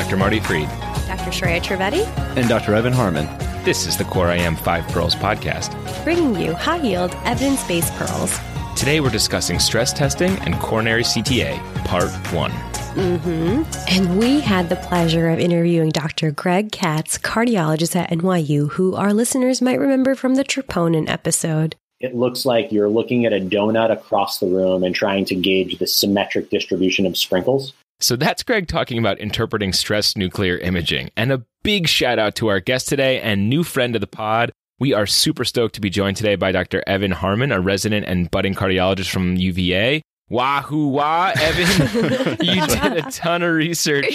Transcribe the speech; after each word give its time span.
Dr. 0.00 0.16
Marty 0.16 0.40
Freed. 0.40 0.66
Dr. 1.06 1.30
Shreya 1.30 1.60
Trivedi. 1.60 2.06
And 2.34 2.48
Dr. 2.48 2.74
Evan 2.74 2.94
Harmon. 2.94 3.26
This 3.66 3.86
is 3.86 3.98
the 3.98 4.04
Core 4.04 4.30
IM 4.30 4.56
5 4.56 4.88
Pearls 4.88 5.14
podcast, 5.14 5.74
bringing 6.04 6.40
you 6.40 6.54
high 6.54 6.80
yield, 6.80 7.14
evidence 7.26 7.62
based 7.68 7.92
pearls. 7.96 8.38
Today 8.76 9.00
we're 9.00 9.10
discussing 9.10 9.58
stress 9.58 9.92
testing 9.92 10.30
and 10.38 10.54
coronary 10.58 11.02
CTA, 11.02 11.58
Part 11.84 12.08
1. 12.32 12.50
Mm-hmm. 12.50 13.62
And 13.88 14.18
we 14.18 14.40
had 14.40 14.70
the 14.70 14.76
pleasure 14.76 15.28
of 15.28 15.38
interviewing 15.38 15.90
Dr. 15.90 16.30
Greg 16.30 16.72
Katz, 16.72 17.18
cardiologist 17.18 17.94
at 17.94 18.08
NYU, 18.08 18.70
who 18.70 18.94
our 18.94 19.12
listeners 19.12 19.60
might 19.60 19.78
remember 19.78 20.14
from 20.14 20.36
the 20.36 20.44
troponin 20.44 21.10
episode. 21.10 21.76
It 22.00 22.16
looks 22.16 22.46
like 22.46 22.72
you're 22.72 22.88
looking 22.88 23.26
at 23.26 23.34
a 23.34 23.40
donut 23.40 23.92
across 23.92 24.38
the 24.38 24.46
room 24.46 24.82
and 24.82 24.94
trying 24.94 25.26
to 25.26 25.34
gauge 25.34 25.78
the 25.78 25.86
symmetric 25.86 26.48
distribution 26.48 27.04
of 27.04 27.18
sprinkles. 27.18 27.74
So 28.00 28.16
that's 28.16 28.42
Greg 28.42 28.66
talking 28.66 28.98
about 28.98 29.18
interpreting 29.18 29.72
stress 29.72 30.16
nuclear 30.16 30.56
imaging. 30.58 31.10
And 31.16 31.30
a 31.30 31.44
big 31.62 31.86
shout 31.86 32.18
out 32.18 32.34
to 32.36 32.48
our 32.48 32.58
guest 32.58 32.88
today 32.88 33.20
and 33.20 33.48
new 33.48 33.62
friend 33.62 33.94
of 33.94 34.00
the 34.00 34.06
pod. 34.06 34.52
We 34.78 34.94
are 34.94 35.06
super 35.06 35.44
stoked 35.44 35.74
to 35.74 35.82
be 35.82 35.90
joined 35.90 36.16
today 36.16 36.36
by 36.36 36.52
Dr. 36.52 36.82
Evan 36.86 37.10
Harmon, 37.10 37.52
a 37.52 37.60
resident 37.60 38.06
and 38.06 38.30
budding 38.30 38.54
cardiologist 38.54 39.10
from 39.10 39.36
UVA. 39.36 40.00
Wahoo 40.30 40.86
wah, 40.88 41.32
Evan. 41.38 42.36
you 42.40 42.66
did 42.66 42.92
a 42.92 43.10
ton 43.10 43.42
of 43.42 43.52
research 43.52 44.06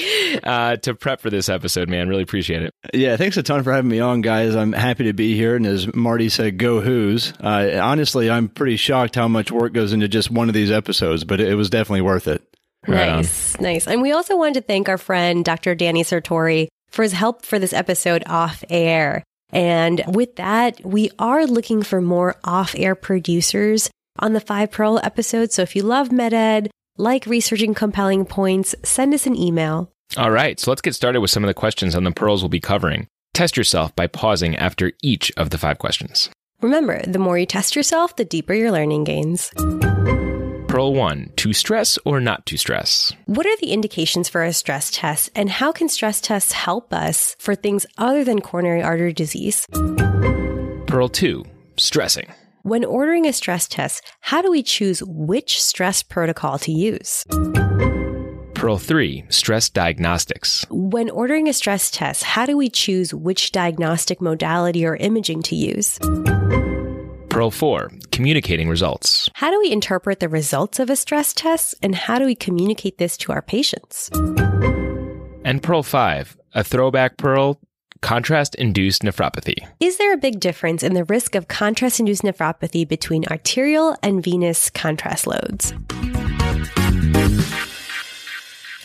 uh, 0.44 0.78
to 0.78 0.96
prep 0.96 1.20
for 1.20 1.30
this 1.30 1.50
episode, 1.50 1.90
man. 1.90 2.08
Really 2.08 2.24
appreciate 2.24 2.64
it. 2.64 2.74
Yeah, 2.94 3.18
thanks 3.18 3.36
a 3.38 3.44
ton 3.44 3.64
for 3.64 3.74
having 3.74 3.92
me 3.92 4.00
on, 4.00 4.22
guys. 4.22 4.56
I'm 4.56 4.72
happy 4.72 5.04
to 5.04 5.14
be 5.14 5.36
here. 5.36 5.58
And 5.58 5.68
as 5.68 5.94
Marty 5.94 6.30
said, 6.30 6.58
go 6.58 6.80
Hoos. 6.80 7.34
Uh, 7.40 7.80
honestly, 7.84 8.32
I'm 8.32 8.48
pretty 8.48 8.78
shocked 8.78 9.16
how 9.16 9.28
much 9.28 9.52
work 9.52 9.74
goes 9.74 9.92
into 9.92 10.08
just 10.08 10.32
one 10.32 10.48
of 10.48 10.56
these 10.56 10.72
episodes, 10.72 11.26
but 11.26 11.42
it 11.42 11.56
was 11.56 11.70
definitely 11.70 12.02
worth 12.02 12.28
it. 12.30 12.42
Right 12.88 13.08
nice, 13.08 13.56
on. 13.56 13.64
nice. 13.64 13.88
And 13.88 14.02
we 14.02 14.12
also 14.12 14.38
wanted 14.38 14.56
to 14.56 14.62
thank 14.62 14.90
our 14.90 14.98
friend, 14.98 15.44
Dr. 15.44 15.76
Danny 15.76 16.04
Sartori, 16.04 16.68
for 16.90 17.04
his 17.04 17.12
help 17.12 17.46
for 17.46 17.60
this 17.60 17.74
episode 17.74 18.24
off 18.28 18.64
air. 18.70 19.24
And 19.52 20.04
with 20.08 20.36
that, 20.38 20.84
we 20.86 21.12
are 21.20 21.46
looking 21.46 21.84
for 21.84 22.02
more 22.02 22.36
off 22.44 22.76
air 22.78 22.96
producers 22.96 23.90
on 24.20 24.34
the 24.34 24.40
Five 24.40 24.72
Pearl 24.72 25.00
episode. 25.04 25.52
So 25.52 25.62
if 25.62 25.76
you 25.76 25.84
love 25.84 26.10
MedEd, 26.10 26.70
like 26.98 27.26
researching 27.26 27.74
compelling 27.74 28.26
points, 28.26 28.76
send 28.84 29.14
us 29.14 29.26
an 29.26 29.36
email. 29.36 29.92
All 30.18 30.32
right, 30.32 30.60
so 30.60 30.72
let's 30.72 30.82
get 30.82 30.96
started 30.96 31.20
with 31.20 31.32
some 31.32 31.44
of 31.44 31.48
the 31.48 31.54
questions 31.54 31.96
on 31.96 32.04
the 32.04 32.12
pearls 32.12 32.42
we'll 32.42 32.50
be 32.50 32.60
covering. 32.60 33.08
Test 33.34 33.58
yourself 33.58 33.96
by 33.96 34.08
pausing 34.08 34.56
after 34.56 34.94
each 35.02 35.32
of 35.36 35.50
the 35.50 35.58
five 35.58 35.78
questions. 35.78 36.30
Remember, 36.62 37.02
the 37.06 37.20
more 37.20 37.38
you 37.38 37.46
test 37.46 37.76
yourself, 37.76 38.16
the 38.16 38.26
deeper 38.26 38.54
your 38.54 38.72
learning 38.72 39.04
gains. 39.04 39.52
Pearl 40.76 40.94
1 40.94 41.32
To 41.38 41.54
stress 41.54 41.98
or 42.04 42.20
not 42.20 42.46
to 42.48 42.58
stress? 42.58 43.14
What 43.28 43.46
are 43.46 43.58
the 43.62 43.72
indications 43.72 44.28
for 44.28 44.44
a 44.44 44.52
stress 44.52 44.92
test, 44.92 45.30
and 45.34 45.50
how 45.50 45.72
can 45.72 45.88
stress 45.88 46.20
tests 46.20 46.52
help 46.52 46.92
us 46.92 47.34
for 47.40 47.56
things 47.56 47.86
other 47.98 48.26
than 48.26 48.42
coronary 48.42 48.84
artery 48.84 49.14
disease? 49.14 49.66
Pearl 50.86 51.08
2 51.08 51.46
Stressing. 51.78 52.28
When 52.64 52.84
ordering 52.84 53.26
a 53.26 53.32
stress 53.32 53.70
test, 53.70 54.04
how 54.20 54.42
do 54.42 54.52
we 54.52 54.64
choose 54.64 55.02
which 55.02 55.64
stress 55.64 56.04
protocol 56.04 56.60
to 56.60 56.74
use? 56.74 57.24
Pearl 58.54 58.78
3 58.78 59.24
Stress 59.30 59.70
Diagnostics. 59.70 60.66
When 60.70 61.10
ordering 61.10 61.48
a 61.48 61.54
stress 61.54 61.90
test, 61.90 62.24
how 62.24 62.46
do 62.46 62.58
we 62.58 62.68
choose 62.70 63.14
which 63.14 63.54
diagnostic 63.54 64.20
modality 64.20 64.86
or 64.86 64.98
imaging 64.98 65.44
to 65.44 65.56
use? 65.56 66.00
Pearl 67.36 67.52
4 67.52 67.92
Communicating 68.14 68.70
results. 68.70 69.30
How 69.34 69.52
do 69.52 69.60
we 69.60 69.70
interpret 69.70 70.22
the 70.22 70.30
results 70.30 70.80
of 70.80 70.90
a 70.90 70.96
stress 70.96 71.34
test 71.34 71.76
and 71.84 71.94
how 71.94 72.18
do 72.18 72.24
we 72.24 72.34
communicate 72.34 72.98
this 72.98 73.18
to 73.18 73.34
our 73.34 73.42
patients? 73.42 74.10
And 75.44 75.62
Pearl 75.62 75.84
5 75.84 76.38
A 76.54 76.64
throwback 76.64 77.18
pearl 77.18 77.60
contrast 78.00 78.56
induced 78.56 79.02
nephropathy. 79.02 79.58
Is 79.82 79.98
there 79.98 80.14
a 80.14 80.18
big 80.18 80.40
difference 80.40 80.82
in 80.82 80.94
the 80.94 81.04
risk 81.04 81.36
of 81.36 81.50
contrast 81.50 82.00
induced 82.00 82.22
nephropathy 82.22 82.88
between 82.88 83.26
arterial 83.26 83.98
and 84.02 84.24
venous 84.24 84.70
contrast 84.70 85.28
loads? 85.28 85.74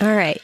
All 0.00 0.17
right. 0.17 0.43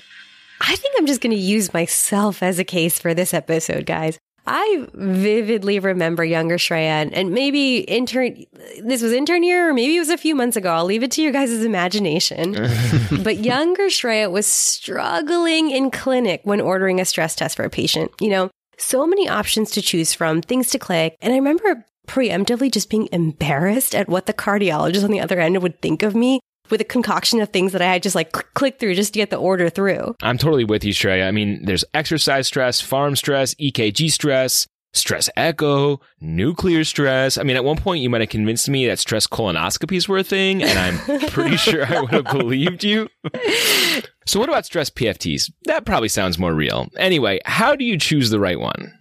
I 0.60 0.76
think 0.76 0.94
I'm 0.96 1.06
just 1.06 1.20
going 1.20 1.34
to 1.34 1.42
use 1.42 1.74
myself 1.74 2.40
as 2.40 2.60
a 2.60 2.64
case 2.64 3.00
for 3.00 3.14
this 3.14 3.34
episode, 3.34 3.84
guys. 3.84 4.20
I 4.46 4.86
vividly 4.94 5.78
remember 5.78 6.24
younger 6.24 6.56
Shreya 6.56 7.10
and, 7.12 7.30
maybe 7.32 7.78
intern, 7.78 8.44
this 8.82 9.02
was 9.02 9.12
intern 9.12 9.42
year 9.42 9.70
or 9.70 9.74
maybe 9.74 9.96
it 9.96 10.00
was 10.00 10.10
a 10.10 10.16
few 10.16 10.34
months 10.34 10.56
ago. 10.56 10.72
I'll 10.72 10.84
leave 10.84 11.02
it 11.02 11.10
to 11.12 11.22
you 11.22 11.32
guys' 11.32 11.64
imagination. 11.64 12.52
but 13.22 13.38
younger 13.38 13.86
Shreya 13.86 14.30
was 14.30 14.46
struggling 14.46 15.70
in 15.70 15.90
clinic 15.90 16.42
when 16.44 16.60
ordering 16.60 17.00
a 17.00 17.04
stress 17.04 17.34
test 17.34 17.56
for 17.56 17.64
a 17.64 17.70
patient. 17.70 18.12
You 18.20 18.30
know, 18.30 18.50
so 18.78 19.06
many 19.06 19.28
options 19.28 19.70
to 19.72 19.82
choose 19.82 20.12
from, 20.12 20.42
things 20.42 20.70
to 20.70 20.78
click. 20.78 21.16
And 21.20 21.32
I 21.32 21.36
remember 21.36 21.84
preemptively 22.06 22.70
just 22.70 22.88
being 22.88 23.08
embarrassed 23.10 23.94
at 23.94 24.08
what 24.08 24.26
the 24.26 24.32
cardiologist 24.32 25.02
on 25.02 25.10
the 25.10 25.20
other 25.20 25.40
end 25.40 25.60
would 25.60 25.82
think 25.82 26.02
of 26.02 26.14
me 26.14 26.40
with 26.70 26.80
a 26.80 26.84
concoction 26.84 27.40
of 27.40 27.50
things 27.50 27.72
that 27.72 27.82
I 27.82 27.92
had 27.92 28.02
just 28.02 28.14
like 28.14 28.32
click 28.32 28.78
through 28.78 28.94
just 28.94 29.12
to 29.14 29.18
get 29.18 29.30
the 29.30 29.36
order 29.36 29.68
through. 29.70 30.14
I'm 30.22 30.38
totally 30.38 30.64
with 30.64 30.84
you, 30.84 30.92
Shreya. 30.92 31.26
I 31.26 31.30
mean, 31.30 31.64
there's 31.64 31.84
exercise 31.94 32.46
stress, 32.46 32.80
pharm 32.82 33.16
stress, 33.16 33.54
EKG 33.54 34.10
stress, 34.10 34.66
stress 34.96 35.28
echo, 35.36 36.00
nuclear 36.20 36.84
stress. 36.84 37.38
I 37.38 37.42
mean, 37.42 37.56
at 37.56 37.64
one 37.64 37.76
point 37.76 38.02
you 38.02 38.10
might 38.10 38.22
have 38.22 38.30
convinced 38.30 38.68
me 38.68 38.86
that 38.86 38.98
stress 38.98 39.26
colonoscopies 39.26 40.08
were 40.08 40.18
a 40.18 40.24
thing, 40.24 40.62
and 40.62 40.78
I'm 40.78 41.20
pretty 41.28 41.56
sure 41.56 41.86
I 41.86 42.00
would 42.00 42.10
have 42.10 42.24
believed 42.24 42.82
you. 42.82 43.08
so 44.26 44.40
what 44.40 44.48
about 44.48 44.66
stress 44.66 44.90
PFTs? 44.90 45.52
That 45.66 45.84
probably 45.84 46.08
sounds 46.08 46.38
more 46.38 46.54
real. 46.54 46.88
Anyway, 46.96 47.40
how 47.44 47.76
do 47.76 47.84
you 47.84 47.98
choose 47.98 48.30
the 48.30 48.40
right 48.40 48.58
one? 48.58 48.92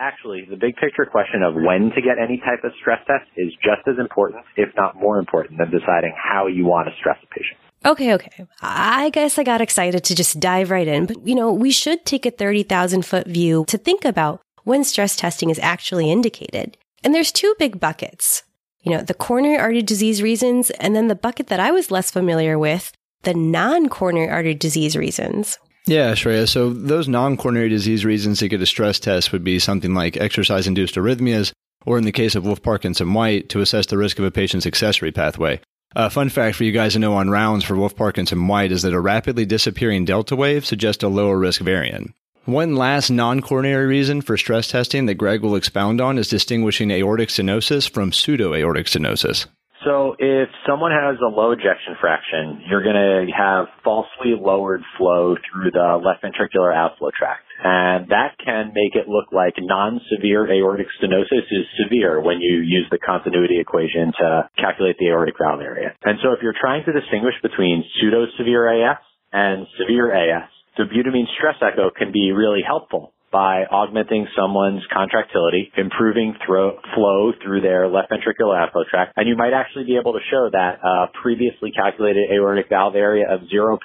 Actually, 0.00 0.46
the 0.48 0.56
big 0.56 0.74
picture 0.76 1.04
question 1.04 1.42
of 1.42 1.54
when 1.54 1.90
to 1.94 2.00
get 2.00 2.16
any 2.18 2.38
type 2.38 2.64
of 2.64 2.72
stress 2.80 3.00
test 3.06 3.28
is 3.36 3.52
just 3.62 3.86
as 3.86 3.98
important, 4.00 4.42
if 4.56 4.70
not 4.74 4.96
more 4.96 5.18
important, 5.18 5.58
than 5.58 5.70
deciding 5.70 6.14
how 6.16 6.46
you 6.46 6.64
want 6.64 6.88
to 6.88 6.94
stress 6.98 7.18
a 7.22 7.26
patient. 7.26 7.58
Okay, 7.84 8.14
okay. 8.14 8.46
I 8.62 9.10
guess 9.10 9.38
I 9.38 9.44
got 9.44 9.60
excited 9.60 10.02
to 10.04 10.14
just 10.14 10.40
dive 10.40 10.70
right 10.70 10.88
in, 10.88 11.04
but 11.04 11.26
you 11.26 11.34
know, 11.34 11.52
we 11.52 11.70
should 11.70 12.06
take 12.06 12.24
a 12.24 12.30
30,000 12.30 13.04
foot 13.04 13.26
view 13.26 13.66
to 13.68 13.76
think 13.76 14.06
about 14.06 14.40
when 14.64 14.84
stress 14.84 15.16
testing 15.16 15.50
is 15.50 15.58
actually 15.58 16.10
indicated. 16.10 16.78
And 17.04 17.14
there's 17.14 17.30
two 17.30 17.54
big 17.58 17.78
buckets. 17.78 18.42
You 18.80 18.92
know, 18.92 19.02
the 19.02 19.12
coronary 19.12 19.58
artery 19.58 19.82
disease 19.82 20.22
reasons, 20.22 20.70
and 20.70 20.96
then 20.96 21.08
the 21.08 21.14
bucket 21.14 21.48
that 21.48 21.60
I 21.60 21.72
was 21.72 21.90
less 21.90 22.10
familiar 22.10 22.58
with, 22.58 22.92
the 23.22 23.34
non 23.34 23.90
coronary 23.90 24.30
artery 24.30 24.54
disease 24.54 24.96
reasons. 24.96 25.58
Yeah, 25.86 26.12
Shreya. 26.12 26.48
So 26.48 26.70
those 26.70 27.08
non-coronary 27.08 27.68
disease 27.68 28.04
reasons 28.04 28.38
to 28.38 28.48
get 28.48 28.62
a 28.62 28.66
stress 28.66 29.00
test 29.00 29.32
would 29.32 29.44
be 29.44 29.58
something 29.58 29.94
like 29.94 30.16
exercise-induced 30.16 30.94
arrhythmias, 30.94 31.52
or 31.86 31.98
in 31.98 32.04
the 32.04 32.12
case 32.12 32.34
of 32.34 32.44
Wolff 32.44 32.62
Parkinson 32.62 33.12
White, 33.12 33.48
to 33.50 33.60
assess 33.60 33.86
the 33.86 33.98
risk 33.98 34.18
of 34.18 34.24
a 34.24 34.30
patient's 34.30 34.66
accessory 34.66 35.12
pathway. 35.12 35.60
A 35.96 36.10
fun 36.10 36.28
fact 36.28 36.56
for 36.56 36.64
you 36.64 36.70
guys 36.70 36.92
to 36.92 37.00
know 37.00 37.14
on 37.14 37.30
rounds 37.30 37.64
for 37.64 37.74
Wolff 37.74 37.96
Parkinson 37.96 38.46
White 38.46 38.70
is 38.70 38.82
that 38.82 38.92
a 38.92 39.00
rapidly 39.00 39.44
disappearing 39.44 40.04
delta 40.04 40.36
wave 40.36 40.64
suggests 40.64 41.02
a 41.02 41.08
lower 41.08 41.36
risk 41.36 41.62
variant. 41.62 42.14
One 42.44 42.76
last 42.76 43.10
non 43.10 43.40
coronary 43.40 43.86
reason 43.86 44.22
for 44.22 44.36
stress 44.36 44.68
testing 44.68 45.06
that 45.06 45.14
Greg 45.14 45.42
will 45.42 45.56
expound 45.56 46.00
on 46.00 46.16
is 46.16 46.28
distinguishing 46.28 46.90
aortic 46.90 47.28
stenosis 47.28 47.90
from 47.90 48.12
pseudo 48.12 48.54
aortic 48.54 48.86
stenosis. 48.86 49.46
So 49.84 50.14
if 50.18 50.48
someone 50.68 50.92
has 50.92 51.16
a 51.24 51.32
low 51.32 51.52
ejection 51.52 51.96
fraction, 52.00 52.68
you're 52.68 52.82
going 52.82 53.00
to 53.00 53.32
have 53.32 53.66
falsely 53.82 54.36
lowered 54.36 54.82
flow 54.98 55.36
through 55.40 55.70
the 55.70 55.96
left 56.04 56.20
ventricular 56.22 56.74
outflow 56.74 57.10
tract. 57.16 57.48
And 57.64 58.08
that 58.08 58.36
can 58.44 58.72
make 58.74 58.94
it 58.94 59.08
look 59.08 59.32
like 59.32 59.54
non-severe 59.58 60.52
aortic 60.52 60.86
stenosis 61.00 61.48
is 61.48 61.64
severe 61.80 62.20
when 62.20 62.40
you 62.40 62.60
use 62.60 62.88
the 62.90 62.98
continuity 62.98 63.60
equation 63.60 64.12
to 64.18 64.48
calculate 64.56 64.96
the 64.98 65.08
aortic 65.08 65.36
valve 65.40 65.60
area. 65.60 65.92
And 66.04 66.18
so 66.22 66.32
if 66.32 66.40
you're 66.42 66.56
trying 66.58 66.84
to 66.84 66.92
distinguish 66.92 67.34
between 67.42 67.84
pseudo-severe 68.00 68.92
AS 68.92 68.98
and 69.32 69.66
severe 69.78 70.12
AS, 70.12 70.48
dobutamine 70.78 71.28
stress 71.36 71.56
echo 71.60 71.90
can 71.90 72.12
be 72.12 72.32
really 72.32 72.62
helpful 72.66 73.12
by 73.32 73.64
augmenting 73.70 74.26
someone's 74.36 74.82
contractility, 74.92 75.72
improving 75.76 76.34
flow 76.46 77.32
through 77.42 77.60
their 77.60 77.88
left 77.88 78.10
ventricular 78.10 78.60
outflow 78.60 78.84
tract, 78.90 79.12
and 79.16 79.28
you 79.28 79.36
might 79.36 79.52
actually 79.52 79.84
be 79.84 79.96
able 79.96 80.12
to 80.12 80.20
show 80.30 80.48
that 80.52 80.78
a 80.82 81.06
previously 81.22 81.70
calculated 81.70 82.30
aortic 82.32 82.68
valve 82.68 82.96
area 82.96 83.26
of 83.30 83.40
0.8 83.42 83.78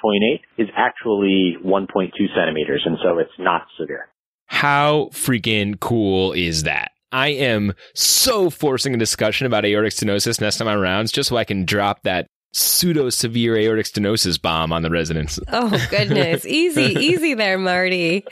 is 0.58 0.68
actually 0.76 1.56
1.2 1.64 2.10
centimeters, 2.34 2.82
and 2.84 2.98
so 3.02 3.18
it's 3.18 3.30
not 3.38 3.66
severe. 3.78 4.08
How 4.46 5.10
freaking 5.12 5.78
cool 5.80 6.32
is 6.32 6.64
that? 6.64 6.92
I 7.12 7.28
am 7.28 7.72
so 7.94 8.50
forcing 8.50 8.94
a 8.94 8.98
discussion 8.98 9.46
about 9.46 9.64
aortic 9.64 9.92
stenosis 9.92 10.40
next 10.40 10.58
time 10.58 10.68
I 10.68 10.74
rounds 10.74 11.12
just 11.12 11.28
so 11.28 11.36
I 11.36 11.44
can 11.44 11.64
drop 11.64 12.02
that 12.02 12.26
pseudo 12.56 13.10
severe 13.10 13.56
aortic 13.56 13.86
stenosis 13.86 14.40
bomb 14.40 14.72
on 14.72 14.82
the 14.82 14.90
residents. 14.90 15.38
Oh, 15.52 15.70
goodness. 15.90 16.46
easy, 16.46 16.94
easy 16.98 17.34
there, 17.34 17.58
Marty. 17.58 18.24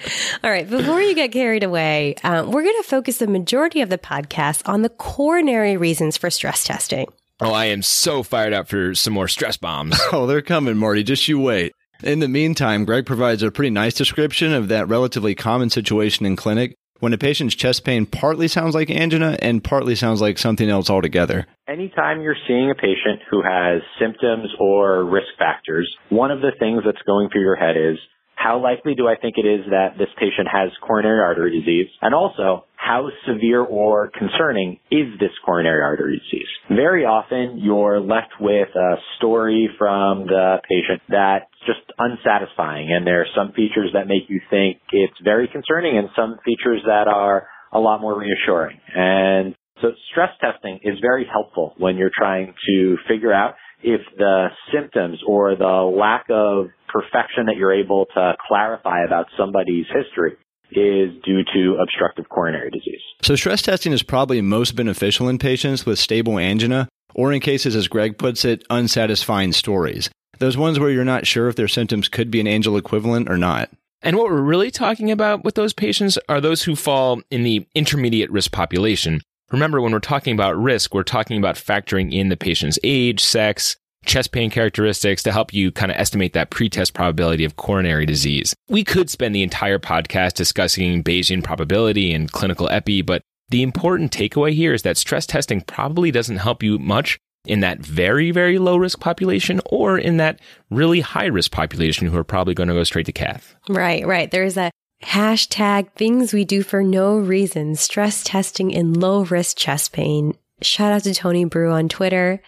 All 0.43 0.50
right. 0.50 0.69
Before 0.69 1.00
you 1.00 1.15
get 1.15 1.32
carried 1.32 1.62
away, 1.62 2.17
um, 2.25 2.50
we're 2.50 2.62
going 2.62 2.82
to 2.82 2.88
focus 2.88 3.19
the 3.19 3.26
majority 3.26 3.82
of 3.82 3.91
the 3.91 3.99
podcast 3.99 4.67
on 4.69 4.82
the 4.82 4.88
coronary 4.88 5.76
reasons 5.76 6.17
for 6.17 6.31
stress 6.31 6.65
testing. 6.65 7.06
Oh, 7.41 7.53
I 7.53 7.67
am 7.67 7.82
so 7.82 8.23
fired 8.23 8.53
up 8.53 8.69
for 8.69 8.94
some 8.94 9.12
more 9.12 9.29
stress 9.29 9.56
bombs. 9.56 10.00
Oh, 10.12 10.26
they're 10.26 10.43
coming, 10.43 10.76
Marty. 10.76 11.03
Just 11.03 11.26
you 11.29 11.41
wait. 11.41 11.73
In 12.03 12.21
the 12.21 12.29
meantime, 12.29 12.85
Greg 12.85 13.06
provides 13.06 13.43
a 13.43 13.50
pretty 13.50 13.71
nice 13.71 13.94
description 13.94 14.53
of 14.53 14.69
that 14.69 14.88
relatively 14.88 15.35
common 15.35 15.71
situation 15.71 16.26
in 16.26 16.37
clinic 16.37 16.76
when 17.05 17.12
a 17.12 17.19
patient's 17.19 17.55
chest 17.55 17.85
pain 17.85 18.06
partly 18.06 18.49
sounds 18.49 18.75
like 18.75 18.91
angina 18.91 19.37
and 19.43 19.62
partly 19.62 19.95
sounds 19.95 20.23
like 20.23 20.39
something 20.39 20.71
else 20.71 20.89
altogether. 20.89 21.47
Anytime 21.69 22.23
you're 22.23 22.35
seeing 22.49 22.71
a 22.71 22.75
patient 22.75 23.21
who 23.31 23.43
has 23.43 23.83
symptoms 24.01 24.49
or 24.59 25.05
risk 25.05 25.29
factors, 25.39 25.87
one 26.09 26.31
of 26.31 26.41
the 26.41 26.53
things 26.59 26.81
that's 26.83 27.03
going 27.05 27.29
through 27.29 27.43
your 27.43 27.56
head 27.56 27.77
is 27.77 27.99
how 28.37 28.59
likely 28.59 28.95
do 28.95 29.06
I 29.06 29.17
think 29.21 29.37
it 29.37 29.47
is 29.47 29.67
that 29.71 29.97
this 29.99 30.09
patient 30.19 30.49
has 30.53 30.71
coronary 30.87 31.21
artery 31.21 31.59
disease? 31.59 31.89
And 32.03 32.15
also, 32.15 32.65
how 32.77 33.09
severe 33.27 33.62
or 33.62 34.11
concerning 34.11 34.79
is 34.91 35.19
this 35.21 35.31
coronary 35.45 35.83
artery 35.83 36.21
disease? 36.21 36.49
Very 36.69 37.05
often, 37.05 37.59
you're 37.59 38.00
left 38.00 38.33
with 38.41 38.69
a 38.75 38.97
story 39.17 39.71
from 39.79 40.27
the 40.27 40.57
patient 40.69 41.03
that's 41.09 41.54
just 41.66 41.81
unsatisfying, 41.99 42.90
and 42.90 43.06
there 43.06 43.22
are 43.22 43.31
some 43.37 43.52
features 43.52 43.90
that 43.94 44.06
make 44.06 44.28
you 44.28 44.40
think 44.50 44.78
it's 44.93 45.19
very 45.22 45.49
concerning 45.49 45.99
and 45.99 46.08
some 46.16 46.38
features 46.44 46.82
that 46.87 47.08
are 47.08 47.46
a 47.72 47.78
lot 47.78 48.00
more 48.00 48.19
reassuring. 48.19 48.78
And 48.94 49.55
so 49.82 49.88
stress 50.11 50.31
testing 50.40 50.81
is 50.82 50.99
very 51.00 51.26
helpful 51.31 51.75
when 51.78 51.96
you're 51.96 52.14
trying 52.16 52.55
to 52.69 52.96
figure 53.08 53.32
out 53.32 53.55
if 53.82 54.00
the 54.16 54.49
symptoms 54.72 55.19
or 55.26 55.56
the 55.56 55.64
lack 55.64 56.26
of 56.31 56.66
perfection 56.88 57.46
that 57.46 57.56
you're 57.56 57.75
able 57.75 58.06
to 58.14 58.32
clarify 58.49 59.05
about 59.05 59.26
somebody's 59.37 59.87
history 59.93 60.32
is 60.70 61.11
due 61.25 61.43
to 61.55 61.76
obstructive 61.82 62.28
coronary 62.28 62.70
disease. 62.70 63.00
So, 63.22 63.37
stress 63.37 63.62
testing 63.62 63.93
is 63.93 64.02
probably 64.02 64.40
most 64.40 64.75
beneficial 64.75 65.28
in 65.28 65.38
patients 65.38 65.84
with 65.84 65.99
stable 65.99 66.38
angina, 66.38 66.88
or 67.14 67.32
in 67.32 67.40
cases, 67.40 67.76
as 67.76 67.88
Greg 67.88 68.19
puts 68.19 68.44
it, 68.44 68.64
unsatisfying 68.70 69.52
stories. 69.52 70.11
Those 70.39 70.57
ones 70.57 70.79
where 70.79 70.91
you're 70.91 71.05
not 71.05 71.27
sure 71.27 71.49
if 71.49 71.57
their 71.57 71.69
symptoms 71.69 72.09
could 72.09 72.31
be 72.31 72.41
an 72.41 72.47
anginal 72.47 72.77
equivalent 72.77 73.29
or 73.29 73.37
not. 73.37 73.71
And 74.03 74.17
what 74.17 74.31
we're 74.31 74.43
really 74.43 74.71
talking 74.71 75.11
about 75.11 75.45
with 75.45 75.55
those 75.55 75.73
patients 75.73 76.19
are 76.29 76.41
those 76.41 76.63
who 76.63 76.77
fall 76.77 77.23
in 77.31 77.43
the 77.43 77.67
intermediate 77.75 78.31
risk 78.31 78.53
population. 78.53 79.21
Remember, 79.51 79.81
when 79.81 79.93
we're 79.93 80.01
talking 80.01 80.35
about 80.35 80.61
risk, 80.61 80.95
we're 80.95 81.03
talking 81.03 81.39
about 81.39 81.57
factoring 81.57 82.13
in 82.13 82.29
the 82.29 82.37
patient's 82.37 82.79
age, 82.85 83.23
sex, 83.23 83.77
chest 84.05 84.33
pain 84.33 84.51
characteristics 84.51 85.23
to 85.23 85.33
help 85.33 85.55
you 85.55 85.73
kind 85.73 85.91
of 85.91 85.97
estimate 85.97 86.35
that 86.35 86.51
pretest 86.51 86.93
probability 86.93 87.45
of 87.45 87.57
coronary 87.57 88.05
disease. 88.07 88.55
We 88.69 88.85
could 88.85 89.11
spend 89.11 89.35
the 89.35 89.43
entire 89.43 89.79
podcast 89.79 90.35
discussing 90.35 91.03
Bayesian 91.03 91.43
probability 91.43 92.13
and 92.13 92.31
clinical 92.31 92.69
epi, 92.69 93.03
but 93.03 93.23
the 93.49 93.63
important 93.63 94.13
takeaway 94.13 94.53
here 94.53 94.73
is 94.73 94.83
that 94.83 94.97
stress 94.97 95.27
testing 95.27 95.61
probably 95.63 96.11
doesn't 96.11 96.39
help 96.39 96.63
you 96.63 96.79
much 96.79 97.19
in 97.44 97.61
that 97.61 97.79
very, 97.79 98.31
very 98.31 98.58
low 98.58 98.76
risk 98.76 99.00
population 99.00 99.61
or 99.67 99.99
in 99.99 100.17
that 100.17 100.41
really 100.70 101.00
high 101.00 101.26
risk 101.26 101.50
population 101.50 102.08
who 102.08 102.17
are 102.17 102.25
probably 102.25 102.55
going 102.55 102.69
to 102.69 102.75
go 102.75 102.85
straight 102.85 103.06
to 103.06 103.12
cath. 103.12 103.55
Right, 103.69 104.06
right. 104.06 104.31
There's 104.31 104.56
a 104.56 104.70
hashtag 105.02 105.93
things 105.93 106.32
we 106.32 106.44
do 106.44 106.62
for 106.62 106.82
no 106.82 107.19
reason 107.19 107.75
stress 107.75 108.25
testing 108.25 108.70
in 108.70 108.94
low 108.94 109.25
risk 109.25 109.56
chest 109.56 109.93
pain. 109.93 110.35
Shout 110.62 110.93
out 110.93 111.02
to 111.02 111.14
Tony 111.14 111.44
Breu 111.44 111.73
on 111.73 111.88
Twitter. 111.88 112.41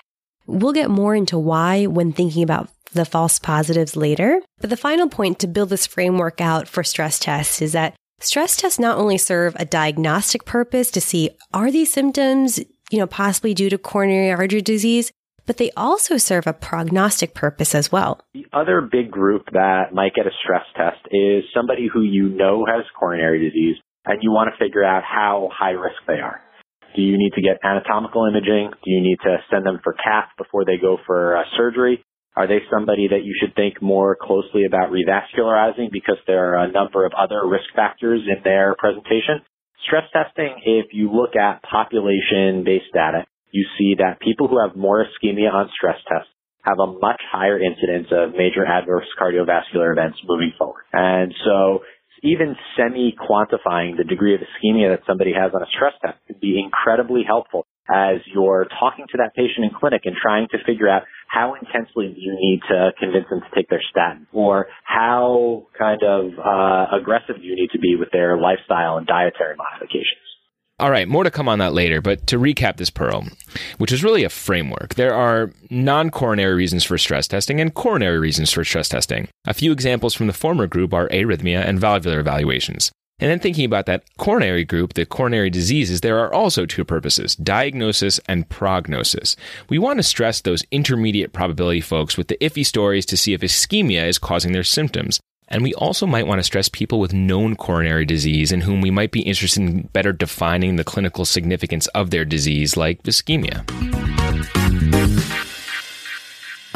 We'll 0.47 0.73
get 0.73 0.91
more 0.91 1.15
into 1.15 1.39
why 1.39 1.87
when 1.87 2.13
thinking 2.13 2.43
about 2.43 2.71
the 2.93 3.05
false 3.05 3.39
positives 3.39 3.97
later. 3.97 4.41
But 4.61 4.71
the 4.71 4.77
final 4.77 5.09
point 5.09 5.39
to 5.41 5.47
build 5.47 5.69
this 5.69 5.87
framework 5.87 6.41
out 6.41 6.69
for 6.69 6.83
stress 6.83 7.19
tests 7.19 7.61
is 7.61 7.73
that 7.73 7.95
stress 8.21 8.57
tests 8.57 8.79
not 8.79 8.97
only 8.97 9.19
serve 9.19 9.55
a 9.59 9.65
diagnostic 9.65 10.45
purpose 10.45 10.91
to 10.93 11.01
see 11.01 11.31
are 11.53 11.71
these 11.71 11.93
symptoms, 11.93 12.61
you 12.91 12.99
know, 12.99 13.07
possibly 13.07 13.55
due 13.55 13.71
to 13.71 13.79
coronary 13.79 14.31
artery 14.31 14.63
disease, 14.63 15.13
but 15.47 15.59
they 15.59 15.71
also 15.77 16.17
serve 16.17 16.47
a 16.47 16.53
prognostic 16.53 17.35
purpose 17.35 17.75
as 17.75 17.91
well. 17.91 18.21
The 18.35 18.47
other 18.53 18.81
big 18.81 19.11
group 19.11 19.47
that 19.53 19.93
might 19.93 20.15
get 20.15 20.27
a 20.27 20.35
stress 20.43 20.65
test 20.77 21.07
is 21.11 21.45
somebody 21.55 21.89
who 21.93 22.03
you 22.03 22.29
know 22.29 22.67
has 22.67 22.85
coronary 22.99 23.49
disease 23.49 23.77
and 24.05 24.23
you 24.23 24.31
want 24.31 24.51
to 24.53 24.65
figure 24.65 24.85
out 24.85 25.03
how 25.03 25.49
high 25.53 25.73
risk 25.73 25.99
they 26.07 26.21
are. 26.21 26.41
Do 26.95 27.03
you 27.03 27.19
need 27.19 27.33
to 27.35 27.43
get 27.43 27.59
anatomical 27.63 28.27
imaging? 28.27 28.71
Do 28.85 28.91
you 28.91 29.03
need 29.03 29.19
to 29.23 29.37
send 29.51 29.67
them 29.67 29.81
for 29.85 29.93
cath 29.93 30.31
before 30.39 30.65
they 30.65 30.79
go 30.81 30.97
for 31.07 31.43
surgery? 31.57 32.03
Are 32.37 32.47
they 32.47 32.61
somebody 32.71 33.09
that 33.09 33.25
you 33.25 33.35
should 33.41 33.55
think 33.55 33.81
more 33.83 34.17
closely 34.21 34.65
about 34.67 34.91
revascularizing 34.91 35.91
because 35.91 36.17
there 36.27 36.55
are 36.55 36.65
a 36.65 36.73
number 36.73 37.05
of 37.05 37.13
other 37.17 37.47
risk 37.47 37.65
factors 37.75 38.23
in 38.27 38.43
their 38.45 38.75
presentation? 38.79 39.41
Stress 39.87 40.05
testing, 40.13 40.61
if 40.65 40.87
you 40.93 41.13
look 41.13 41.37
at 41.37 41.63
population-based 41.63 42.93
data, 42.93 43.25
you 43.53 43.65
see 43.79 43.95
that 43.99 44.21
people 44.21 44.49
who 44.49 44.59
have 44.61 44.77
more 44.77 45.05
ischemia 45.05 45.53
on 45.53 45.71
stress 45.77 45.97
tests 46.09 46.31
have 46.63 46.79
a 46.81 46.87
much 46.87 47.23
higher 47.31 47.59
incidence 47.63 48.09
of 48.11 48.35
major 48.35 48.67
adverse 48.67 49.07
cardiovascular 49.21 49.93
events 49.93 50.19
moving 50.27 50.53
forward. 50.59 50.83
And 50.93 51.33
so 51.45 51.81
even 52.23 52.57
semi-quantifying 52.77 53.97
the 53.97 54.05
degree 54.05 54.35
of 54.35 54.41
ischemia 54.41 54.91
that 54.91 55.07
somebody 55.07 55.33
has 55.33 55.53
on 55.55 55.63
a 55.63 55.71
stress 55.71 55.95
test 56.05 56.19
can 56.27 56.37
be 56.41 56.59
incredibly 56.59 57.23
helpful 57.25 57.67
as 57.89 58.19
you're 58.27 58.67
talking 58.81 59.07
to 59.13 59.19
that 59.19 59.35
patient 59.37 59.65
in 59.65 59.71
clinic 59.71 60.03
and 60.05 60.17
trying 60.21 60.49
to 60.51 60.59
figure 60.67 60.89
out 60.89 61.03
how 61.29 61.55
intensely 61.55 62.13
do 62.15 62.21
you 62.21 62.35
need 62.39 62.61
to 62.69 62.91
convince 62.99 63.27
them 63.31 63.41
to 63.41 63.55
take 63.55 63.69
their 63.69 63.83
statin 63.91 64.27
or 64.33 64.67
how 64.85 65.67
kind 65.79 66.03
of 66.03 66.33
uh, 66.39 66.97
aggressive 66.97 67.37
do 67.37 67.43
you 67.43 67.57
need 67.57 67.71
to 67.73 67.79
be 67.79 67.97
with 67.97 68.11
their 68.13 68.37
lifestyle 68.39 68.97
and 68.97 69.07
dietary 69.07 69.57
modifications. 69.57 70.23
All 70.79 70.91
right, 70.91 71.09
more 71.09 71.25
to 71.25 71.31
come 71.31 71.49
on 71.49 71.59
that 71.61 71.73
later, 71.73 72.03
but 72.03 72.27
to 72.27 72.39
recap 72.39 72.77
this 72.77 72.91
pearl, 72.91 73.25
which 73.79 73.93
is 73.93 74.05
really 74.05 74.25
a 74.25 74.29
framework, 74.29 74.95
there 74.95 75.15
are 75.15 75.51
non 75.71 76.11
coronary 76.11 76.55
reasons 76.55 76.85
for 76.85 76.99
stress 76.99 77.27
testing 77.27 77.63
and 77.63 77.73
coronary 77.73 78.19
reasons 78.19 78.53
for 78.53 78.63
stress 78.63 78.91
testing. 78.91 79.29
A 79.47 79.55
few 79.55 79.73
examples 79.73 80.13
from 80.13 80.27
the 80.27 80.35
former 80.35 80.67
group 80.67 80.93
are 80.93 81.09
arrhythmia 81.09 81.67
and 81.67 81.81
valvular 81.81 82.21
evaluations. 82.21 82.93
And 83.19 83.31
then 83.31 83.41
thinking 83.41 83.65
about 83.65 83.87
that 83.87 84.05
coronary 84.19 84.65
group, 84.65 84.93
the 84.93 85.07
coronary 85.07 85.49
diseases, 85.49 86.03
there 86.03 86.19
are 86.19 86.33
also 86.33 86.67
two 86.67 86.85
purposes 86.85 87.35
diagnosis 87.37 88.21
and 88.29 88.49
prognosis. 88.49 89.37
We 89.71 89.79
want 89.79 89.99
to 89.99 90.03
stress 90.03 90.43
those 90.43 90.65
intermediate 90.71 91.33
probability 91.33 91.81
folks 91.81 92.19
with 92.19 92.29
the 92.29 92.37
iffy 92.43 92.65
stories 92.65 93.07
to 93.07 93.17
see 93.17 93.33
if 93.33 93.41
ischemia 93.41 94.07
is 94.07 94.19
causing 94.19 94.53
their 94.53 94.65
symptoms. 94.65 95.19
And 95.49 95.63
we 95.63 95.73
also 95.75 96.07
might 96.07 96.27
want 96.27 96.41
to 96.41 96.45
stress 96.45 96.69
people 96.69 97.01
with 97.01 97.15
known 97.15 97.57
coronary 97.57 98.05
disease 98.05 98.53
in 98.53 98.61
whom 98.61 98.83
we 98.83 98.91
might 98.91 99.13
be 99.13 99.23
interested 99.23 99.63
in 99.63 99.83
better 99.93 100.13
defining 100.13 100.77
the 100.77 100.85
clinical 100.85 101.25
significance 101.25 101.87
of 101.89 102.11
their 102.11 102.25
disease, 102.25 102.77
like 102.77 103.03
ischemia. 103.05 103.65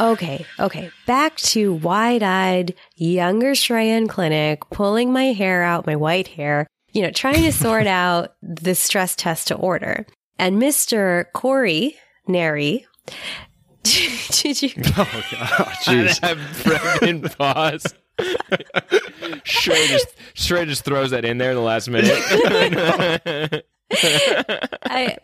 Okay, 0.01 0.47
okay. 0.59 0.89
Back 1.05 1.35
to 1.37 1.73
wide 1.73 2.23
eyed, 2.23 2.73
younger 2.95 3.51
Shreya 3.51 3.97
in 3.97 4.07
clinic, 4.07 4.67
pulling 4.71 5.13
my 5.13 5.25
hair 5.25 5.61
out, 5.61 5.85
my 5.85 5.95
white 5.95 6.27
hair, 6.27 6.65
you 6.91 7.03
know, 7.03 7.11
trying 7.11 7.43
to 7.43 7.51
sort 7.51 7.85
out 7.87 8.33
the 8.41 8.73
stress 8.73 9.15
test 9.15 9.49
to 9.49 9.55
order. 9.55 10.07
And 10.39 10.59
Mr. 10.59 11.25
Corey 11.33 11.97
Neri, 12.27 12.87
did 13.83 14.63
you? 14.63 14.71
Oh, 14.97 15.23
God. 15.31 15.67
Jeez. 15.83 16.19
That 16.19 16.37
pregnant 16.63 17.37
pause. 17.37 17.85
Shrey 19.43 19.87
just 19.87 20.07
Shrey 20.35 20.65
just 20.65 20.83
throws 20.83 21.11
that 21.11 21.25
in 21.25 21.37
there 21.37 21.51
in 21.51 21.55
the 21.57 21.61
last 21.61 21.89
minute. 21.89 22.11
I, 24.85 25.17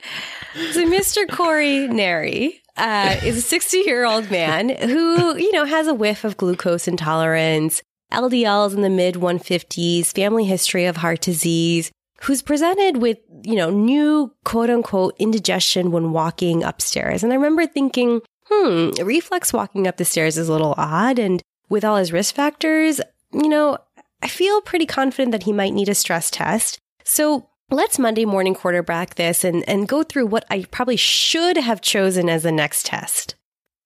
so 0.72 0.86
Mr. 0.86 1.30
Corey 1.30 1.88
Neri 1.88 2.62
uh, 2.78 3.20
is 3.24 3.38
a 3.38 3.42
60 3.42 3.78
year 3.80 4.06
old 4.06 4.30
man 4.32 4.70
who, 4.70 5.38
you 5.38 5.52
know, 5.52 5.66
has 5.66 5.88
a 5.88 5.94
whiff 5.94 6.24
of 6.24 6.38
glucose 6.38 6.88
intolerance, 6.88 7.82
LDLs 8.12 8.76
in 8.76 8.82
the 8.82 8.90
mid 8.90 9.16
150s, 9.16 10.14
family 10.14 10.46
history 10.46 10.86
of 10.86 10.98
heart 10.98 11.22
disease, 11.22 11.92
who's 12.22 12.42
presented 12.42 12.98
with, 13.02 13.18
you 13.44 13.56
know, 13.56 13.70
new 13.70 14.34
quote 14.46 14.70
unquote 14.70 15.16
indigestion 15.20 15.92
when 15.92 16.12
walking 16.12 16.64
upstairs. 16.64 17.24
And 17.24 17.32
I 17.32 17.36
remember 17.36 17.66
thinking, 17.66 18.22
hmm, 18.46 18.90
reflux 19.04 19.52
walking 19.52 19.88
up 19.88 19.98
the 19.98 20.06
stairs 20.06 20.38
is 20.38 20.50
a 20.50 20.52
little 20.52 20.76
odd. 20.78 21.20
And 21.20 21.42
with 21.70 21.84
all 21.84 21.98
his 21.98 22.14
risk 22.14 22.36
factors, 22.36 23.02
you 23.34 23.50
know, 23.50 23.78
I 24.22 24.28
feel 24.28 24.62
pretty 24.62 24.86
confident 24.86 25.32
that 25.32 25.44
he 25.44 25.54
might 25.54 25.74
need 25.74 25.90
a 25.90 25.96
stress 25.96 26.32
test. 26.32 26.80
So 27.04 27.50
let's 27.70 28.00
Monday 28.00 28.26
morning 28.26 28.56
quarterback 28.56 29.16
this 29.16 29.44
and, 29.44 29.68
and 29.68 29.88
go 29.88 30.04
through 30.04 30.28
what 30.28 30.46
I 30.50 30.66
probably 30.72 30.96
should 30.96 31.58
have 31.58 31.82
chosen 31.82 32.30
as 32.30 32.44
the 32.44 32.52
next 32.52 32.86
test. 32.86 33.36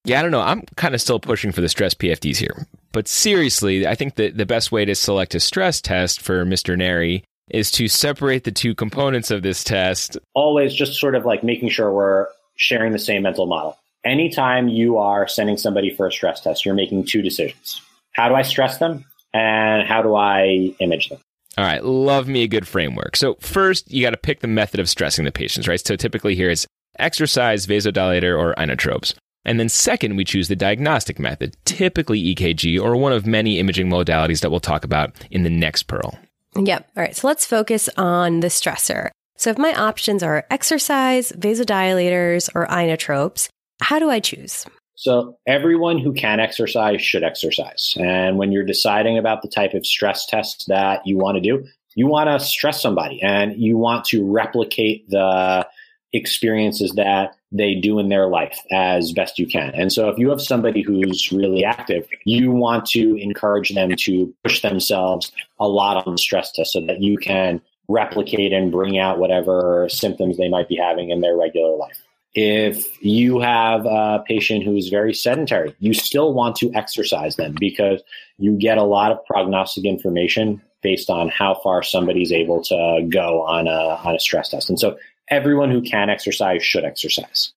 Yeah, 0.06 0.20
I 0.20 0.22
don't 0.22 0.32
know. 0.32 0.42
I'm 0.42 0.64
kind 0.76 0.96
of 0.96 1.02
still 1.02 1.20
pushing 1.20 1.52
for 1.52 1.62
the 1.62 1.70
stress 1.70 1.94
PFTs 1.94 2.38
here. 2.38 2.68
But 2.92 3.08
seriously, 3.08 3.88
I 3.88 3.96
think 3.96 4.16
that 4.16 4.38
the 4.38 4.46
best 4.46 4.72
way 4.72 4.86
to 4.86 4.96
select 4.96 5.36
a 5.36 5.40
stress 5.40 5.82
test 5.82 6.22
for 6.22 6.46
Mr. 6.46 6.78
Neri 6.78 7.24
is 7.50 7.72
to 7.72 7.88
separate 7.88 8.44
the 8.44 8.52
two 8.52 8.74
components 8.74 9.32
of 9.32 9.44
this 9.44 9.64
test. 9.64 10.18
Always 10.34 10.74
just 10.74 11.00
sort 11.00 11.16
of 11.16 11.26
like 11.26 11.44
making 11.44 11.70
sure 11.70 11.92
we're 11.92 12.28
sharing 12.56 12.92
the 12.92 13.00
same 13.00 13.24
mental 13.24 13.46
model. 13.46 13.78
Anytime 14.04 14.68
you 14.68 14.98
are 14.98 15.28
sending 15.28 15.58
somebody 15.58 15.94
for 15.96 16.08
a 16.08 16.12
stress 16.12 16.42
test, 16.42 16.66
you're 16.66 16.74
making 16.74 17.06
two 17.06 17.22
decisions. 17.22 17.82
How 18.14 18.30
do 18.30 18.36
I 18.36 18.42
stress 18.42 18.78
them? 18.80 19.06
And 19.34 19.88
how 19.88 20.02
do 20.02 20.16
I 20.16 20.76
image 20.80 21.10
them? 21.10 21.20
All 21.58 21.66
right, 21.66 21.84
love 21.84 22.28
me 22.28 22.44
a 22.44 22.48
good 22.48 22.68
framework. 22.68 23.16
So, 23.18 23.36
first, 23.42 23.92
you 23.92 24.02
got 24.02 24.12
to 24.12 24.18
pick 24.18 24.40
the 24.40 24.48
method 24.48 24.80
of 24.80 24.90
stressing 24.90 25.26
the 25.26 25.32
patients, 25.32 25.68
right? 25.68 25.86
So, 25.86 25.96
typically 25.96 26.36
here 26.36 26.50
it's 26.50 26.66
exercise, 26.98 27.68
vasodilator, 27.68 28.38
or 28.38 28.56
inotropes. 28.56 29.14
And 29.44 29.60
then 29.60 29.70
second, 29.70 30.16
we 30.16 30.24
choose 30.24 30.48
the 30.48 30.56
diagnostic 30.56 31.20
method, 31.20 31.58
typically 31.66 32.36
EKG 32.36 32.80
or 32.80 32.96
one 32.96 33.12
of 33.12 33.26
many 33.26 33.60
imaging 33.60 33.90
modalities 33.90 34.42
that 34.42 34.52
we'll 34.52 34.60
talk 34.60 34.84
about 34.86 35.14
in 35.32 35.44
the 35.44 35.50
next 35.50 35.84
Pearl. 35.84 36.18
Yep. 36.56 36.92
All 36.96 37.04
right. 37.04 37.16
So 37.16 37.28
let's 37.28 37.46
focus 37.46 37.90
on 37.98 38.42
the 38.42 38.48
stressor. 38.48 39.10
So 39.38 39.50
if 39.50 39.58
my 39.58 39.74
options 39.74 40.22
are 40.22 40.46
exercise, 40.52 41.32
vasodilators, 41.32 42.50
or 42.54 42.68
inotropes, 42.68 43.50
how 43.82 43.98
do 43.98 44.10
I 44.10 44.20
choose? 44.20 44.66
So 45.02 45.36
everyone 45.48 45.98
who 45.98 46.14
can 46.14 46.40
exercise 46.40 47.02
should 47.02 47.24
exercise. 47.24 47.98
And 48.00 48.38
when 48.38 48.52
you're 48.52 48.64
deciding 48.64 49.18
about 49.18 49.42
the 49.42 49.48
type 49.48 49.74
of 49.74 49.84
stress 49.84 50.28
test 50.28 50.66
that 50.68 51.02
you 51.08 51.18
want 51.18 51.38
to 51.38 51.42
do, 51.42 51.66
you 51.96 52.06
want 52.06 52.30
to 52.30 52.40
stress 52.46 52.80
somebody 52.80 53.20
and 53.20 53.60
you 53.60 53.80
want 53.80 54.06
to 54.06 54.24
replicate 54.24 55.10
the 55.10 55.68
experiences 56.14 56.94
that 56.98 57.36
they 57.52 57.74
do 57.74 57.98
in 57.98 58.10
their 58.10 58.28
life 58.28 58.60
as 58.72 59.12
best 59.12 59.40
you 59.40 59.48
can. 59.48 59.72
And 59.74 59.92
so 59.92 60.08
if 60.08 60.20
you 60.20 60.30
have 60.30 60.40
somebody 60.40 60.84
who's 60.84 61.32
really 61.32 61.66
active, 61.66 62.08
you 62.26 62.52
want 62.52 62.86
to 62.90 63.16
encourage 63.16 63.74
them 63.74 63.96
to 63.96 64.32
push 64.44 64.62
themselves 64.62 65.32
a 65.60 65.68
lot 65.68 66.06
on 66.06 66.14
the 66.14 66.20
stress 66.20 66.52
test 66.52 66.74
so 66.74 66.86
that 66.86 67.02
you 67.02 67.18
can 67.18 67.60
replicate 67.88 68.54
and 68.54 68.72
bring 68.72 69.00
out 69.00 69.18
whatever 69.18 69.90
symptoms 69.90 70.38
they 70.38 70.48
might 70.48 70.70
be 70.70 70.76
having 70.76 71.10
in 71.10 71.22
their 71.22 71.36
regular 71.36 71.76
life. 71.76 71.98
If 72.34 73.04
you 73.04 73.40
have 73.42 73.86
a 73.86 74.24
patient 74.26 74.64
who 74.64 74.76
is 74.78 74.88
very 74.90 75.14
sedentary, 75.14 75.76
you 75.80 75.94
still 75.94 76.34
want 76.34 76.56
to 76.58 76.72
exercise 76.74 77.36
them 77.36 77.56
because 77.60 78.02
you 78.38 78.54
get 78.54 78.78
a 78.78 78.84
lot 78.84 79.12
of 79.12 79.24
prognostic 79.26 79.84
information 79.84 80.62
based 80.82 81.10
on 81.10 81.30
how 81.30 81.56
far 81.56 81.84
somebody's 81.84 82.32
able 82.32 82.64
to 82.64 83.08
go 83.10 83.42
on 83.44 83.68
a, 83.68 83.72
on 83.72 84.16
a 84.16 84.20
stress 84.20 84.50
test. 84.50 84.70
And 84.70 84.80
so 84.80 84.98
everyone 85.30 85.72
who 85.72 85.82
can 85.82 86.10
exercise 86.10 86.64
should 86.64 86.86
exercise. 86.86 87.54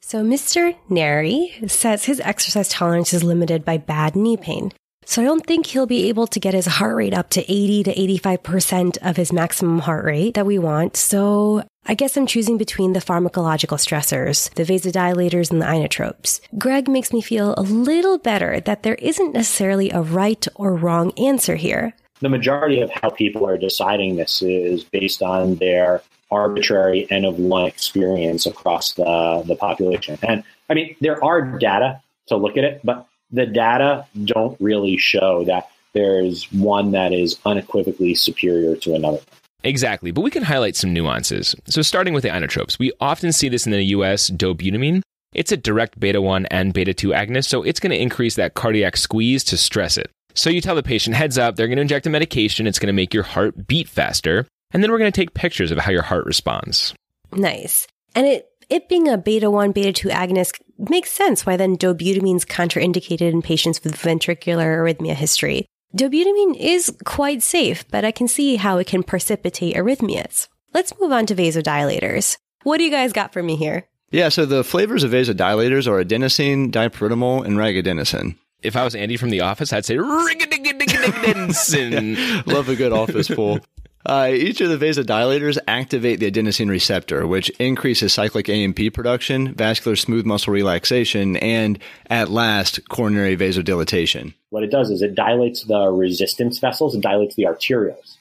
So 0.00 0.22
Mr. 0.22 0.76
Neri 0.88 1.54
says 1.66 2.04
his 2.04 2.20
exercise 2.20 2.68
tolerance 2.68 3.14
is 3.14 3.22
limited 3.22 3.64
by 3.64 3.78
bad 3.78 4.16
knee 4.16 4.36
pain. 4.36 4.72
So 5.06 5.22
I 5.22 5.24
don't 5.24 5.46
think 5.46 5.66
he'll 5.66 5.86
be 5.86 6.08
able 6.08 6.26
to 6.28 6.40
get 6.40 6.54
his 6.54 6.66
heart 6.66 6.96
rate 6.96 7.14
up 7.14 7.30
to 7.30 7.40
80 7.42 7.84
to 7.84 7.94
85% 7.94 8.98
of 9.02 9.16
his 9.16 9.32
maximum 9.32 9.80
heart 9.80 10.04
rate 10.04 10.34
that 10.34 10.46
we 10.46 10.58
want. 10.58 10.96
So 10.96 11.62
I 11.86 11.92
guess 11.92 12.16
I'm 12.16 12.26
choosing 12.26 12.56
between 12.56 12.94
the 12.94 13.00
pharmacological 13.00 13.76
stressors, 13.76 14.52
the 14.54 14.62
vasodilators 14.62 15.50
and 15.50 15.60
the 15.60 15.66
inotropes. 15.66 16.40
Greg 16.56 16.88
makes 16.88 17.12
me 17.12 17.20
feel 17.20 17.54
a 17.58 17.62
little 17.62 18.16
better 18.16 18.60
that 18.60 18.82
there 18.82 18.94
isn't 18.94 19.34
necessarily 19.34 19.90
a 19.90 20.00
right 20.00 20.46
or 20.54 20.74
wrong 20.74 21.12
answer 21.18 21.56
here. 21.56 21.94
The 22.20 22.30
majority 22.30 22.80
of 22.80 22.90
how 22.90 23.10
people 23.10 23.46
are 23.46 23.58
deciding 23.58 24.16
this 24.16 24.40
is 24.40 24.82
based 24.82 25.22
on 25.22 25.56
their 25.56 26.00
arbitrary 26.30 27.06
N 27.10 27.26
of 27.26 27.38
one 27.38 27.66
experience 27.66 28.46
across 28.46 28.94
the, 28.94 29.42
the 29.46 29.56
population. 29.56 30.18
And 30.22 30.42
I 30.70 30.74
mean, 30.74 30.96
there 31.02 31.22
are 31.22 31.42
data 31.58 32.00
to 32.28 32.36
look 32.36 32.56
at 32.56 32.64
it, 32.64 32.80
but 32.82 33.06
the 33.30 33.44
data 33.44 34.06
don't 34.24 34.58
really 34.58 34.96
show 34.96 35.44
that 35.44 35.68
there's 35.92 36.50
one 36.50 36.92
that 36.92 37.12
is 37.12 37.38
unequivocally 37.44 38.14
superior 38.14 38.74
to 38.76 38.94
another. 38.94 39.20
Exactly, 39.64 40.10
but 40.10 40.20
we 40.20 40.30
can 40.30 40.42
highlight 40.42 40.76
some 40.76 40.92
nuances. 40.92 41.56
So, 41.66 41.80
starting 41.80 42.12
with 42.12 42.22
the 42.22 42.28
inotropes, 42.28 42.78
we 42.78 42.92
often 43.00 43.32
see 43.32 43.48
this 43.48 43.64
in 43.64 43.72
the 43.72 43.82
US 43.82 44.30
dobutamine. 44.30 45.00
It's 45.32 45.52
a 45.52 45.56
direct 45.56 45.98
beta 45.98 46.20
1 46.20 46.46
and 46.46 46.72
beta 46.72 46.94
2 46.94 47.08
agonist, 47.08 47.46
so 47.46 47.62
it's 47.62 47.80
going 47.80 47.90
to 47.90 48.00
increase 48.00 48.36
that 48.36 48.54
cardiac 48.54 48.96
squeeze 48.96 49.42
to 49.44 49.56
stress 49.56 49.96
it. 49.96 50.10
So, 50.34 50.50
you 50.50 50.60
tell 50.60 50.74
the 50.74 50.82
patient, 50.82 51.16
heads 51.16 51.38
up, 51.38 51.56
they're 51.56 51.66
going 51.66 51.76
to 51.76 51.82
inject 51.82 52.06
a 52.06 52.10
medication, 52.10 52.66
it's 52.66 52.78
going 52.78 52.88
to 52.88 52.92
make 52.92 53.14
your 53.14 53.22
heart 53.22 53.66
beat 53.66 53.88
faster, 53.88 54.46
and 54.72 54.82
then 54.82 54.92
we're 54.92 54.98
going 54.98 55.10
to 55.10 55.20
take 55.20 55.32
pictures 55.32 55.70
of 55.70 55.78
how 55.78 55.92
your 55.92 56.02
heart 56.02 56.26
responds. 56.26 56.94
Nice. 57.32 57.86
And 58.14 58.26
it 58.26 58.46
it 58.68 58.88
being 58.88 59.08
a 59.08 59.18
beta 59.18 59.50
1, 59.50 59.72
beta 59.72 59.92
2 59.92 60.08
agonist 60.08 60.60
makes 60.78 61.10
sense 61.10 61.46
why 61.46 61.56
then 61.56 61.76
dobutamine 61.76 62.36
is 62.36 62.44
contraindicated 62.44 63.32
in 63.32 63.42
patients 63.42 63.82
with 63.82 63.96
ventricular 63.96 64.76
arrhythmia 64.76 65.14
history. 65.14 65.66
Dobutamine 65.96 66.56
is 66.58 66.92
quite 67.04 67.40
safe, 67.40 67.88
but 67.88 68.04
I 68.04 68.10
can 68.10 68.26
see 68.26 68.56
how 68.56 68.78
it 68.78 68.88
can 68.88 69.04
precipitate 69.04 69.76
arrhythmias. 69.76 70.48
Let's 70.72 70.92
move 71.00 71.12
on 71.12 71.24
to 71.26 71.36
vasodilators. 71.36 72.36
What 72.64 72.78
do 72.78 72.84
you 72.84 72.90
guys 72.90 73.12
got 73.12 73.32
for 73.32 73.44
me 73.44 73.54
here? 73.54 73.86
Yeah, 74.10 74.28
so 74.28 74.44
the 74.44 74.64
flavors 74.64 75.04
of 75.04 75.12
vasodilators 75.12 75.86
are 75.86 76.02
adenosine, 76.02 76.72
dipyridamole, 76.72 77.46
and 77.46 77.56
regadenoson. 77.56 78.34
If 78.60 78.74
I 78.74 78.82
was 78.82 78.96
Andy 78.96 79.16
from 79.16 79.30
The 79.30 79.42
Office, 79.42 79.72
I'd 79.72 79.84
say 79.84 79.96
regadenoson. 79.98 82.44
Love 82.46 82.68
a 82.68 82.74
good 82.74 82.92
office 82.92 83.28
pool. 83.28 83.60
Uh, 84.06 84.28
each 84.30 84.60
of 84.60 84.68
the 84.68 84.86
vasodilators 84.86 85.56
activate 85.66 86.20
the 86.20 86.30
adenosine 86.30 86.68
receptor, 86.68 87.26
which 87.26 87.48
increases 87.58 88.12
cyclic 88.12 88.48
AMP 88.48 88.92
production, 88.92 89.54
vascular 89.54 89.96
smooth 89.96 90.26
muscle 90.26 90.52
relaxation, 90.52 91.36
and 91.38 91.78
at 92.10 92.28
last, 92.28 92.86
coronary 92.90 93.36
vasodilatation. 93.36 94.34
What 94.50 94.62
it 94.62 94.70
does 94.70 94.90
is 94.90 95.00
it 95.00 95.14
dilates 95.14 95.64
the 95.64 95.90
resistance 95.90 96.58
vessels, 96.58 96.94
it 96.94 97.00
dilates 97.00 97.34
the 97.34 97.44
arterioles. 97.44 98.16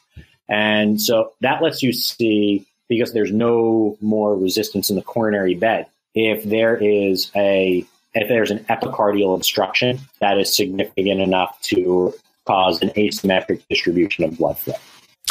And 0.47 1.01
so 1.01 1.33
that 1.41 1.61
lets 1.61 1.83
you 1.83 1.91
see, 1.91 2.65
because 2.87 3.13
there's 3.13 3.31
no 3.31 3.97
more 3.99 4.37
resistance 4.37 4.89
in 4.89 4.95
the 4.95 5.01
coronary 5.01 5.55
bed, 5.55 5.87
if 6.15 6.43
there 6.43 6.77
is 6.77 7.31
a 7.35 7.85
if 8.13 8.27
there's 8.27 8.51
an 8.51 8.59
epicardial 8.65 9.35
obstruction 9.35 9.99
that 10.19 10.37
is 10.37 10.55
significant 10.55 11.19
enough 11.19 11.59
to 11.61 12.13
cause 12.45 12.79
an 12.81 12.89
asymmetric 12.89 13.63
distribution 13.69 14.23
of 14.23 14.37
blood 14.37 14.57
flow. 14.59 14.75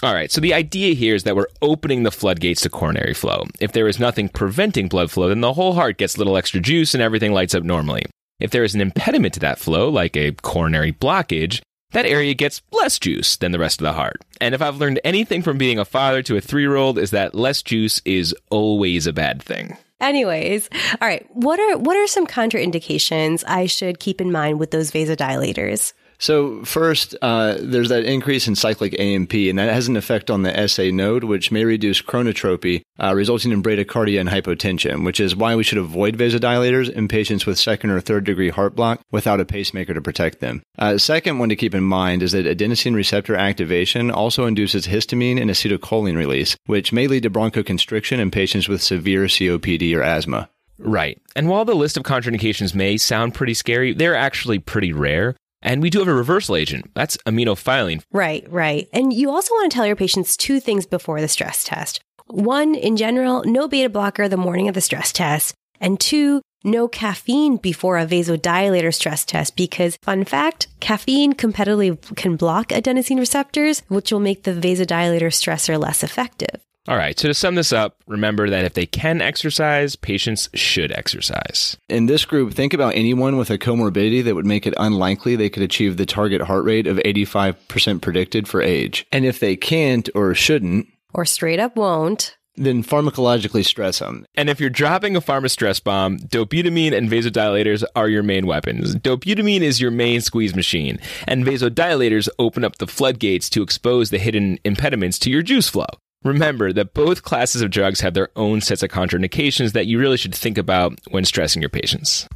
All 0.03 0.15
right, 0.15 0.33
so 0.33 0.41
the 0.41 0.53
idea 0.53 0.95
here 0.95 1.15
is 1.15 1.23
that 1.23 1.37
we're 1.37 1.47
opening 1.63 2.03
the 2.03 2.11
floodgates 2.11 2.63
to 2.63 2.69
coronary 2.69 3.15
flow. 3.15 3.45
If 3.61 3.71
there 3.71 3.87
is 3.87 4.01
nothing 4.01 4.29
preventing 4.29 4.89
blood 4.89 5.13
flow, 5.13 5.29
then 5.29 5.43
the 5.43 5.53
whole 5.53 5.75
heart 5.75 5.97
gets 5.97 6.17
a 6.17 6.19
little 6.19 6.37
extra 6.37 6.59
juice 6.59 6.93
and 6.93 7.01
everything 7.01 7.33
lights 7.33 7.55
up 7.55 7.63
normally. 7.63 8.07
If 8.41 8.51
there 8.51 8.65
is 8.65 8.75
an 8.75 8.81
impediment 8.81 9.35
to 9.35 9.41
that 9.41 9.61
flow, 9.61 9.89
like 9.89 10.17
a 10.17 10.33
coronary 10.33 10.93
blockage, 10.93 11.61
that 11.93 12.05
area 12.05 12.35
gets 12.35 12.63
less 12.73 12.99
juice 12.99 13.37
than 13.37 13.53
the 13.53 13.61
rest 13.61 13.81
of 13.81 13.85
the 13.85 13.93
heart. 13.93 14.17
And 14.41 14.57
if 14.57 14.63
I've 14.63 14.79
learned 14.79 14.99
anything 15.05 15.41
from 15.41 15.57
being 15.57 15.79
a 15.79 15.85
father 15.85 16.21
to 16.25 16.37
a 16.37 16.41
three 16.41 16.63
year 16.63 16.75
old, 16.75 16.99
is 16.99 17.13
that 17.13 17.37
less 17.37 17.63
juice 17.63 18.03
is 18.05 18.35
always 18.51 19.07
a 19.07 19.13
bad 19.13 19.41
thing. 19.41 19.77
Anyways, 20.01 20.69
all 21.01 21.07
right, 21.07 21.25
what 21.33 21.61
are 21.61 21.79
what 21.79 21.97
are 21.97 22.09
some 22.09 22.27
contraindications 22.27 23.45
I 23.47 23.67
should 23.67 24.01
keep 24.01 24.21
in 24.21 24.33
mind 24.33 24.59
with 24.59 24.73
those 24.73 24.91
vasodilators? 24.91 25.93
So 26.23 26.65
first, 26.65 27.17
uh, 27.21 27.57
there's 27.59 27.89
that 27.89 28.05
increase 28.05 28.47
in 28.47 28.55
cyclic 28.55 28.95
AMP, 28.97 29.35
and 29.35 29.59
that 29.59 29.75
has 29.75 29.89
an 29.89 29.97
effect 29.97 30.31
on 30.31 30.43
the 30.43 30.69
SA 30.69 30.85
node, 30.93 31.25
which 31.25 31.51
may 31.51 31.65
reduce 31.65 32.01
chronotropy, 32.01 32.83
uh, 33.03 33.13
resulting 33.13 33.51
in 33.51 33.61
bradycardia 33.61 34.21
and 34.21 34.29
hypotension, 34.29 35.05
which 35.05 35.19
is 35.19 35.35
why 35.35 35.57
we 35.57 35.65
should 35.65 35.79
avoid 35.79 36.17
vasodilators 36.17 36.89
in 36.89 37.09
patients 37.09 37.45
with 37.45 37.59
second 37.59 37.91
or 37.91 38.01
third 38.01 38.23
degree 38.23 38.51
heart 38.51 38.77
block 38.77 39.01
without 39.11 39.41
a 39.41 39.45
pacemaker 39.45 39.95
to 39.95 40.01
protect 40.01 40.39
them. 40.39 40.63
Uh, 40.79 40.97
second 40.97 41.41
one 41.41 41.49
to 41.49 41.57
keep 41.57 41.75
in 41.75 41.83
mind 41.83 42.23
is 42.23 42.31
that 42.31 42.47
adenosine 42.47 42.95
receptor 42.95 43.35
activation 43.35 44.09
also 44.09 44.47
induces 44.47 44.87
histamine 44.87 45.41
and 45.41 45.51
acetylcholine 45.51 46.17
release, 46.17 46.57
which 46.67 46.93
may 46.93 47.09
lead 47.09 47.25
to 47.25 47.31
bronchoconstriction 47.31 48.21
in 48.21 48.31
patients 48.31 48.69
with 48.69 48.81
severe 48.81 49.25
COPD 49.25 49.93
or 49.97 50.05
asthma. 50.05 50.49
Right. 50.79 51.21
And 51.37 51.49
while 51.49 51.65
the 51.65 51.75
list 51.75 51.97
of 51.97 52.03
contraindications 52.03 52.75
may 52.75 52.97
sound 52.97 53.35
pretty 53.35 53.55
scary, 53.55 53.93
they're 53.93 54.17
actually 54.17 54.59
pretty 54.59 54.93
rare. 54.93 55.37
And 55.63 55.81
we 55.81 55.91
do 55.91 56.01
have 56.01 56.09
a 56.09 56.15
reversal 56.15 56.57
agent. 56.57 56.91
That's 56.95 57.17
aminophylline. 57.19 58.03
Right, 58.13 58.45
right. 58.51 58.89
And 58.93 59.13
you 59.13 59.31
also 59.31 59.55
want 59.55 59.71
to 59.71 59.75
tell 59.75 59.87
your 59.87 59.97
patients 59.97 60.37
two 60.37 60.61
things 60.61 60.87
before 60.87 61.21
the 61.21 61.29
stress 61.29 61.65
test. 61.65 62.01
One, 62.27 62.75
in 62.75 62.97
general, 62.97 63.43
no 63.45 63.69
beta 63.69 63.89
blocker 63.89 64.29
the 64.29 64.37
morning 64.37 64.69
of 64.69 64.75
the 64.75 64.81
stress 64.81 65.13
test. 65.13 65.55
And 65.81 65.99
two, 65.99 66.41
no 66.65 66.87
caffeine 66.89 67.57
before 67.57 67.99
a 67.99 68.07
vasodilator 68.07 68.95
stress 68.95 69.25
test 69.25 69.57
because, 69.57 69.97
fun 70.03 70.25
fact, 70.25 70.69
caffeine 70.81 71.33
competitively 71.33 72.01
can 72.17 72.37
block 72.37 72.69
adenosine 72.69 73.19
receptors, 73.19 73.83
which 73.89 74.13
will 74.13 74.21
make 74.21 74.45
the 74.45 74.53
vasodilator 74.53 75.33
stressor 75.33 75.81
less 75.81 76.05
effective. 76.05 76.61
All 76.89 76.97
right, 76.97 77.17
so 77.17 77.29
to 77.29 77.35
sum 77.35 77.55
this 77.55 77.73
up, 77.73 78.03
remember 78.09 78.51
that 78.51 78.65
if 78.65 78.75
they 78.75 78.87
can 78.87 79.21
exercise, 79.21 79.95
patients 79.95 80.49
should 80.53 80.91
exercise. 80.91 81.77
In 81.89 82.07
this 82.07 82.25
group, 82.25 82.55
think 82.55 82.75
about 82.75 82.97
anyone 82.97 83.37
with 83.37 83.51
a 83.51 83.59
comorbidity 83.59 84.25
that 84.25 84.35
would 84.35 84.47
make 84.47 84.67
it 84.67 84.75
unlikely 84.77 85.37
they 85.37 85.49
could 85.49 85.63
achieve 85.63 85.97
the 85.97 86.07
target 86.07 86.43
heart 86.43 86.65
rate 86.65 86.89
of 86.89 86.97
85% 86.97 88.01
predicted 88.01 88.49
for 88.49 88.61
age. 88.61 89.07
And 89.13 89.25
if 89.25 89.39
they 89.39 89.55
can't 89.55 90.09
or 90.13 90.35
shouldn't, 90.35 90.89
or 91.15 91.25
straight 91.25 91.61
up 91.61 91.77
won't, 91.77 92.37
then 92.57 92.83
pharmacologically 92.83 93.65
stress 93.65 94.01
them. 94.01 94.27
And 94.35 94.51
if 94.51 94.61
you're 94.61 94.69
dropping 94.69 95.15
a 95.15 95.21
pharma 95.21 95.51
stress 95.51 95.79
bomb, 95.79 96.19
dobutamine 96.19 96.97
and 96.97 97.09
vasodilators 97.09 97.85
are 97.95 98.09
your 98.09 98.25
main 98.25 98.45
weapons. 98.47 98.97
Dobutamine 98.97 99.61
is 99.61 99.81
your 99.81 99.93
main 99.93 100.21
squeeze 100.21 100.55
machine, 100.55 100.99
and 101.27 101.45
vasodilators 101.45 102.29
open 102.41 102.65
up 102.65 102.79
the 102.79 102.89
floodgates 102.89 103.49
to 103.51 103.63
expose 103.63 104.11
the 104.11 104.19
hidden 104.19 104.59
impediments 104.65 105.19
to 105.21 105.31
your 105.31 105.43
juice 105.43 105.69
flow. 105.69 105.87
Remember 106.25 106.73
that 106.73 106.95
both 106.95 107.23
classes 107.23 107.63
of 107.63 107.71
drugs 107.71 108.01
have 108.01 108.15
their 108.15 108.31
own 108.37 108.61
sets 108.61 108.83
of 108.83 108.91
contraindications 108.91 109.73
that 109.73 109.87
you 109.87 109.99
really 109.99 110.17
should 110.17 110.35
think 110.35 110.57
about 110.57 110.99
when 111.11 111.25
stressing 111.25 111.61
your 111.63 111.69
patients. 111.69 112.29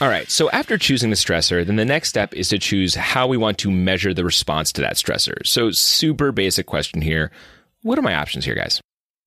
All 0.00 0.08
right, 0.08 0.30
so 0.30 0.48
after 0.50 0.78
choosing 0.78 1.10
the 1.10 1.16
stressor, 1.16 1.66
then 1.66 1.74
the 1.74 1.84
next 1.84 2.08
step 2.08 2.32
is 2.32 2.48
to 2.50 2.58
choose 2.58 2.94
how 2.94 3.26
we 3.26 3.36
want 3.36 3.58
to 3.58 3.70
measure 3.70 4.14
the 4.14 4.24
response 4.24 4.70
to 4.72 4.80
that 4.80 4.94
stressor. 4.94 5.44
So, 5.44 5.72
super 5.72 6.30
basic 6.30 6.66
question 6.66 7.02
here. 7.02 7.32
What 7.82 7.98
are 7.98 8.02
my 8.02 8.14
options 8.14 8.44
here, 8.44 8.54
guys? 8.54 8.80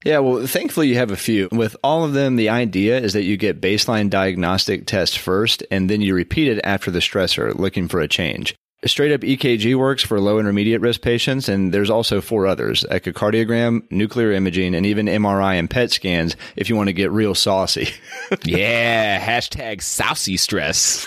Yeah, 0.06 0.20
well, 0.20 0.48
thankfully 0.48 0.88
you 0.88 0.96
have 0.96 1.12
a 1.12 1.18
few. 1.18 1.50
With 1.52 1.76
all 1.84 2.06
of 2.06 2.14
them, 2.14 2.38
the 2.38 2.50
idea 2.50 3.00
is 3.00 3.14
that 3.14 3.24
you 3.24 3.38
get 3.38 3.62
baseline 3.62 4.10
diagnostic 4.10 4.88
tests 4.88 5.16
first 5.16 5.62
and 5.70 5.90
then 5.90 6.02
you 6.02 6.16
repeat 6.16 6.48
it 6.48 6.62
after 6.64 6.90
the 6.90 7.00
stressor, 7.00 7.54
looking 7.54 7.88
for 7.88 8.00
a 8.00 8.08
change. 8.08 8.56
Straight 8.84 9.12
up 9.12 9.22
EKG 9.22 9.76
works 9.76 10.02
for 10.02 10.20
low 10.20 10.40
intermediate 10.40 10.82
risk 10.82 11.02
patients, 11.02 11.48
and 11.48 11.72
there's 11.72 11.92
also 11.92 12.20
four 12.20 12.48
others 12.48 12.84
echocardiogram, 12.90 13.84
nuclear 13.92 14.32
imaging, 14.32 14.74
and 14.74 14.88
even 14.88 15.06
MRI 15.06 15.60
and 15.60 15.70
PET 15.70 15.92
scans 15.92 16.36
if 16.56 16.68
you 16.68 16.76
want 16.76 16.88
to 16.88 16.94
get 16.94 17.12
real 17.12 17.36
saucy. 17.36 17.90
yeah, 18.44 19.24
hashtag 19.24 19.84
saucy 19.84 20.36
stress. 20.36 21.06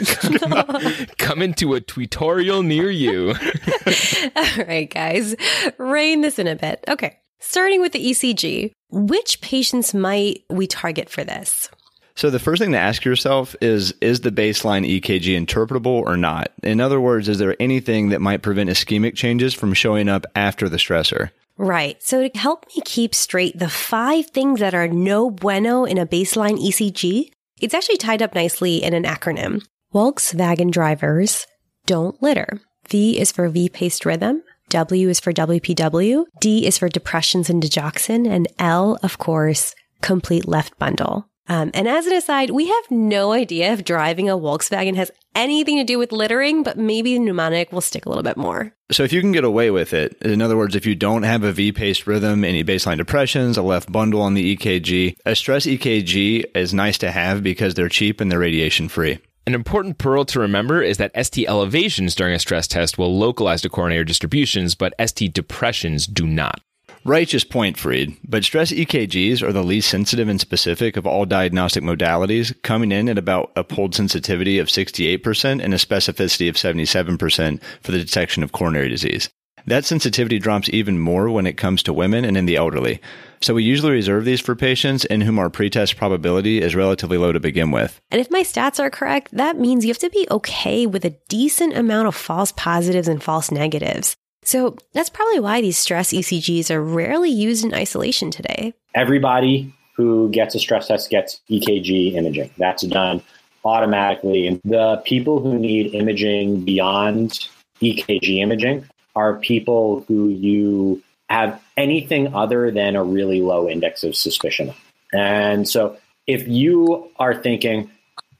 Coming 1.19 1.53
to 1.55 1.75
a 1.75 1.81
tutorial 1.81 2.63
near 2.63 2.91
you. 2.91 3.31
All 4.37 4.65
right, 4.67 4.89
guys, 4.89 5.35
rein 5.77 6.21
this 6.21 6.39
in 6.39 6.47
a 6.47 6.55
bit. 6.55 6.85
Okay, 6.87 7.19
starting 7.41 7.81
with 7.81 7.91
the 7.91 8.05
ECG, 8.11 8.71
which 8.91 9.41
patients 9.41 9.93
might 9.93 10.45
we 10.49 10.69
target 10.69 11.09
for 11.11 11.25
this? 11.25 11.69
So 12.17 12.31
the 12.31 12.39
first 12.39 12.63
thing 12.63 12.73
to 12.73 12.79
ask 12.79 13.05
yourself 13.05 13.57
is 13.61 13.93
is 14.01 14.21
the 14.21 14.31
baseline 14.31 14.89
EKG 14.89 15.37
interpretable 15.37 15.87
or 15.87 16.17
not? 16.17 16.53
In 16.63 16.81
other 16.81 17.01
words, 17.01 17.29
is 17.29 17.39
there 17.39 17.57
anything 17.59 18.11
that 18.11 18.21
might 18.21 18.43
prevent 18.43 18.71
ischemic 18.71 19.17
changes 19.17 19.53
from 19.53 19.75
showing 19.75 20.09
up 20.09 20.25
after 20.37 20.69
the 20.69 20.77
stressor? 20.77 21.31
Right. 21.57 22.03
So 22.03 22.29
to 22.29 22.39
help 22.39 22.67
me 22.75 22.83
keep 22.85 23.15
straight 23.15 23.59
the 23.59 23.69
five 23.69 24.31
things 24.31 24.61
that 24.61 24.75
are 24.75 24.89
no 24.89 25.31
bueno 25.31 25.85
in 25.85 25.99
a 25.99 26.07
baseline 26.07 26.59
ECG, 26.59 27.31
it's 27.61 27.75
actually 27.75 27.97
tied 27.97 28.23
up 28.23 28.35
nicely 28.35 28.83
in 28.83 28.95
an 28.95 29.05
acronym. 29.05 29.65
Volkswagen 29.93 30.71
drivers 30.71 31.47
don't 31.87 32.21
litter. 32.23 32.61
V 32.89 33.19
is 33.19 33.31
for 33.31 33.49
V-paced 33.49 34.05
rhythm. 34.05 34.43
W 34.71 35.09
is 35.09 35.21
for 35.21 35.33
WPW. 35.33 36.25
D 36.41 36.67
is 36.67 36.79
for 36.79 36.89
depressions 36.89 37.49
and 37.49 37.63
digoxin. 37.63 38.29
And 38.29 38.49
L, 38.59 38.99
of 39.03 39.19
course, 39.19 39.75
complete 40.03 40.49
left 40.49 40.77
bundle. 40.79 41.29
Um, 41.47 41.71
and 41.75 41.87
as 41.87 42.07
an 42.07 42.15
aside, 42.15 42.51
we 42.51 42.69
have 42.69 42.91
no 42.91 43.33
idea 43.33 43.73
if 43.73 43.85
driving 43.85 44.31
a 44.31 44.39
Volkswagen 44.39 44.97
has 44.97 45.11
anything 45.35 45.77
to 45.77 45.85
do 45.85 45.99
with 45.99 46.13
littering, 46.13 46.63
but 46.63 46.79
maybe 46.79 47.15
the 47.15 47.21
mnemonic 47.21 47.73
will 47.73 47.81
stick 47.81 48.07
a 48.07 48.09
little 48.09 48.23
bit 48.23 48.37
more. 48.37 48.73
So 48.91 49.03
if 49.03 49.13
you 49.13 49.21
can 49.21 49.33
get 49.33 49.45
away 49.45 49.71
with 49.71 49.93
it, 49.93 50.17
in 50.23 50.41
other 50.41 50.57
words, 50.57 50.75
if 50.75 50.87
you 50.87 50.95
don't 50.95 51.23
have 51.25 51.43
a 51.43 51.53
V-paced 51.53 52.07
rhythm, 52.07 52.45
any 52.45 52.65
baseline 52.65 52.97
depressions, 52.97 53.59
a 53.59 53.63
left 53.63 53.91
bundle 53.93 54.23
on 54.23 54.35
the 54.35 54.57
EKG, 54.57 55.17
a 55.27 55.35
stress 55.35 55.67
EKG 55.67 56.45
is 56.55 56.73
nice 56.73 56.99
to 56.99 57.11
have 57.11 57.43
because 57.43 57.75
they're 57.75 57.89
cheap 57.89 58.21
and 58.21 58.31
they're 58.31 58.39
radiation 58.39 58.89
free. 58.89 59.19
An 59.47 59.55
important 59.55 59.99
pearl 59.99 60.25
to 60.27 60.41
remember 60.41 60.83
is 60.83 60.97
that 60.97 61.13
ST 61.23 61.47
elevations 61.47 62.15
during 62.15 62.35
a 62.35 62.39
stress 62.39 62.67
test 62.67 62.97
will 62.97 63.19
localize 63.19 63.61
to 63.63 63.69
coronary 63.69 64.05
distributions, 64.05 64.75
but 64.75 64.95
ST 65.05 65.35
depressions 65.35 66.07
do 66.07 66.27
not. 66.27 66.63
Righteous 67.07 67.45
point, 67.45 67.77
Freed. 67.77 68.17
But 68.27 68.45
stress 68.45 68.73
EKGs 68.73 69.43
are 69.43 69.53
the 69.53 69.63
least 69.63 69.91
sensitive 69.91 70.27
and 70.27 70.41
specific 70.41 70.97
of 70.97 71.07
all 71.07 71.27
diagnostic 71.27 71.85
modalities, 71.85 72.55
coming 72.63 72.93
in 72.93 73.11
at 73.11 73.19
about 73.19 73.53
a 73.57 73.63
pooled 73.63 73.95
sensitivity 73.95 74.59
of 74.59 74.69
68% 74.69 75.63
and 75.63 75.75
a 75.75 75.77
specificity 75.77 76.49
of 76.49 76.55
77% 76.55 77.61
for 77.83 77.93
the 77.93 77.99
detection 77.99 78.43
of 78.43 78.53
coronary 78.53 78.89
disease. 78.89 79.29
That 79.67 79.85
sensitivity 79.85 80.39
drops 80.39 80.71
even 80.71 80.99
more 80.99 81.29
when 81.29 81.47
it 81.47 81.59
comes 81.59 81.83
to 81.83 81.93
women 81.93 82.25
and 82.25 82.39
in 82.39 82.47
the 82.47 82.57
elderly. 82.57 83.03
So 83.43 83.53
we 83.53 83.65
usually 83.65 83.93
reserve 83.93 84.25
these 84.25 84.41
for 84.41 84.57
patients 84.57 85.05
in 85.05 85.21
whom 85.21 85.39
our 85.39 85.51
pretest 85.51 85.99
probability 85.99 86.63
is 86.63 86.75
relatively 86.75 87.19
low 87.19 87.33
to 87.33 87.41
begin 87.41 87.71
with. 87.71 88.01
And 88.11 88.21
if 88.21 88.31
my 88.31 88.41
stats 88.41 88.81
are 88.81 88.91
correct, 88.91 89.29
that 89.37 89.59
means 89.59 89.85
you 89.85 89.91
have 89.91 89.99
to 89.99 90.09
be 90.09 90.27
okay 90.31 90.87
with 90.87 91.05
a 91.05 91.17
decent 91.29 91.77
amount 91.77 92.09
of 92.09 92.15
false 92.15 92.53
positives 92.53 93.09
and 93.09 93.23
false 93.23 93.51
negatives. 93.51 94.17
So 94.45 94.77
that's 94.93 95.11
probably 95.11 95.41
why 95.41 95.61
these 95.61 95.79
stress 95.79 96.13
ECGs 96.13 96.71
are 96.71 96.83
rarely 96.83 97.31
used 97.31 97.65
in 97.65 97.75
isolation 97.75 98.31
today. 98.31 98.75
Everybody 98.95 99.75
who 99.97 100.29
gets 100.31 100.55
a 100.55 100.59
stress 100.59 100.89
test 100.89 101.11
gets 101.11 101.41
EKG 101.51 102.15
imaging. 102.15 102.51
That's 102.59 102.83
done 102.83 103.23
automatically. 103.65 104.47
And 104.47 104.61
the 104.65 105.03
people 105.05 105.41
who 105.41 105.59
need 105.59 105.95
imaging 105.95 106.65
beyond 106.65 107.49
EKG 107.81 108.41
imaging 108.41 108.85
are 109.17 109.37
people 109.37 110.05
who 110.09 110.29
you 110.29 111.03
have 111.31 111.61
anything 111.77 112.35
other 112.35 112.71
than 112.71 112.97
a 112.97 113.05
really 113.05 113.41
low 113.41 113.69
index 113.69 114.05
of 114.05 114.15
suspicion. 114.15 114.75
And 115.13 115.69
so 115.69 115.97
if 116.27 116.47
you 116.47 117.11
are 117.19 117.35
thinking, 117.35 117.91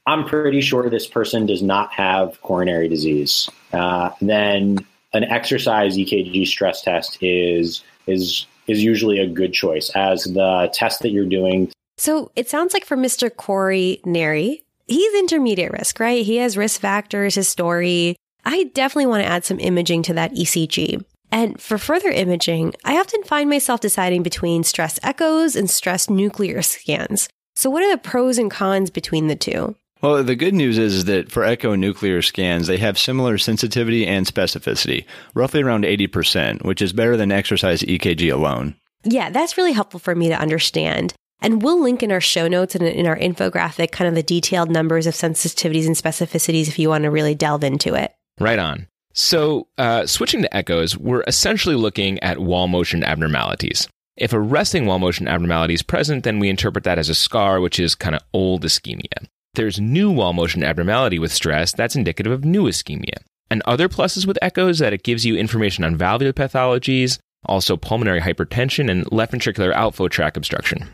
I'm 0.05 0.25
pretty 0.25 0.61
sure 0.61 0.89
this 0.89 1.07
person 1.07 1.45
does 1.45 1.63
not 1.63 1.93
have 1.93 2.39
coronary 2.41 2.89
disease, 2.89 3.49
uh, 3.73 4.11
then 4.21 4.85
an 5.15 5.23
exercise 5.23 5.97
EKG 5.97 6.45
stress 6.45 6.81
test 6.81 7.17
is 7.21 7.83
is 8.05 8.45
is 8.67 8.83
usually 8.83 9.19
a 9.19 9.27
good 9.27 9.53
choice 9.53 9.89
as 9.95 10.25
the 10.25 10.69
test 10.73 11.01
that 11.01 11.09
you're 11.09 11.25
doing. 11.25 11.71
So 11.97 12.31
it 12.35 12.49
sounds 12.49 12.73
like 12.73 12.85
for 12.85 12.97
Mr. 12.97 13.33
Corey 13.33 14.01
Neri, 14.05 14.63
he's 14.87 15.19
intermediate 15.19 15.71
risk, 15.71 15.99
right? 15.99 16.25
He 16.25 16.37
has 16.37 16.57
risk 16.57 16.81
factors, 16.81 17.35
his 17.35 17.47
story. 17.47 18.15
I 18.43 18.65
definitely 18.73 19.07
want 19.07 19.23
to 19.23 19.29
add 19.29 19.45
some 19.45 19.59
imaging 19.59 20.03
to 20.03 20.13
that 20.15 20.33
ECG. 20.33 21.03
And 21.31 21.59
for 21.61 21.77
further 21.77 22.09
imaging, 22.09 22.73
I 22.83 22.97
often 22.97 23.23
find 23.23 23.49
myself 23.49 23.81
deciding 23.81 24.23
between 24.23 24.63
stress 24.63 24.99
echoes 25.03 25.55
and 25.55 25.69
stress 25.69 26.09
nuclear 26.09 26.61
scans. 26.61 27.29
So 27.55 27.69
what 27.69 27.83
are 27.83 27.91
the 27.91 27.97
pros 27.97 28.37
and 28.37 28.51
cons 28.51 28.89
between 28.89 29.27
the 29.27 29.35
two? 29.35 29.75
Well, 30.01 30.23
the 30.23 30.35
good 30.35 30.53
news 30.53 30.77
is 30.77 31.05
that 31.05 31.31
for 31.31 31.43
echo 31.43 31.73
nuclear 31.75 32.21
scans, 32.21 32.67
they 32.67 32.77
have 32.77 32.97
similar 32.97 33.37
sensitivity 33.37 34.05
and 34.05 34.25
specificity, 34.25 35.05
roughly 35.33 35.63
around 35.63 35.85
80%, 35.85 36.63
which 36.65 36.81
is 36.81 36.93
better 36.93 37.15
than 37.15 37.31
exercise 37.31 37.81
EKG 37.81 38.31
alone. 38.31 38.75
Yeah, 39.03 39.29
that's 39.29 39.57
really 39.57 39.71
helpful 39.71 39.99
for 39.99 40.13
me 40.13 40.27
to 40.27 40.39
understand. 40.39 41.13
And 41.41 41.61
we'll 41.61 41.81
link 41.81 42.03
in 42.03 42.11
our 42.11 42.21
show 42.21 42.47
notes 42.47 42.75
and 42.75 42.83
in 42.83 43.07
our 43.07 43.17
infographic 43.17 43.91
kind 43.91 44.07
of 44.07 44.15
the 44.15 44.23
detailed 44.23 44.69
numbers 44.69 45.07
of 45.07 45.13
sensitivities 45.13 45.85
and 45.85 45.95
specificities 45.95 46.67
if 46.67 46.77
you 46.77 46.89
want 46.89 47.03
to 47.03 47.11
really 47.11 47.35
delve 47.35 47.63
into 47.63 47.93
it. 47.93 48.13
Right 48.39 48.59
on. 48.59 48.87
So, 49.13 49.67
uh, 49.77 50.07
switching 50.07 50.41
to 50.41 50.55
echoes, 50.55 50.97
we're 50.97 51.23
essentially 51.25 51.75
looking 51.75 52.19
at 52.19 52.39
wall 52.39 52.67
motion 52.67 53.03
abnormalities. 53.03 53.87
If 54.17 54.33
a 54.33 54.39
resting 54.39 54.85
wall 54.85 54.99
motion 54.99 55.27
abnormality 55.27 55.73
is 55.73 55.83
present, 55.83 56.25
then 56.25 56.39
we 56.39 56.49
interpret 56.49 56.83
that 56.83 56.99
as 56.99 57.09
a 57.09 57.15
scar, 57.15 57.61
which 57.61 57.79
is 57.79 57.95
kind 57.95 58.15
of 58.15 58.21
old 58.33 58.63
ischemia 58.63 59.27
there's 59.55 59.79
new 59.79 60.11
wall 60.11 60.33
motion 60.33 60.63
abnormality 60.63 61.19
with 61.19 61.31
stress, 61.31 61.73
that's 61.73 61.95
indicative 61.95 62.31
of 62.31 62.45
new 62.45 62.63
ischemia. 62.63 63.17
And 63.49 63.61
other 63.65 63.89
pluses 63.89 64.25
with 64.25 64.39
echoes 64.41 64.77
is 64.77 64.79
that 64.79 64.93
it 64.93 65.03
gives 65.03 65.25
you 65.25 65.37
information 65.37 65.83
on 65.83 65.97
valvular 65.97 66.33
pathologies, 66.33 67.19
also 67.45 67.77
pulmonary 67.77 68.21
hypertension 68.21 68.89
and 68.89 69.11
left 69.11 69.33
ventricular 69.33 69.73
outflow 69.73 70.07
tract 70.07 70.37
obstruction. 70.37 70.87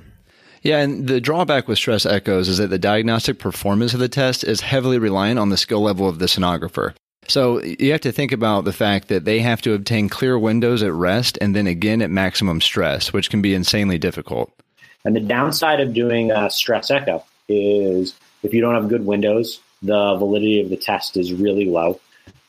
Yeah, 0.62 0.80
and 0.80 1.08
the 1.08 1.19
drawback 1.19 1.67
with 1.67 1.78
stress 1.78 2.06
echoes 2.06 2.47
is 2.47 2.60
that 2.60 2.69
the 2.69 2.78
diagnostic 2.78 3.39
performance 3.39 3.93
of 3.93 4.00
the 4.00 4.10
test 4.10 4.43
is 4.43 4.62
heavily 4.62 5.00
reliant 5.00 5.39
on 5.39 5.50
the 5.50 5.58
skill 5.58 5.82
level 5.82 6.08
of 6.08 6.19
the 6.19 6.28
sonographer. 6.28 6.93
So 7.28 7.62
you 7.63 7.91
have 7.91 8.02
to 8.02 8.12
think 8.12 8.32
about 8.32 8.65
the 8.65 8.74
fact 8.74 9.08
that 9.08 9.26
they 9.26 9.39
have 9.39 9.62
to 9.63 9.74
obtain 9.74 10.10
clear 10.10 10.38
windows 10.38 10.84
at 10.84 10.93
rest 10.93 11.38
and 11.39 11.56
then 11.56 11.67
again 11.67 12.02
at 12.02 12.10
maximum 12.10 12.62
stress, 12.62 13.13
which 13.13 13.30
can 13.30 13.41
be 13.41 13.54
insanely 13.54 13.97
difficult. 13.97 14.52
And 15.06 15.15
the 15.15 15.21
downside 15.21 15.80
of 15.80 15.93
doing 15.93 16.32
a 16.32 16.50
stress 16.50 16.91
echo 16.91 17.24
is 17.47 18.15
if 18.43 18.54
you 18.54 18.62
don't 18.62 18.75
have 18.75 18.89
good 18.89 19.06
windows, 19.06 19.60
the 19.82 20.15
validity 20.15 20.62
of 20.62 20.69
the 20.69 20.77
test 20.77 21.17
is 21.17 21.34
really 21.34 21.65
low. 21.65 21.99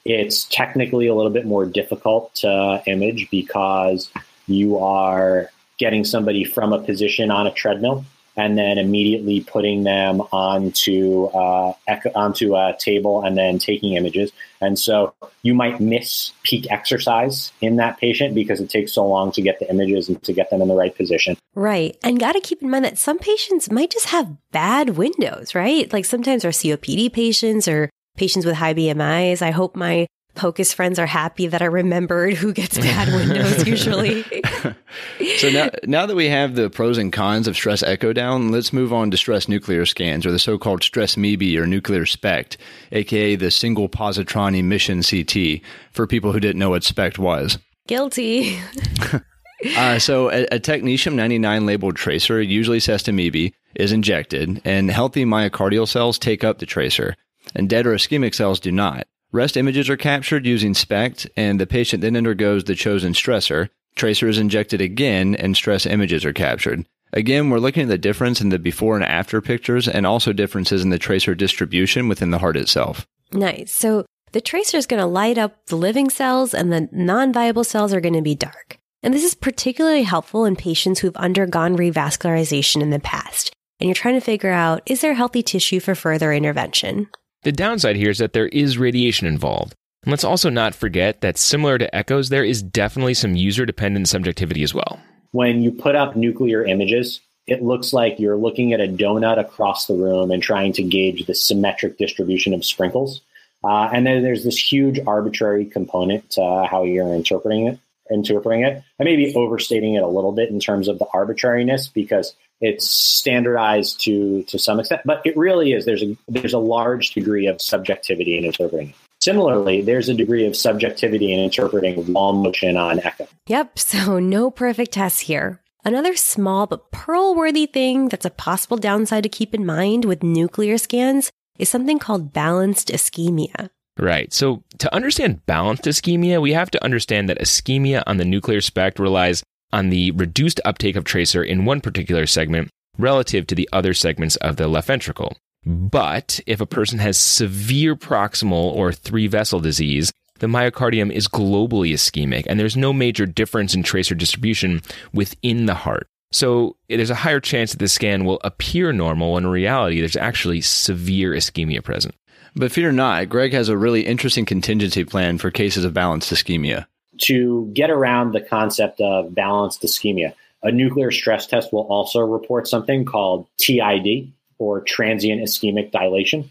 It's 0.05 0.45
technically 0.45 1.07
a 1.07 1.15
little 1.15 1.31
bit 1.31 1.47
more 1.47 1.65
difficult 1.65 2.35
to 2.37 2.83
image 2.87 3.31
because 3.31 4.11
you 4.47 4.79
are 4.79 5.51
getting 5.79 6.05
somebody 6.05 6.45
from 6.45 6.73
a 6.73 6.81
position 6.81 7.31
on 7.31 7.47
a 7.47 7.53
treadmill 7.53 8.05
and 8.37 8.57
then 8.57 8.79
immediately 8.79 9.41
putting 9.41 9.83
them 9.85 10.21
onto 10.33 11.27
uh, 11.27 11.75
onto 12.15 12.57
a 12.57 12.77
table 12.79 13.23
and 13.23 13.37
then 13.37 13.59
taking 13.59 13.95
images. 13.95 14.33
And 14.61 14.79
so 14.79 15.15
you 15.43 15.55
might 15.55 15.81
miss 15.81 16.33
peak 16.43 16.71
exercise 16.71 17.53
in 17.61 17.77
that 17.77 17.99
patient 17.99 18.35
because 18.35 18.61
it 18.61 18.71
takes 18.71 18.93
so 18.93 19.07
long 19.07 19.33
to 19.33 19.43
get 19.43 19.59
the 19.59 19.69
images 19.69 20.09
and 20.09 20.23
to 20.23 20.33
get 20.33 20.51
them 20.51 20.63
in 20.63 20.69
the 20.69 20.75
right 20.75 20.95
position. 20.97 21.37
Right. 21.55 21.97
And 22.03 22.19
got 22.19 22.33
to 22.33 22.41
keep 22.41 22.63
in 22.63 22.71
mind 22.71 22.85
that 22.85 22.99
some 22.99 23.19
patients 23.19 23.71
might 23.71 23.91
just 23.91 24.07
have 24.07 24.37
bad 24.53 24.91
windows, 24.91 25.55
right? 25.55 25.93
Like 25.93 26.05
sometimes 26.05 26.45
our 26.45 26.53
COPD 26.53 27.13
patients 27.13 27.69
or 27.69 27.91
patients 28.17 28.47
with 28.47 28.55
high 28.55 28.75
BMIs. 28.75 29.43
I 29.43 29.51
hope 29.51 29.77
my 29.77 30.07
POCUS 30.35 30.73
friends 30.73 30.99
are 30.99 31.07
happy 31.07 31.47
that 31.47 31.61
I 31.61 31.67
remembered 31.67 32.35
who 32.35 32.53
gets 32.53 32.79
bad 32.79 33.09
windows 33.13 33.67
usually. 33.67 34.23
so 35.37 35.51
now, 35.51 35.69
now 35.85 36.07
that 36.07 36.17
we 36.17 36.29
have 36.29 36.55
the 36.55 36.71
pros 36.71 36.99
and 36.99 37.13
cons 37.13 37.47
of 37.47 37.55
stress 37.55 37.83
echo 37.83 38.13
down, 38.13 38.51
let's 38.51 38.73
move 38.73 38.93
on 38.93 39.11
to 39.11 39.17
stress 39.17 39.49
nuclear 39.49 39.85
scans 39.85 40.25
or 40.25 40.31
the 40.31 40.39
so-called 40.39 40.83
stress 40.83 41.17
MIBI 41.17 41.57
or 41.59 41.67
nuclear 41.67 42.07
SPECT, 42.07 42.57
aka 42.93 43.37
the 43.37 43.51
single 43.51 43.89
positron 43.89 44.57
emission 44.57 45.03
CT 45.03 45.61
for 45.93 46.07
people 46.07 46.33
who 46.33 46.41
didn't 46.41 46.59
know 46.59 46.71
what 46.71 46.85
SPECT 46.85 47.19
was. 47.19 47.59
Guilty. 47.87 48.59
uh, 49.77 49.99
so 49.99 50.31
a, 50.31 50.45
a, 50.47 50.61
technetium 50.61 51.15
99 51.15 51.67
labeled 51.67 51.97
tracer, 51.97 52.41
usually 52.41 52.79
sestamibi, 52.79 53.53
is 53.75 53.93
injected 53.93 54.63
and 54.65 54.91
healthy 54.91 55.25
myocardial 55.25 55.87
cells 55.87 56.19
take 56.19 56.43
up 56.43 56.59
the 56.59 56.67
tracer 56.67 57.17
and 57.55 57.69
dead 57.69 57.87
or 57.87 57.95
ischemic 57.95 58.35
cells 58.35 58.61
do 58.61 58.73
not. 58.73 59.07
Rest 59.33 59.57
images 59.57 59.89
are 59.89 59.97
captured 59.97 60.45
using 60.45 60.75
SPECT, 60.75 61.27
and 61.39 61.59
the 61.59 61.67
patient 61.67 62.03
then 62.03 62.17
undergoes 62.17 62.65
the 62.65 62.75
chosen 62.75 63.15
stressor. 63.15 63.71
Tracer 63.97 64.29
is 64.29 64.39
injected 64.39 64.83
again, 64.83 65.35
and 65.35 65.57
stress 65.57 65.87
images 65.87 66.23
are 66.27 66.35
captured. 66.35 66.87
Again, 67.15 67.49
we're 67.49 67.59
looking 67.59 67.85
at 67.85 67.89
the 67.89 67.97
difference 67.97 68.43
in 68.43 68.51
the 68.51 68.59
before 68.59 68.95
and 68.95 69.05
after 69.05 69.41
pictures 69.41 69.89
and 69.89 70.07
also 70.07 70.35
differences 70.35 70.83
in 70.83 70.91
the 70.91 70.99
tracer 70.99 71.35
distribution 71.35 72.09
within 72.09 72.31
the 72.31 72.39
heart 72.39 72.59
itself. 72.59 73.07
Nice. 73.33 73.73
So 73.73 74.05
the 74.33 74.41
tracer 74.43 74.77
is 74.77 74.87
going 74.87 75.01
to 75.01 75.07
light 75.07 75.39
up 75.39 75.67
the 75.67 75.77
living 75.77 76.11
cells 76.11 76.53
and 76.53 76.71
the 76.71 76.89
non 76.93 77.33
viable 77.33 77.65
cells 77.65 77.95
are 77.95 78.01
going 78.01 78.15
to 78.15 78.23
be 78.23 78.35
dark. 78.35 78.79
And 79.03 79.13
this 79.13 79.25
is 79.25 79.35
particularly 79.35 80.03
helpful 80.03 80.45
in 80.45 80.57
patients 80.57 81.01
who've 81.01 81.17
undergone 81.17 81.77
revascularization 81.77 82.83
in 82.83 82.91
the 82.91 83.01
past. 83.01 83.53
And 83.81 83.89
you're 83.89 83.95
trying 83.95 84.15
to 84.15 84.21
figure 84.21 84.51
out 84.51 84.83
is 84.87 85.01
there 85.01 85.15
healthy 85.15 85.43
tissue 85.43 85.81
for 85.81 85.95
further 85.95 86.33
intervention? 86.33 87.09
The 87.43 87.53
downside 87.53 87.97
here 87.97 88.11
is 88.11 88.19
that 88.19 88.35
there 88.35 88.47
is 88.49 88.79
radiation 88.79 89.27
involved. 89.27 89.75
And 90.05 90.13
let's 90.13 90.25
also 90.25 90.49
not 90.49 90.75
forget 90.75 91.21
that 91.23 91.39
similar 91.39 91.77
to 91.79 91.95
echoes, 91.95 92.29
there 92.29 92.45
is 92.45 92.63
definitely 92.63 93.15
some 93.15 93.35
user 93.35 93.67
dependent 93.67 94.09
subjectivity 94.09 94.63
as 94.63 94.73
well. 94.75 95.01
When 95.33 95.63
you 95.63 95.73
put 95.73 95.97
up 95.97 96.15
nuclear 96.15 96.65
images, 96.65 97.21
it 97.49 97.63
looks 97.63 97.93
like 97.93 98.21
you're 98.21 98.37
looking 98.37 98.73
at 98.73 98.81
a 98.81 98.87
donut 98.87 99.41
across 99.41 99.87
the 99.87 99.95
room 99.95 100.31
and 100.31 100.41
trying 100.43 100.73
to 100.75 100.83
gauge 100.83 101.27
the 101.27 101.35
symmetric 101.35 101.99
distribution 101.99 102.55
of 102.55 102.65
sprinkles. 102.65 103.23
Uh, 103.65 103.91
and 103.93 104.07
then 104.07 104.23
there's 104.23 104.45
this 104.45 104.59
huge 104.59 105.01
arbitrary 105.07 105.65
component 105.65 106.31
to 106.31 106.67
how 106.71 106.85
you're 106.85 107.15
interpreting 107.15 107.67
it. 107.67 107.79
Interpreting 108.11 108.63
it, 108.63 108.83
I 109.01 109.05
may 109.05 109.17
be 109.17 109.35
overstating 109.35 109.95
it 109.95 110.03
a 110.03 110.09
little 110.09 110.33
bit 110.33 110.51
in 110.51 110.61
terms 110.61 110.89
of 110.89 110.99
the 110.99 111.07
arbitrariness 111.15 111.89
because 111.89 112.35
it's 112.63 112.89
standardized 112.89 114.01
to 114.03 114.45
to 114.45 114.59
some 114.59 114.81
extent, 114.81 115.03
but 115.05 115.21
it 115.25 115.37
really 115.37 115.73
is. 115.73 115.85
There's 115.85 116.03
a 116.03 116.17
there's 116.29 116.55
a 116.55 116.59
large 116.59 117.11
degree 117.11 117.47
of 117.47 117.61
subjectivity 117.61 118.39
in 118.39 118.45
interpreting 118.45 118.91
it. 118.91 118.95
Similarly, 119.21 119.83
there's 119.83 120.09
a 120.09 120.15
degree 120.15 120.47
of 120.47 120.57
subjectivity 120.57 121.33
in 121.33 121.41
interpreting 121.41 122.13
wall 122.13 122.33
motion 122.33 122.77
on 122.77 123.01
echo. 123.01 123.29
Yep, 123.47 123.79
so 123.79 124.19
no 124.19 124.51
perfect 124.51 124.93
tests 124.93 125.21
here. 125.21 125.61
Another 125.85 126.15
small 126.15 126.67
but 126.67 126.93
pearl 126.93 127.35
worthy 127.35 127.67
thing 127.67 128.09
that's 128.09 128.25
a 128.25 128.31
possible 128.31 128.77
downside 128.77 129.25
to 129.25 129.29
keep 129.29 129.53
in 129.53 129.67
mind 129.67 130.05
with 130.05 130.23
nuclear 130.23 130.79
scans 130.79 131.31
is 131.59 131.69
something 131.69 131.99
called 131.99 132.33
balanced 132.33 132.89
ischemia. 132.89 133.71
Right. 133.99 134.33
So, 134.33 134.63
to 134.79 134.95
understand 134.95 135.45
balanced 135.47 135.85
ischemia, 135.85 136.41
we 136.41 136.53
have 136.53 136.71
to 136.71 136.83
understand 136.83 137.29
that 137.29 137.41
ischemia 137.41 138.03
on 138.07 138.17
the 138.17 138.25
nuclear 138.25 138.61
spect 138.61 138.99
relies 138.99 139.43
on 139.73 139.91
the 139.91 140.11
reduced 140.13 140.61
uptake 140.65 140.97
of 140.97 141.05
tracer 141.05 141.43
in 141.43 141.65
one 141.65 141.81
particular 141.81 142.27
segment 142.27 142.71
relative 142.99 143.47
to 143.47 143.55
the 143.55 143.69
other 143.73 143.95
segments 143.95 144.37
of 144.37 144.57
the 144.57 144.69
left 144.69 144.89
ventricle. 144.89 145.37
But 145.65 146.41
if 146.47 146.61
a 146.61 146.67
person 146.67 146.99
has 146.99 147.17
severe 147.19 147.95
proximal 147.95 148.75
or 148.75 148.93
three 148.93 149.29
vessel 149.29 149.61
disease, 149.61 150.13
the 150.41 150.47
myocardium 150.49 151.13
is 151.13 151.29
globally 151.29 151.93
ischemic 151.93 152.45
and 152.47 152.59
there's 152.59 152.77
no 152.77 152.93
major 152.93 153.27
difference 153.27 153.75
in 153.75 153.83
tracer 153.83 154.15
distribution 154.15 154.83
within 155.13 155.67
the 155.67 155.75
heart. 155.75 156.09
So 156.33 156.77
there's 156.89 157.11
a 157.11 157.15
higher 157.15 157.41
chance 157.41 157.73
that 157.73 157.79
the 157.79 157.89
scan 157.89 158.25
will 158.25 158.41
appear 158.43 158.93
normal 158.93 159.35
when 159.35 159.45
in 159.45 159.51
reality 159.51 160.01
there's 160.01 160.17
actually 160.17 160.63
severe 160.63 161.33
ischemia 161.33 161.85
present. 161.85 162.15
But 162.55 162.73
fear 162.73 162.91
not, 162.91 163.29
Greg 163.29 163.53
has 163.53 163.69
a 163.69 163.77
really 163.77 164.03
interesting 164.07 164.45
contingency 164.45 165.05
plan 165.05 165.39
for 165.39 165.51
cases 165.51 165.85
of 165.85 165.95
balanced 165.95 166.33
ischemia. 166.33 166.87
To 167.19 167.71
get 167.75 167.91
around 167.91 168.33
the 168.33 168.41
concept 168.41 169.01
of 169.01 169.35
balanced 169.35 169.83
ischemia, 169.83 170.35
a 170.63 170.73
nuclear 170.73 171.11
stress 171.11 171.47
test 171.47 171.73
will 171.73 171.87
also 171.89 172.21
report 172.21 172.69
something 172.69 173.05
called 173.05 173.47
TID, 173.59 174.33
or 174.59 174.81
transient 174.81 175.43
ischemic 175.43 175.91
dilation. 175.91 176.49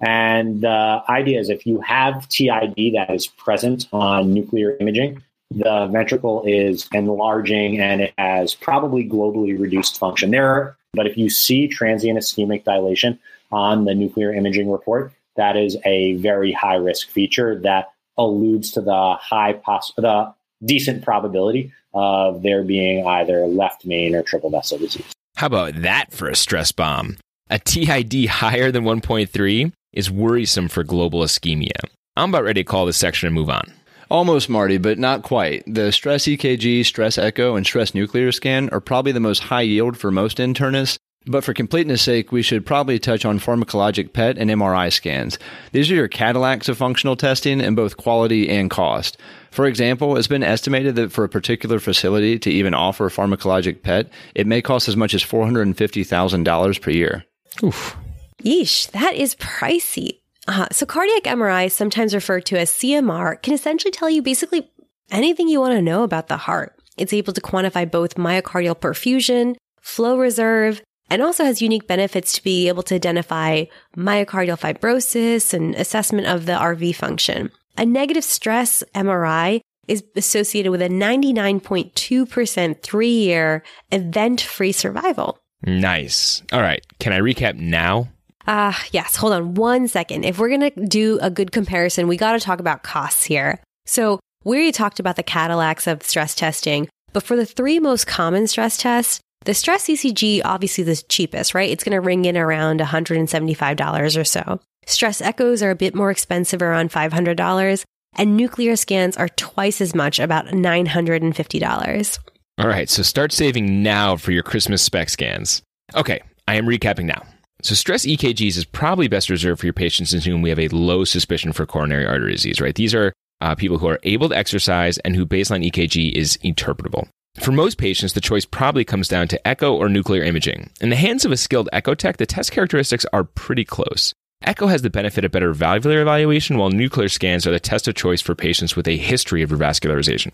And 0.00 0.62
the 0.62 1.02
idea 1.08 1.38
is 1.38 1.48
if 1.48 1.64
you 1.64 1.80
have 1.80 2.28
TID 2.28 2.94
that 2.94 3.06
is 3.10 3.28
present 3.28 3.86
on 3.92 4.34
nuclear 4.34 4.76
imaging, 4.80 5.22
the 5.52 5.86
ventricle 5.86 6.42
is 6.44 6.88
enlarging 6.92 7.80
and 7.80 8.00
it 8.00 8.14
has 8.18 8.54
probably 8.54 9.08
globally 9.08 9.58
reduced 9.58 9.98
function. 9.98 10.30
There, 10.30 10.76
but 10.92 11.06
if 11.06 11.16
you 11.16 11.30
see 11.30 11.68
transient 11.68 12.18
ischemic 12.18 12.64
dilation 12.64 13.18
on 13.52 13.84
the 13.84 13.94
nuclear 13.94 14.32
imaging 14.34 14.70
report, 14.70 15.12
that 15.36 15.56
is 15.56 15.76
a 15.84 16.14
very 16.14 16.52
high 16.52 16.76
risk 16.76 17.08
feature 17.10 17.60
that 17.60 17.91
alludes 18.16 18.72
to 18.72 18.80
the 18.80 19.16
high 19.20 19.54
poss- 19.54 19.92
the 19.96 20.32
decent 20.64 21.04
probability 21.04 21.72
of 21.94 22.42
there 22.42 22.62
being 22.62 23.06
either 23.06 23.46
left 23.46 23.84
main 23.84 24.14
or 24.14 24.22
triple 24.22 24.50
vessel 24.50 24.78
disease. 24.78 25.12
How 25.36 25.46
about 25.46 25.82
that 25.82 26.12
for 26.12 26.28
a 26.28 26.36
stress 26.36 26.72
bomb? 26.72 27.18
A 27.50 27.58
TID 27.58 28.26
higher 28.26 28.70
than 28.70 28.84
1.3 28.84 29.72
is 29.92 30.10
worrisome 30.10 30.68
for 30.68 30.84
global 30.84 31.20
ischemia. 31.20 31.72
I'm 32.16 32.30
about 32.30 32.44
ready 32.44 32.62
to 32.62 32.68
call 32.68 32.86
this 32.86 32.96
section 32.96 33.26
and 33.26 33.34
move 33.34 33.50
on. 33.50 33.72
Almost, 34.10 34.50
Marty, 34.50 34.76
but 34.76 34.98
not 34.98 35.22
quite. 35.22 35.64
The 35.66 35.90
stress 35.90 36.24
EKG, 36.24 36.84
stress 36.84 37.16
echo, 37.16 37.56
and 37.56 37.64
stress 37.64 37.94
nuclear 37.94 38.30
scan 38.30 38.68
are 38.68 38.80
probably 38.80 39.12
the 39.12 39.20
most 39.20 39.44
high 39.44 39.62
yield 39.62 39.96
for 39.96 40.10
most 40.10 40.36
internists, 40.36 40.98
but 41.26 41.44
for 41.44 41.54
completeness 41.54 42.02
sake, 42.02 42.32
we 42.32 42.42
should 42.42 42.66
probably 42.66 42.98
touch 42.98 43.24
on 43.24 43.38
pharmacologic 43.38 44.12
PET 44.12 44.38
and 44.38 44.50
MRI 44.50 44.92
scans. 44.92 45.38
These 45.72 45.90
are 45.90 45.94
your 45.94 46.08
Cadillacs 46.08 46.68
of 46.68 46.78
functional 46.78 47.16
testing 47.16 47.60
in 47.60 47.74
both 47.74 47.96
quality 47.96 48.48
and 48.48 48.70
cost. 48.70 49.16
For 49.50 49.66
example, 49.66 50.16
it's 50.16 50.28
been 50.28 50.42
estimated 50.42 50.96
that 50.96 51.12
for 51.12 51.24
a 51.24 51.28
particular 51.28 51.78
facility 51.78 52.38
to 52.40 52.50
even 52.50 52.74
offer 52.74 53.06
a 53.06 53.10
pharmacologic 53.10 53.82
PET, 53.82 54.10
it 54.34 54.46
may 54.46 54.62
cost 54.62 54.88
as 54.88 54.96
much 54.96 55.14
as 55.14 55.22
$450,000 55.22 56.80
per 56.80 56.90
year. 56.90 57.24
Oof. 57.62 57.96
Yeesh, 58.42 58.90
that 58.92 59.14
is 59.14 59.34
pricey. 59.36 60.18
Uh, 60.48 60.66
so, 60.72 60.84
cardiac 60.84 61.22
MRI, 61.24 61.70
sometimes 61.70 62.14
referred 62.14 62.46
to 62.46 62.58
as 62.58 62.70
CMR, 62.70 63.40
can 63.42 63.54
essentially 63.54 63.92
tell 63.92 64.10
you 64.10 64.22
basically 64.22 64.68
anything 65.10 65.48
you 65.48 65.60
want 65.60 65.74
to 65.74 65.82
know 65.82 66.02
about 66.02 66.26
the 66.26 66.36
heart. 66.36 66.74
It's 66.96 67.12
able 67.12 67.32
to 67.32 67.40
quantify 67.40 67.88
both 67.88 68.16
myocardial 68.16 68.74
perfusion, 68.74 69.54
flow 69.80 70.18
reserve, 70.18 70.82
and 71.12 71.20
also 71.20 71.44
has 71.44 71.60
unique 71.60 71.86
benefits 71.86 72.32
to 72.32 72.42
be 72.42 72.68
able 72.68 72.82
to 72.84 72.94
identify 72.94 73.64
myocardial 73.94 74.58
fibrosis 74.58 75.52
and 75.52 75.74
assessment 75.74 76.26
of 76.26 76.46
the 76.46 76.52
RV 76.52 76.94
function. 76.96 77.50
A 77.76 77.84
negative 77.84 78.24
stress 78.24 78.82
MRI 78.94 79.60
is 79.88 80.02
associated 80.16 80.70
with 80.70 80.80
a 80.80 80.88
99.2% 80.88 82.82
three 82.82 83.10
year 83.10 83.62
event 83.90 84.40
free 84.40 84.72
survival. 84.72 85.38
Nice. 85.66 86.42
All 86.50 86.62
right. 86.62 86.82
Can 86.98 87.12
I 87.12 87.20
recap 87.20 87.56
now? 87.56 88.08
Ah, 88.46 88.70
uh, 88.70 88.84
yes. 88.92 89.14
Hold 89.16 89.34
on 89.34 89.52
one 89.54 89.88
second. 89.88 90.24
If 90.24 90.38
we're 90.38 90.48
going 90.48 90.72
to 90.72 90.86
do 90.86 91.18
a 91.20 91.30
good 91.30 91.52
comparison, 91.52 92.08
we 92.08 92.16
got 92.16 92.32
to 92.32 92.40
talk 92.40 92.58
about 92.58 92.84
costs 92.84 93.22
here. 93.22 93.60
So 93.84 94.18
we 94.44 94.56
already 94.56 94.72
talked 94.72 94.98
about 94.98 95.16
the 95.16 95.22
Cadillacs 95.22 95.86
of 95.86 96.02
stress 96.02 96.34
testing, 96.34 96.88
but 97.12 97.22
for 97.22 97.36
the 97.36 97.44
three 97.44 97.78
most 97.78 98.06
common 98.06 98.46
stress 98.46 98.78
tests, 98.78 99.20
the 99.44 99.54
stress 99.54 99.86
ECG 99.86 100.42
obviously 100.44 100.84
the 100.84 100.96
cheapest, 101.08 101.54
right? 101.54 101.70
It's 101.70 101.84
going 101.84 101.94
to 101.94 102.00
ring 102.00 102.24
in 102.24 102.36
around 102.36 102.80
$175 102.80 104.20
or 104.20 104.24
so. 104.24 104.60
Stress 104.86 105.20
echoes 105.20 105.62
are 105.62 105.70
a 105.70 105.76
bit 105.76 105.94
more 105.94 106.10
expensive, 106.10 106.62
around 106.62 106.90
$500, 106.90 107.84
and 108.16 108.36
nuclear 108.36 108.76
scans 108.76 109.16
are 109.16 109.28
twice 109.28 109.80
as 109.80 109.94
much, 109.94 110.18
about 110.18 110.46
$950. 110.46 112.18
All 112.58 112.68
right, 112.68 112.88
so 112.88 113.02
start 113.02 113.32
saving 113.32 113.82
now 113.82 114.16
for 114.16 114.32
your 114.32 114.42
Christmas 114.42 114.82
SPECT 114.82 115.10
scans. 115.10 115.62
Okay, 115.94 116.20
I 116.46 116.56
am 116.56 116.66
recapping 116.66 117.04
now. 117.06 117.22
So, 117.62 117.76
stress 117.76 118.04
EKGs 118.04 118.56
is 118.56 118.64
probably 118.64 119.06
best 119.06 119.30
reserved 119.30 119.60
for 119.60 119.66
your 119.66 119.72
patients 119.72 120.12
in 120.12 120.20
whom 120.20 120.42
we 120.42 120.48
have 120.48 120.58
a 120.58 120.68
low 120.68 121.04
suspicion 121.04 121.52
for 121.52 121.64
coronary 121.64 122.04
artery 122.04 122.32
disease, 122.32 122.60
right? 122.60 122.74
These 122.74 122.92
are 122.92 123.12
uh, 123.40 123.54
people 123.54 123.78
who 123.78 123.86
are 123.86 124.00
able 124.02 124.28
to 124.28 124.36
exercise 124.36 124.98
and 124.98 125.14
who 125.14 125.24
baseline 125.24 125.68
EKG 125.70 126.12
is 126.12 126.36
interpretable. 126.38 127.08
For 127.40 127.50
most 127.50 127.78
patients, 127.78 128.12
the 128.12 128.20
choice 128.20 128.44
probably 128.44 128.84
comes 128.84 129.08
down 129.08 129.26
to 129.28 129.48
echo 129.48 129.74
or 129.74 129.88
nuclear 129.88 130.22
imaging. 130.22 130.70
In 130.80 130.90
the 130.90 130.96
hands 130.96 131.24
of 131.24 131.32
a 131.32 131.36
skilled 131.36 131.68
echo 131.72 131.94
tech, 131.94 132.18
the 132.18 132.26
test 132.26 132.52
characteristics 132.52 133.06
are 133.12 133.24
pretty 133.24 133.64
close. 133.64 134.12
Echo 134.44 134.66
has 134.66 134.82
the 134.82 134.90
benefit 134.90 135.24
of 135.24 135.32
better 135.32 135.52
valvular 135.52 136.02
evaluation, 136.02 136.58
while 136.58 136.70
nuclear 136.70 137.08
scans 137.08 137.46
are 137.46 137.50
the 137.50 137.58
test 137.58 137.88
of 137.88 137.94
choice 137.94 138.20
for 138.20 138.34
patients 138.34 138.76
with 138.76 138.86
a 138.86 138.96
history 138.96 139.42
of 139.42 139.50
revascularization. 139.50 140.32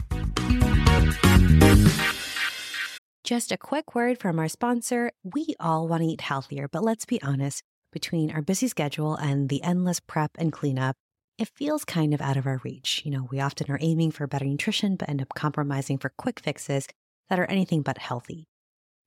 Just 3.22 3.52
a 3.52 3.58
quick 3.58 3.94
word 3.94 4.18
from 4.18 4.38
our 4.38 4.48
sponsor. 4.48 5.12
We 5.22 5.54
all 5.61 5.87
want 5.87 6.02
to 6.02 6.08
eat 6.08 6.22
healthier, 6.22 6.66
but 6.66 6.82
let's 6.82 7.04
be 7.04 7.22
honest, 7.22 7.62
between 7.92 8.32
our 8.32 8.42
busy 8.42 8.66
schedule 8.66 9.14
and 9.14 9.48
the 9.48 9.62
endless 9.62 10.00
prep 10.00 10.32
and 10.38 10.52
cleanup, 10.52 10.96
it 11.38 11.48
feels 11.55 11.85
kind 11.85 12.12
of 12.12 12.20
out 12.20 12.37
of 12.37 12.46
our 12.46 12.61
reach. 12.64 13.03
You 13.05 13.12
know, 13.12 13.29
we 13.31 13.40
often 13.40 13.70
are 13.70 13.79
aiming 13.81 14.11
for 14.11 14.27
better 14.27 14.44
nutrition, 14.44 14.96
but 14.96 15.09
end 15.09 15.22
up 15.22 15.35
compromising 15.35 15.98
for 15.98 16.12
quick 16.18 16.40
fixes 16.40 16.87
that 17.31 17.38
are 17.38 17.46
anything 17.46 17.83
but 17.83 17.98
healthy. 17.98 18.48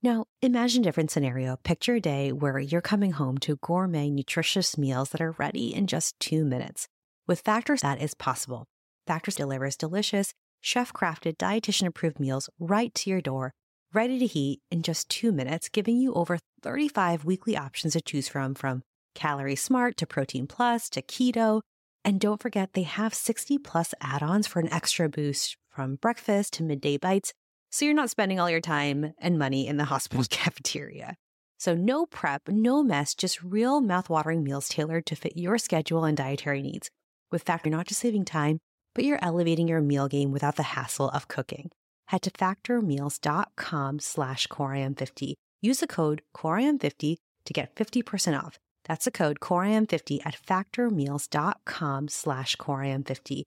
Now, 0.02 0.26
imagine 0.42 0.82
a 0.82 0.86
different 0.86 1.12
scenario. 1.12 1.58
Picture 1.58 1.96
a 1.96 2.02
day 2.02 2.32
where 2.32 2.58
you're 2.58 2.82
coming 2.82 3.12
home 3.12 3.38
to 3.40 3.58
gourmet, 3.58 4.10
nutritious 4.10 4.78
meals 4.78 5.10
that 5.10 5.22
are 5.22 5.36
ready 5.38 5.76
in 5.76 5.86
just 5.86 6.20
two 6.20 6.46
minutes. 6.46 6.88
With 7.28 7.42
Factors, 7.42 7.82
that 7.82 8.02
is 8.02 8.16
possible. 8.16 8.66
Factors 9.06 9.36
delivers 9.36 9.76
delicious, 9.76 10.34
chef 10.62 10.94
crafted, 10.94 11.38
dietitian 11.38 11.88
approved 11.88 12.20
meals 12.20 12.50
right 12.60 12.94
to 12.96 13.10
your 13.10 13.22
door 13.22 13.52
ready 13.94 14.20
to 14.20 14.26
heat 14.26 14.62
in 14.72 14.82
just 14.82 15.10
two 15.10 15.32
minutes, 15.32 15.70
giving 15.70 15.98
you 15.98 16.14
over 16.14 16.40
35 16.64 17.26
weekly 17.26 17.58
options 17.58 17.94
to 17.94 18.02
choose 18.02 18.28
from, 18.28 18.56
from 18.56 18.84
Calorie 19.16 19.56
Smart 19.56 19.98
to 19.98 20.08
Protein 20.08 20.48
Plus 20.48 20.90
to 20.92 21.02
Keto. 21.02 21.62
And 22.04 22.20
don't 22.20 22.42
forget, 22.42 22.74
they 22.74 22.84
have 22.84 23.14
60 23.14 23.58
plus 23.60 23.94
add 24.02 24.24
ons 24.24 24.48
for 24.48 24.60
an 24.60 24.72
extra 24.74 25.08
boost 25.08 25.58
from 25.70 25.96
breakfast 25.96 26.54
to 26.54 26.64
midday 26.64 26.98
bites. 26.98 27.34
so 27.70 27.86
you're 27.86 27.94
not 27.94 28.10
spending 28.10 28.40
all 28.40 28.50
your 28.50 28.60
time 28.60 29.14
and 29.20 29.40
money 29.40 29.66
in 29.68 29.78
the 29.78 29.86
hospital 29.86 30.26
cafeteria. 30.30 31.16
So, 31.58 31.76
no 31.76 32.08
prep, 32.08 32.50
no 32.50 32.82
mess, 32.84 33.14
just 33.14 33.44
real 33.44 33.82
mouthwatering 33.82 34.42
meals 34.42 34.68
tailored 34.68 35.06
to 35.06 35.16
fit 35.16 35.38
your 35.38 35.60
schedule 35.60 36.04
and 36.06 36.18
dietary 36.18 36.62
needs. 36.64 36.90
With 37.32 37.44
Factor, 37.44 37.70
you're 37.70 37.78
not 37.78 37.86
just 37.88 38.02
saving 38.02 38.26
time, 38.26 38.58
but 38.96 39.06
you're 39.06 39.24
elevating 39.24 39.68
your 39.68 39.80
meal 39.80 40.08
game 40.08 40.32
without 40.32 40.56
the 40.56 40.64
hassle 40.64 41.10
of 41.10 41.28
cooking. 41.28 41.70
Head 42.08 42.24
to 42.24 42.32
factormeals.com 42.32 44.00
slash 44.00 44.48
coreim50. 44.48 45.34
Use 45.62 45.80
the 45.80 45.88
code 45.88 46.24
coreim50 46.36 47.18
to 47.46 47.54
get 47.54 47.76
50% 47.76 48.44
off. 48.44 48.58
That's 48.92 49.06
the 49.06 49.12
code 49.12 49.40
coreim50 49.40 50.20
at 50.26 50.36
factormeals.com 50.36 52.10
slash 52.10 52.58
coreim50. 52.58 53.44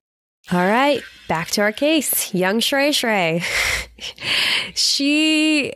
All 0.51 0.59
right, 0.59 1.03
back 1.29 1.49
to 1.49 1.61
our 1.61 1.71
case. 1.71 2.33
Young 2.33 2.61
Shrey 2.61 2.89
Shrey. 2.89 3.43
she, 4.75 5.75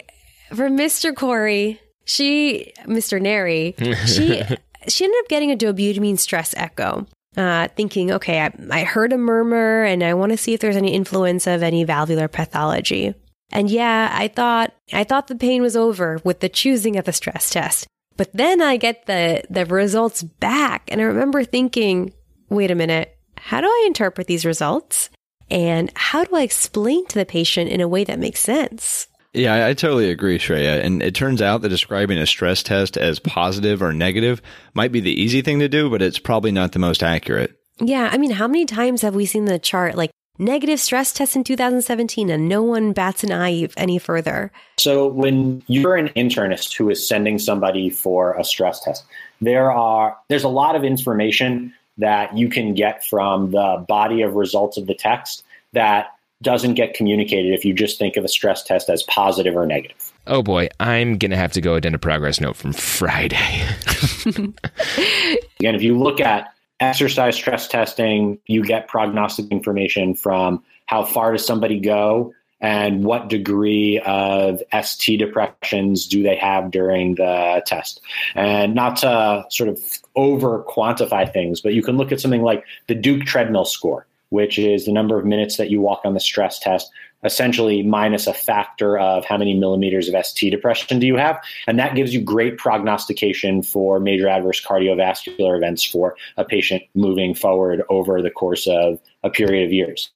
for 0.49 0.71
Mr. 0.71 1.15
Corey, 1.15 1.83
she, 2.07 2.73
Mr. 2.87 3.21
Neri, 3.21 3.75
she, 4.07 4.41
she 4.89 5.05
ended 5.05 5.21
up 5.21 5.29
getting 5.29 5.53
a 5.53 5.57
dobutamine 5.57 6.19
stress 6.19 6.55
echo. 6.57 7.07
Uh, 7.37 7.69
thinking, 7.77 8.11
okay, 8.11 8.41
I, 8.41 8.53
I 8.71 8.85
heard 8.85 9.13
a 9.13 9.19
murmur 9.19 9.85
and 9.85 10.03
I 10.03 10.15
want 10.15 10.33
to 10.33 10.39
see 10.39 10.55
if 10.55 10.61
there's 10.61 10.77
any 10.77 10.95
influence 10.95 11.47
of 11.47 11.63
any 11.63 11.85
valvular 11.85 12.29
pathology. 12.29 13.15
And 13.51 13.71
yeah, 13.71 14.11
I 14.15 14.29
thought 14.29 14.73
I 14.95 15.05
thought 15.05 15.27
the 15.27 15.37
pain 15.37 15.61
was 15.61 15.77
over 15.77 16.21
with 16.25 16.41
the 16.41 16.49
choosing 16.49 16.97
of 16.97 17.05
the 17.05 17.13
stress 17.13 17.51
test. 17.51 17.87
But 18.19 18.33
then 18.35 18.61
I 18.61 18.77
get 18.77 19.07
the 19.07 19.43
the 19.49 19.65
results 19.65 20.23
back 20.23 20.83
and 20.89 21.01
I 21.01 21.05
remember 21.05 21.45
thinking, 21.45 22.13
wait 22.51 22.71
a 22.71 22.75
minute, 22.75 23.17
how 23.39 23.63
do 23.63 23.67
I 23.67 23.85
interpret 23.87 24.27
these 24.27 24.45
results? 24.45 25.09
And 25.51 25.91
how 25.95 26.25
do 26.25 26.37
I 26.37 26.43
explain 26.43 27.07
to 27.07 27.19
the 27.19 27.25
patient 27.25 27.71
in 27.71 27.81
a 27.81 27.89
way 27.89 28.05
that 28.05 28.19
makes 28.19 28.41
sense? 28.41 29.07
Yeah, 29.33 29.55
I, 29.55 29.69
I 29.69 29.75
totally 29.75 30.11
agree, 30.11 30.39
Shreya. 30.39 30.85
And 30.85 31.03
it 31.03 31.15
turns 31.15 31.41
out 31.41 31.63
that 31.63 31.69
describing 31.69 32.19
a 32.19 32.27
stress 32.27 32.63
test 32.63 32.99
as 32.99 33.19
positive 33.21 33.83
or 33.83 33.93
negative 33.93 34.43
might 34.75 34.93
be 34.93 35.01
the 35.01 35.13
easy 35.13 35.41
thing 35.41 35.61
to 35.61 35.69
do, 35.69 35.89
but 35.89 36.03
it's 36.03 36.19
probably 36.19 36.51
not 36.51 36.73
the 36.73 36.79
most 36.79 37.03
accurate. 37.03 37.55
Yeah, 37.81 38.09
I 38.11 38.19
mean, 38.19 38.33
how 38.33 38.49
many 38.49 38.67
times 38.67 39.03
have 39.03 39.15
we 39.15 39.27
seen 39.27 39.45
the 39.45 39.59
chart 39.59 39.95
like 39.95 40.11
negative 40.39 40.81
stress 40.81 41.13
test 41.13 41.37
in 41.37 41.45
2017 41.45 42.31
and 42.31 42.49
no 42.49 42.63
one 42.63 42.93
bats 42.93 43.25
an 43.25 43.33
eye 43.33 43.69
any 43.77 43.99
further? 43.99 44.51
So 44.79 45.07
when 45.09 45.63
you're 45.67 45.97
an 45.97 46.09
internist 46.11 46.77
who 46.77 46.91
is 46.91 47.07
sending 47.07 47.39
somebody 47.39 47.91
for 47.91 48.35
a 48.35 48.45
stress 48.45 48.81
test, 48.81 49.05
there 49.41 49.71
are 49.73 50.17
there's 50.29 50.45
a 50.45 50.49
lot 50.49 50.77
of 50.77 50.85
information 50.85 51.73
that 51.99 52.37
you 52.37 52.49
can 52.49 52.75
get 52.75 53.05
from 53.05 53.51
the 53.51 53.85
body 53.89 54.23
of 54.23 54.35
results 54.35 54.77
of 54.77 54.87
the 54.87 54.95
text 54.95 55.43
that 55.73 56.15
doesn't 56.43 56.75
get 56.75 56.95
communicated 56.95 57.53
if 57.53 57.65
you 57.65 57.75
just 57.75 57.99
think 57.99 58.17
of 58.17 58.25
a 58.25 58.29
stress 58.29 58.63
test 58.63 58.89
as 58.89 59.03
positive 59.05 59.57
or 59.57 59.67
negative. 59.67 60.13
Oh 60.27 60.43
boy, 60.43 60.69
I'm 60.79 61.19
going 61.19 61.33
to 61.33 61.37
have 61.37 61.53
to 61.53 61.61
go 61.61 61.75
addenda 61.75 61.99
progress 61.99 62.41
note 62.41 62.57
from 62.57 62.73
Friday. 62.73 63.37
Again, 64.27 65.75
if 65.75 65.83
you 65.83 65.99
look 65.99 66.21
at 66.21 66.53
exercise 66.81 67.37
stress 67.37 67.69
testing, 67.69 68.39
you 68.47 68.65
get 68.65 68.89
prognostic 68.89 69.49
information 69.51 70.15
from 70.15 70.63
how 70.87 71.05
far 71.05 71.33
does 71.33 71.47
somebody 71.47 71.81
go 71.81 72.33
and 72.61 73.05
what 73.05 73.29
degree 73.29 74.01
of 74.05 74.61
ST 74.83 75.19
depressions 75.19 76.07
do 76.09 76.23
they 76.23 76.35
have 76.35 76.71
during 76.71 77.15
the 77.15 77.63
test. 77.67 78.01
And 78.35 78.75
not 78.75 78.97
to 78.97 79.45
sort 79.49 79.69
of 79.69 79.81
over 80.17 80.65
quantify 80.65 81.33
things, 81.33 81.61
but 81.61 81.75
you 81.75 81.83
can 81.83 81.97
look 81.97 82.11
at 82.11 82.21
something 82.21 82.43
like 82.43 82.65
the 82.89 82.97
Duke 82.97 83.25
treadmill 83.25 83.65
score 83.65 84.08
which 84.31 84.59
is 84.59 84.85
the 84.85 84.93
number 84.93 85.19
of 85.19 85.25
minutes 85.25 85.57
that 85.57 85.71
you 85.71 85.81
walk 85.81 86.01
on 86.05 86.15
the 86.15 86.21
stress 86.21 86.59
test, 86.59 86.91
essentially 87.25 87.83
minus 87.83 88.27
a 88.27 88.35
factor 88.35 88.99
of 88.99 89.25
how 89.25 89.37
many 89.37 89.55
millimeters 89.55 90.09
of 90.09 90.25
ST 90.25 90.51
depression 90.51 90.99
do 90.99 91.07
you 91.07 91.17
have. 91.17 91.41
And 91.67 91.79
that 91.79 91.95
gives 91.95 92.15
you 92.15 92.21
great 92.21 92.59
prognostication 92.59 93.63
for 93.63 93.99
major 93.99 94.29
adverse 94.29 94.65
cardiovascular 94.65 95.57
events 95.57 95.83
for 95.85 96.17
a 96.37 96.45
patient 96.45 96.83
moving 96.95 97.35
forward 97.35 97.83
over 97.89 98.23
the 98.23 98.31
course 98.31 98.67
of 98.67 99.01
a 99.25 99.31
period 99.31 99.65
of 99.65 99.73
years. 99.73 100.11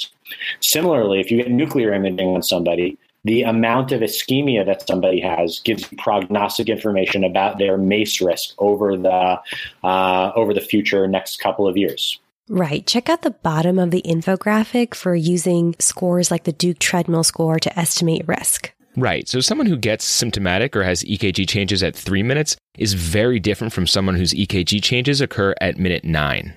Similarly, 0.60 1.20
if 1.20 1.30
you 1.30 1.38
get 1.38 1.50
nuclear 1.50 1.92
imaging 1.92 2.28
on 2.28 2.42
somebody, 2.42 2.98
the 3.24 3.42
amount 3.42 3.92
of 3.92 4.00
ischemia 4.00 4.66
that 4.66 4.86
somebody 4.86 5.20
has 5.20 5.60
gives 5.60 5.86
prognostic 5.98 6.68
information 6.68 7.22
about 7.22 7.58
their 7.58 7.76
MACE 7.76 8.20
risk 8.20 8.54
over 8.58 8.96
the 8.96 9.40
uh, 9.84 10.32
over 10.34 10.52
the 10.52 10.60
future 10.60 11.06
next 11.06 11.38
couple 11.38 11.68
of 11.68 11.76
years. 11.76 12.18
Right. 12.52 12.86
Check 12.86 13.08
out 13.08 13.22
the 13.22 13.30
bottom 13.30 13.78
of 13.78 13.92
the 13.92 14.02
infographic 14.02 14.94
for 14.94 15.14
using 15.14 15.74
scores 15.78 16.30
like 16.30 16.44
the 16.44 16.52
Duke 16.52 16.78
treadmill 16.78 17.24
score 17.24 17.58
to 17.58 17.78
estimate 17.78 18.28
risk. 18.28 18.74
Right. 18.94 19.26
So 19.26 19.40
someone 19.40 19.66
who 19.66 19.78
gets 19.78 20.04
symptomatic 20.04 20.76
or 20.76 20.82
has 20.82 21.02
EKG 21.04 21.48
changes 21.48 21.82
at 21.82 21.96
three 21.96 22.22
minutes 22.22 22.56
is 22.76 22.92
very 22.92 23.40
different 23.40 23.72
from 23.72 23.86
someone 23.86 24.16
whose 24.16 24.34
EKG 24.34 24.82
changes 24.82 25.22
occur 25.22 25.54
at 25.62 25.78
minute 25.78 26.04
nine. 26.04 26.52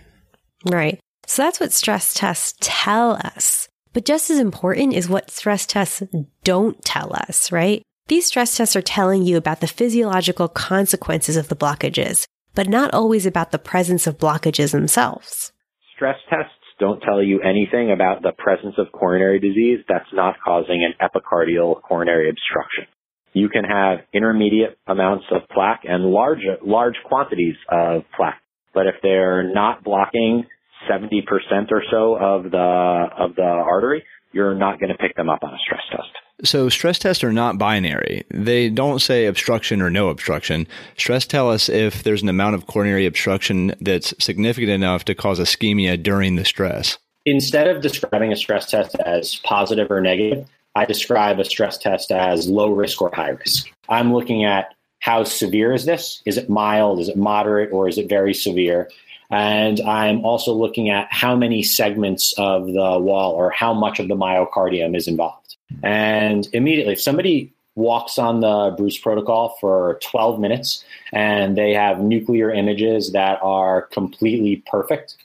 Right. 0.66 1.00
So 1.28 1.44
that's 1.44 1.62
what 1.62 1.72
stress 1.72 2.14
tests 2.14 2.56
tell 2.60 3.14
us. 3.14 3.70
But 3.94 4.04
just 4.04 4.30
as 4.30 4.40
important 4.40 4.92
is 4.92 5.08
what 5.08 5.32
stress 5.32 5.66
tests 5.66 6.04
don't 6.44 6.84
tell 6.84 7.16
us, 7.16 7.54
right? 7.54 7.82
These 8.10 8.26
stress 8.26 8.58
tests 8.58 8.76
are 8.76 8.82
telling 8.82 9.24
you 9.24 9.38
about 9.38 9.62
the 9.62 9.68
physiological 9.68 10.50
consequences 10.50 11.38
of 11.38 11.48
the 11.48 11.56
blockages, 11.56 12.26
but 12.54 12.68
not 12.68 12.94
always 12.94 13.26
about 13.26 13.52
the 13.52 13.60
presence 13.60 14.08
of 14.08 14.18
blockages 14.18 14.74
themselves 14.74 15.54
stress 15.96 16.18
tests 16.30 16.54
don't 16.80 17.00
tell 17.02 17.24
you 17.24 17.42
anything 17.42 17.92
about 17.92 18.22
the 18.22 18.34
presence 18.38 18.76
of 18.78 18.92
coronary 18.92 19.40
disease 19.40 19.80
that's 19.88 20.12
not 20.14 20.36
causing 20.44 20.84
an 20.84 20.94
epicardial 21.02 21.82
coronary 21.82 22.30
obstruction. 22.30 22.86
You 23.34 23.50
can 23.50 23.64
have 23.64 24.00
intermediate 24.14 24.78
amounts 24.88 25.26
of 25.32 25.42
plaque 25.54 25.82
and 25.84 26.06
large, 26.06 26.40
large 26.66 26.96
quantities 27.06 27.56
of 27.70 28.04
plaque. 28.16 28.42
But 28.74 28.88
if 28.88 28.96
they're 29.02 29.54
not 29.54 29.84
blocking 29.84 30.46
70% 30.90 31.24
or 31.72 31.84
so 31.92 32.16
of 32.16 32.44
the, 32.52 33.06
of 33.18 33.36
the 33.36 33.44
artery, 33.44 34.04
you're 34.32 34.56
not 34.56 34.80
going 34.80 34.92
to 34.92 34.98
pick 34.98 35.16
them 35.16 35.30
up 35.30 35.40
on 35.44 35.54
a 35.54 35.58
stress 35.66 35.82
test. 35.92 36.25
So 36.44 36.68
stress 36.70 37.00
tests 37.00 37.24
are 37.24 37.32
not 37.32 37.58
binary. 37.58 38.26
They 38.30 38.70
don't 38.70 39.00
say 39.00 39.26
obstruction 39.26 39.82
or 39.82 39.90
no 39.90 40.10
obstruction. 40.10 40.68
Stress 40.98 41.26
tell 41.26 41.50
us 41.50 41.70
if 41.70 42.04
there's 42.04 42.22
an 42.22 42.30
amount 42.30 42.56
of 42.56 42.68
coronary 42.68 43.06
obstruction 43.06 43.74
that's 43.80 44.14
significant 44.20 44.72
enough 44.72 45.06
to 45.06 45.16
cause 45.16 45.40
ischemia 45.40 46.02
during 46.02 46.36
the 46.36 46.46
stress. 46.46 46.98
Instead 47.26 47.68
of 47.68 47.82
describing 47.82 48.34
a 48.34 48.36
stress 48.36 48.70
test 48.70 48.96
as 49.06 49.38
positive 49.38 49.90
or 49.90 50.02
negative, 50.02 50.48
I 50.76 50.86
describe 50.86 51.40
a 51.40 51.46
stress 51.46 51.78
test 51.78 52.12
as 52.12 52.50
low 52.50 52.70
risk 52.70 53.02
or 53.02 53.10
high 53.14 53.30
risk. 53.30 53.68
I'm 53.88 54.14
looking 54.14 54.44
at 54.44 54.74
how 55.00 55.24
severe 55.24 55.72
is 55.72 55.86
this? 55.86 56.22
Is 56.26 56.38
it 56.38 56.50
mild? 56.50 57.00
Is 57.00 57.10
it 57.10 57.16
moderate? 57.16 57.72
Or 57.72 57.88
is 57.88 57.98
it 57.98 58.10
very 58.10 58.34
severe? 58.34 58.90
And 59.32 59.80
I'm 59.82 60.24
also 60.26 60.54
looking 60.54 60.90
at 60.90 61.08
how 61.12 61.36
many 61.36 61.64
segments 61.64 62.34
of 62.38 62.68
the 62.68 63.00
wall 63.00 63.32
or 63.34 63.50
how 63.52 63.74
much 63.74 64.00
of 64.00 64.08
the 64.08 64.16
myocardium 64.16 64.96
is 64.96 65.08
involved. 65.08 65.45
And 65.84 66.48
immediately, 66.54 66.94
if 66.94 67.02
somebody 67.02 67.54
walks 67.76 68.18
on 68.18 68.40
the 68.40 68.74
Bruce 68.78 68.98
protocol 68.98 69.58
for 69.60 70.00
12 70.02 70.40
minutes 70.40 70.84
and 71.12 71.58
they 71.58 71.74
have 71.74 72.00
nuclear 72.00 72.52
images 72.52 73.12
that 73.12 73.40
are 73.42 73.84
completely 73.84 74.64
perfect, 74.70 75.16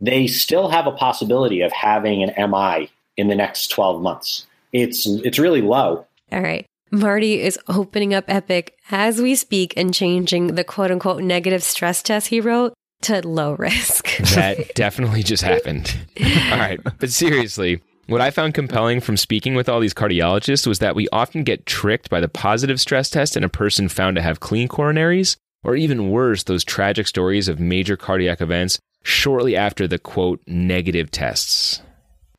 they 0.00 0.26
still 0.26 0.68
have 0.68 0.86
a 0.86 0.92
possibility 0.92 1.62
of 1.62 1.72
having 1.72 2.22
an 2.22 2.50
MI 2.50 2.90
in 3.16 3.28
the 3.28 3.34
next 3.34 3.68
12 3.68 4.02
months. 4.02 4.46
It's 4.72 5.06
it's 5.06 5.38
really 5.38 5.62
low. 5.62 6.06
All 6.32 6.40
right. 6.42 6.66
Marty 6.90 7.40
is 7.40 7.58
opening 7.68 8.12
up 8.12 8.24
Epic 8.28 8.76
as 8.90 9.20
we 9.20 9.34
speak 9.34 9.74
and 9.76 9.94
changing 9.94 10.54
the 10.54 10.64
quote 10.64 10.90
unquote 10.90 11.22
negative 11.22 11.62
stress 11.62 12.02
test 12.02 12.28
he 12.28 12.40
wrote 12.40 12.74
to 13.02 13.26
low 13.26 13.54
risk. 13.54 14.16
that 14.34 14.74
definitely 14.74 15.22
just 15.22 15.42
happened. 15.42 15.96
All 16.50 16.58
right. 16.58 16.80
But 16.98 17.10
seriously, 17.10 17.80
what 18.06 18.20
I 18.20 18.30
found 18.30 18.54
compelling 18.54 19.00
from 19.00 19.16
speaking 19.16 19.54
with 19.54 19.68
all 19.68 19.80
these 19.80 19.94
cardiologists 19.94 20.66
was 20.66 20.78
that 20.80 20.94
we 20.94 21.08
often 21.10 21.44
get 21.44 21.66
tricked 21.66 22.10
by 22.10 22.20
the 22.20 22.28
positive 22.28 22.80
stress 22.80 23.10
test 23.10 23.36
in 23.36 23.44
a 23.44 23.48
person 23.48 23.88
found 23.88 24.16
to 24.16 24.22
have 24.22 24.40
clean 24.40 24.68
coronaries, 24.68 25.36
or 25.62 25.74
even 25.76 26.10
worse, 26.10 26.42
those 26.42 26.64
tragic 26.64 27.06
stories 27.06 27.48
of 27.48 27.58
major 27.58 27.96
cardiac 27.96 28.40
events 28.40 28.78
shortly 29.02 29.56
after 29.56 29.86
the 29.86 29.98
quote 29.98 30.40
negative 30.46 31.10
tests. 31.10 31.80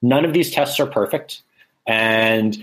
None 0.01 0.25
of 0.25 0.34
these 0.34 0.51
tests 0.51 0.80
are 0.80 0.88
perfect. 0.88 1.41
And 1.88 2.58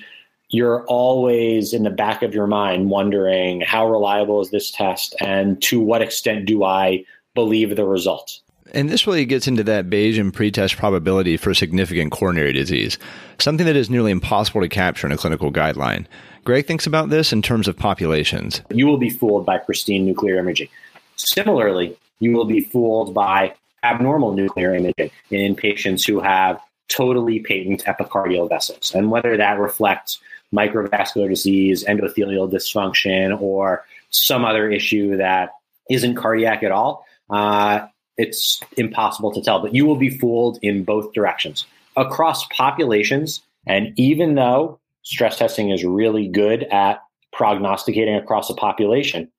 you're 0.49 0.85
always 0.85 1.73
in 1.73 1.83
the 1.83 1.91
back 1.91 2.23
of 2.23 2.35
your 2.35 2.47
mind 2.47 2.91
wondering 2.91 3.63
how 3.63 3.89
reliable 3.89 4.41
is 4.41 4.51
this 4.51 4.71
test 4.71 5.15
and 5.21 5.61
to 5.63 5.81
what 5.81 6.03
extent 6.03 6.47
do 6.47 6.63
I 6.63 7.05
believe 7.35 7.75
the 7.75 7.87
result. 7.87 8.41
And 8.73 8.89
this 8.89 9.07
really 9.07 9.27
gets 9.27 9.47
into 9.47 9.63
that 9.65 9.91
Bayesian 9.91 10.33
pretest 10.33 10.77
probability 10.77 11.37
for 11.37 11.53
significant 11.55 12.11
coronary 12.11 12.53
disease, 12.53 12.99
something 13.39 13.67
that 13.67 13.77
is 13.77 13.91
nearly 13.91 14.11
impossible 14.11 14.63
to 14.63 14.69
capture 14.69 15.07
in 15.07 15.13
a 15.13 15.17
clinical 15.17 15.53
guideline. 15.53 16.07
Greg 16.45 16.67
thinks 16.67 16.87
about 16.87 17.11
this 17.11 17.33
in 17.33 17.43
terms 17.43 17.69
of 17.69 17.77
populations. 17.77 18.63
You 18.71 18.87
will 18.87 18.99
be 18.99 19.11
fooled 19.11 19.47
by 19.47 19.59
pristine 19.59 20.07
nuclear 20.07 20.39
imaging. 20.39 20.69
Similarly, 21.17 21.97
you 22.19 22.33
will 22.33 22.47
be 22.47 22.61
fooled 22.61 23.15
by 23.15 23.55
abnormal 23.85 24.33
nuclear 24.33 24.75
imaging 24.75 25.11
in 25.31 25.55
patients 25.55 26.05
who 26.05 26.21
have 26.21 26.61
totally 26.89 27.41
patent 27.41 27.85
epicardial 27.85 28.49
vessels. 28.49 28.95
And 28.95 29.11
whether 29.11 29.37
that 29.37 29.59
reflects 29.59 30.21
microvascular 30.53 31.29
disease, 31.29 31.85
endothelial 31.85 32.51
dysfunction, 32.51 33.41
or 33.41 33.85
some 34.11 34.45
other 34.45 34.71
issue 34.71 35.17
that 35.17 35.51
isn't 35.91 36.17
cardiac 36.17 36.63
at 36.63 36.71
all, 36.71 37.07
uh, 37.31 37.87
it's 38.17 38.61
impossible 38.77 39.33
to 39.33 39.43
tell. 39.43 39.61
But 39.61 39.75
you 39.75 39.87
will 39.87 39.97
be 39.97 40.11
fooled 40.11 40.59
in 40.63 40.85
both 40.85 41.13
directions 41.13 41.67
across 41.97 42.47
populations. 42.49 43.41
And 43.67 43.93
even 43.99 44.35
though 44.35 44.79
stress 45.03 45.39
testing 45.39 45.71
is 45.71 45.85
really 45.85 46.29
good 46.29 46.65
at 46.65 47.03
prognosticating 47.33 48.15
across 48.15 48.51
a 48.51 48.55
population, 48.55 49.31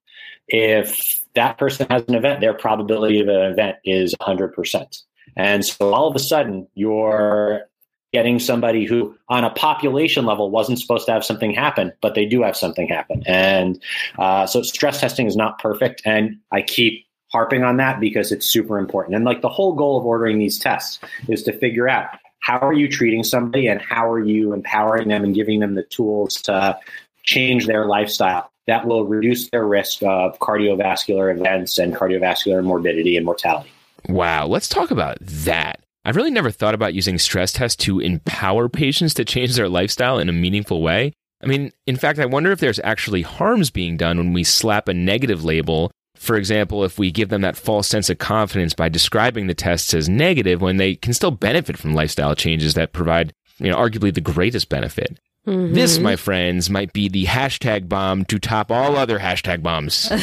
if 0.47 1.23
that 1.35 1.57
person 1.57 1.87
has 1.89 2.03
an 2.07 2.15
event, 2.15 2.41
their 2.41 2.53
probability 2.53 3.19
of 3.19 3.27
an 3.27 3.51
event 3.51 3.77
is 3.85 4.13
100%. 4.21 5.01
And 5.35 5.65
so 5.65 5.93
all 5.93 6.07
of 6.07 6.15
a 6.15 6.19
sudden, 6.19 6.67
you're 6.75 7.63
getting 8.11 8.39
somebody 8.39 8.85
who, 8.85 9.15
on 9.29 9.43
a 9.43 9.49
population 9.49 10.25
level, 10.25 10.51
wasn't 10.51 10.79
supposed 10.79 11.07
to 11.07 11.11
have 11.11 11.25
something 11.25 11.51
happen, 11.51 11.91
but 12.01 12.13
they 12.13 12.25
do 12.25 12.43
have 12.43 12.55
something 12.55 12.87
happen. 12.87 13.23
And 13.25 13.81
uh, 14.19 14.45
so 14.45 14.61
stress 14.61 14.99
testing 14.99 15.25
is 15.25 15.35
not 15.35 15.57
perfect. 15.59 16.01
And 16.05 16.37
I 16.51 16.61
keep 16.61 17.05
harping 17.33 17.63
on 17.63 17.77
that 17.77 17.99
because 17.99 18.31
it's 18.31 18.47
super 18.47 18.77
important. 18.77 19.15
And 19.15 19.25
like 19.25 19.41
the 19.41 19.49
whole 19.49 19.73
goal 19.73 19.97
of 19.97 20.05
ordering 20.05 20.39
these 20.39 20.57
tests 20.59 20.99
is 21.27 21.43
to 21.43 21.57
figure 21.57 21.89
out 21.89 22.07
how 22.39 22.59
are 22.59 22.73
you 22.73 22.87
treating 22.87 23.23
somebody 23.23 23.67
and 23.67 23.81
how 23.81 24.09
are 24.09 24.23
you 24.23 24.53
empowering 24.53 25.07
them 25.07 25.23
and 25.23 25.33
giving 25.33 25.59
them 25.59 25.75
the 25.75 25.83
tools 25.83 26.41
to 26.43 26.77
change 27.23 27.65
their 27.65 27.85
lifestyle 27.85 28.49
that 28.67 28.85
will 28.85 29.05
reduce 29.05 29.49
their 29.49 29.65
risk 29.65 30.03
of 30.03 30.37
cardiovascular 30.39 31.35
events 31.35 31.77
and 31.77 31.95
cardiovascular 31.95 32.63
morbidity 32.63 33.17
and 33.17 33.25
mortality. 33.25 33.71
Wow, 34.07 34.47
let's 34.47 34.69
talk 34.69 34.91
about 34.91 35.17
that. 35.21 35.81
I've 36.05 36.15
really 36.15 36.31
never 36.31 36.51
thought 36.51 36.73
about 36.73 36.93
using 36.93 37.17
stress 37.17 37.53
tests 37.53 37.77
to 37.85 37.99
empower 37.99 38.67
patients 38.67 39.13
to 39.15 39.25
change 39.25 39.55
their 39.55 39.69
lifestyle 39.69 40.19
in 40.19 40.29
a 40.29 40.33
meaningful 40.33 40.81
way. 40.81 41.13
I 41.41 41.47
mean, 41.47 41.71
in 41.87 41.95
fact, 41.95 42.19
I 42.19 42.25
wonder 42.25 42.51
if 42.51 42.59
there's 42.59 42.79
actually 42.83 43.21
harms 43.21 43.69
being 43.69 43.97
done 43.97 44.17
when 44.17 44.33
we 44.33 44.43
slap 44.43 44.87
a 44.87 44.93
negative 44.93 45.43
label. 45.43 45.91
For 46.23 46.37
example, 46.37 46.85
if 46.85 46.97
we 46.97 47.11
give 47.11 47.27
them 47.27 47.41
that 47.41 47.57
false 47.57 47.85
sense 47.85 48.09
of 48.09 48.17
confidence 48.17 48.73
by 48.73 48.87
describing 48.87 49.47
the 49.47 49.53
tests 49.53 49.93
as 49.93 50.07
negative 50.07 50.61
when 50.61 50.77
they 50.77 50.95
can 50.95 51.13
still 51.13 51.31
benefit 51.31 51.77
from 51.77 51.93
lifestyle 51.93 52.33
changes 52.33 52.75
that 52.75 52.93
provide, 52.93 53.33
you 53.57 53.69
know, 53.69 53.75
arguably 53.75 54.13
the 54.13 54.21
greatest 54.21 54.69
benefit. 54.69 55.19
Mm-hmm. 55.45 55.73
This, 55.73 55.99
my 55.99 56.15
friends, 56.15 56.69
might 56.69 56.93
be 56.93 57.09
the 57.09 57.25
hashtag 57.25 57.89
bomb 57.89 58.23
to 58.25 58.39
top 58.39 58.71
all 58.71 58.95
other 58.95 59.19
hashtag 59.19 59.61
bombs. 59.61 60.07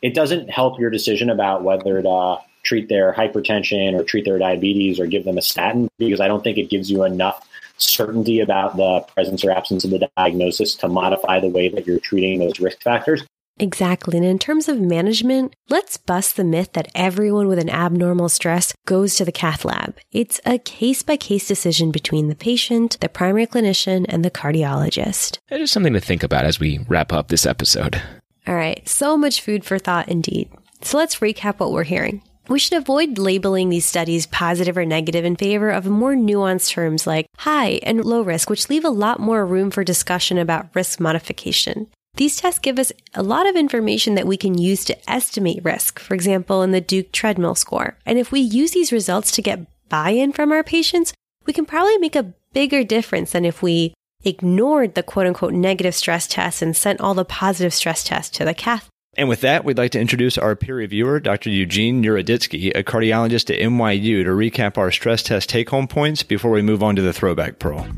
it 0.00 0.14
doesn't 0.14 0.48
help 0.48 0.78
your 0.78 0.90
decision 0.90 1.28
about 1.28 1.64
whether 1.64 2.00
to 2.00 2.36
treat 2.62 2.88
their 2.88 3.12
hypertension 3.12 3.98
or 3.98 4.04
treat 4.04 4.26
their 4.26 4.38
diabetes 4.38 5.00
or 5.00 5.08
give 5.08 5.24
them 5.24 5.38
a 5.38 5.42
statin 5.42 5.88
because 5.98 6.20
I 6.20 6.28
don't 6.28 6.44
think 6.44 6.56
it 6.56 6.70
gives 6.70 6.88
you 6.88 7.02
enough 7.02 7.44
certainty 7.78 8.38
about 8.38 8.76
the 8.76 9.00
presence 9.12 9.44
or 9.44 9.50
absence 9.50 9.84
of 9.84 9.90
the 9.90 10.08
diagnosis 10.16 10.76
to 10.76 10.86
modify 10.86 11.40
the 11.40 11.48
way 11.48 11.68
that 11.68 11.84
you're 11.84 11.98
treating 11.98 12.38
those 12.38 12.60
risk 12.60 12.80
factors. 12.82 13.24
Exactly. 13.60 14.16
And 14.16 14.26
in 14.26 14.38
terms 14.38 14.68
of 14.68 14.80
management, 14.80 15.54
let's 15.68 15.98
bust 15.98 16.36
the 16.36 16.44
myth 16.44 16.72
that 16.72 16.88
everyone 16.94 17.46
with 17.46 17.58
an 17.58 17.68
abnormal 17.68 18.28
stress 18.30 18.72
goes 18.86 19.16
to 19.16 19.24
the 19.24 19.32
cath 19.32 19.64
lab. 19.64 19.98
It's 20.12 20.40
a 20.46 20.58
case 20.58 21.02
by 21.02 21.16
case 21.16 21.46
decision 21.46 21.90
between 21.90 22.28
the 22.28 22.34
patient, 22.34 22.96
the 23.00 23.08
primary 23.08 23.46
clinician, 23.46 24.06
and 24.08 24.24
the 24.24 24.30
cardiologist. 24.30 25.38
It 25.50 25.60
is 25.60 25.70
something 25.70 25.92
to 25.92 26.00
think 26.00 26.22
about 26.22 26.46
as 26.46 26.58
we 26.58 26.80
wrap 26.88 27.12
up 27.12 27.28
this 27.28 27.44
episode. 27.44 28.00
All 28.46 28.54
right. 28.54 28.88
So 28.88 29.18
much 29.18 29.42
food 29.42 29.64
for 29.64 29.78
thought 29.78 30.08
indeed. 30.08 30.50
So 30.82 30.96
let's 30.96 31.16
recap 31.16 31.58
what 31.58 31.72
we're 31.72 31.84
hearing. 31.84 32.22
We 32.48 32.58
should 32.58 32.78
avoid 32.78 33.18
labeling 33.18 33.68
these 33.68 33.84
studies 33.84 34.26
positive 34.26 34.76
or 34.76 34.84
negative 34.84 35.24
in 35.24 35.36
favor 35.36 35.70
of 35.70 35.86
more 35.86 36.14
nuanced 36.14 36.70
terms 36.70 37.06
like 37.06 37.26
high 37.38 37.78
and 37.84 38.04
low 38.04 38.22
risk, 38.22 38.50
which 38.50 38.68
leave 38.68 38.84
a 38.84 38.90
lot 38.90 39.20
more 39.20 39.46
room 39.46 39.70
for 39.70 39.84
discussion 39.84 40.36
about 40.36 40.74
risk 40.74 40.98
modification. 40.98 41.86
These 42.14 42.36
tests 42.36 42.58
give 42.58 42.78
us 42.78 42.92
a 43.14 43.22
lot 43.22 43.46
of 43.46 43.56
information 43.56 44.14
that 44.14 44.26
we 44.26 44.36
can 44.36 44.58
use 44.58 44.84
to 44.84 45.10
estimate 45.10 45.64
risk, 45.64 45.98
for 45.98 46.14
example, 46.14 46.62
in 46.62 46.70
the 46.70 46.80
Duke 46.80 47.12
treadmill 47.12 47.54
score. 47.54 47.96
And 48.04 48.18
if 48.18 48.30
we 48.30 48.40
use 48.40 48.72
these 48.72 48.92
results 48.92 49.30
to 49.32 49.42
get 49.42 49.66
buy 49.88 50.10
in 50.10 50.32
from 50.32 50.52
our 50.52 50.62
patients, 50.62 51.12
we 51.46 51.52
can 51.52 51.66
probably 51.66 51.98
make 51.98 52.16
a 52.16 52.34
bigger 52.52 52.84
difference 52.84 53.32
than 53.32 53.44
if 53.44 53.62
we 53.62 53.94
ignored 54.24 54.94
the 54.94 55.02
quote 55.02 55.26
unquote 55.26 55.54
negative 55.54 55.94
stress 55.94 56.26
tests 56.26 56.62
and 56.62 56.76
sent 56.76 57.00
all 57.00 57.14
the 57.14 57.24
positive 57.24 57.72
stress 57.72 58.04
tests 58.04 58.36
to 58.36 58.44
the 58.44 58.54
cath. 58.54 58.88
And 59.16 59.28
with 59.28 59.40
that, 59.40 59.64
we'd 59.64 59.78
like 59.78 59.90
to 59.92 60.00
introduce 60.00 60.38
our 60.38 60.54
peer 60.54 60.76
reviewer, 60.76 61.18
Dr. 61.18 61.50
Eugene 61.50 62.02
Yuriditsky, 62.02 62.70
a 62.76 62.84
cardiologist 62.84 63.52
at 63.52 63.60
NYU, 63.60 64.24
to 64.24 64.30
recap 64.30 64.78
our 64.78 64.92
stress 64.92 65.22
test 65.22 65.48
take 65.48 65.70
home 65.70 65.88
points 65.88 66.22
before 66.22 66.52
we 66.52 66.62
move 66.62 66.82
on 66.82 66.94
to 66.96 67.02
the 67.02 67.12
throwback 67.12 67.58
pearl. 67.58 67.88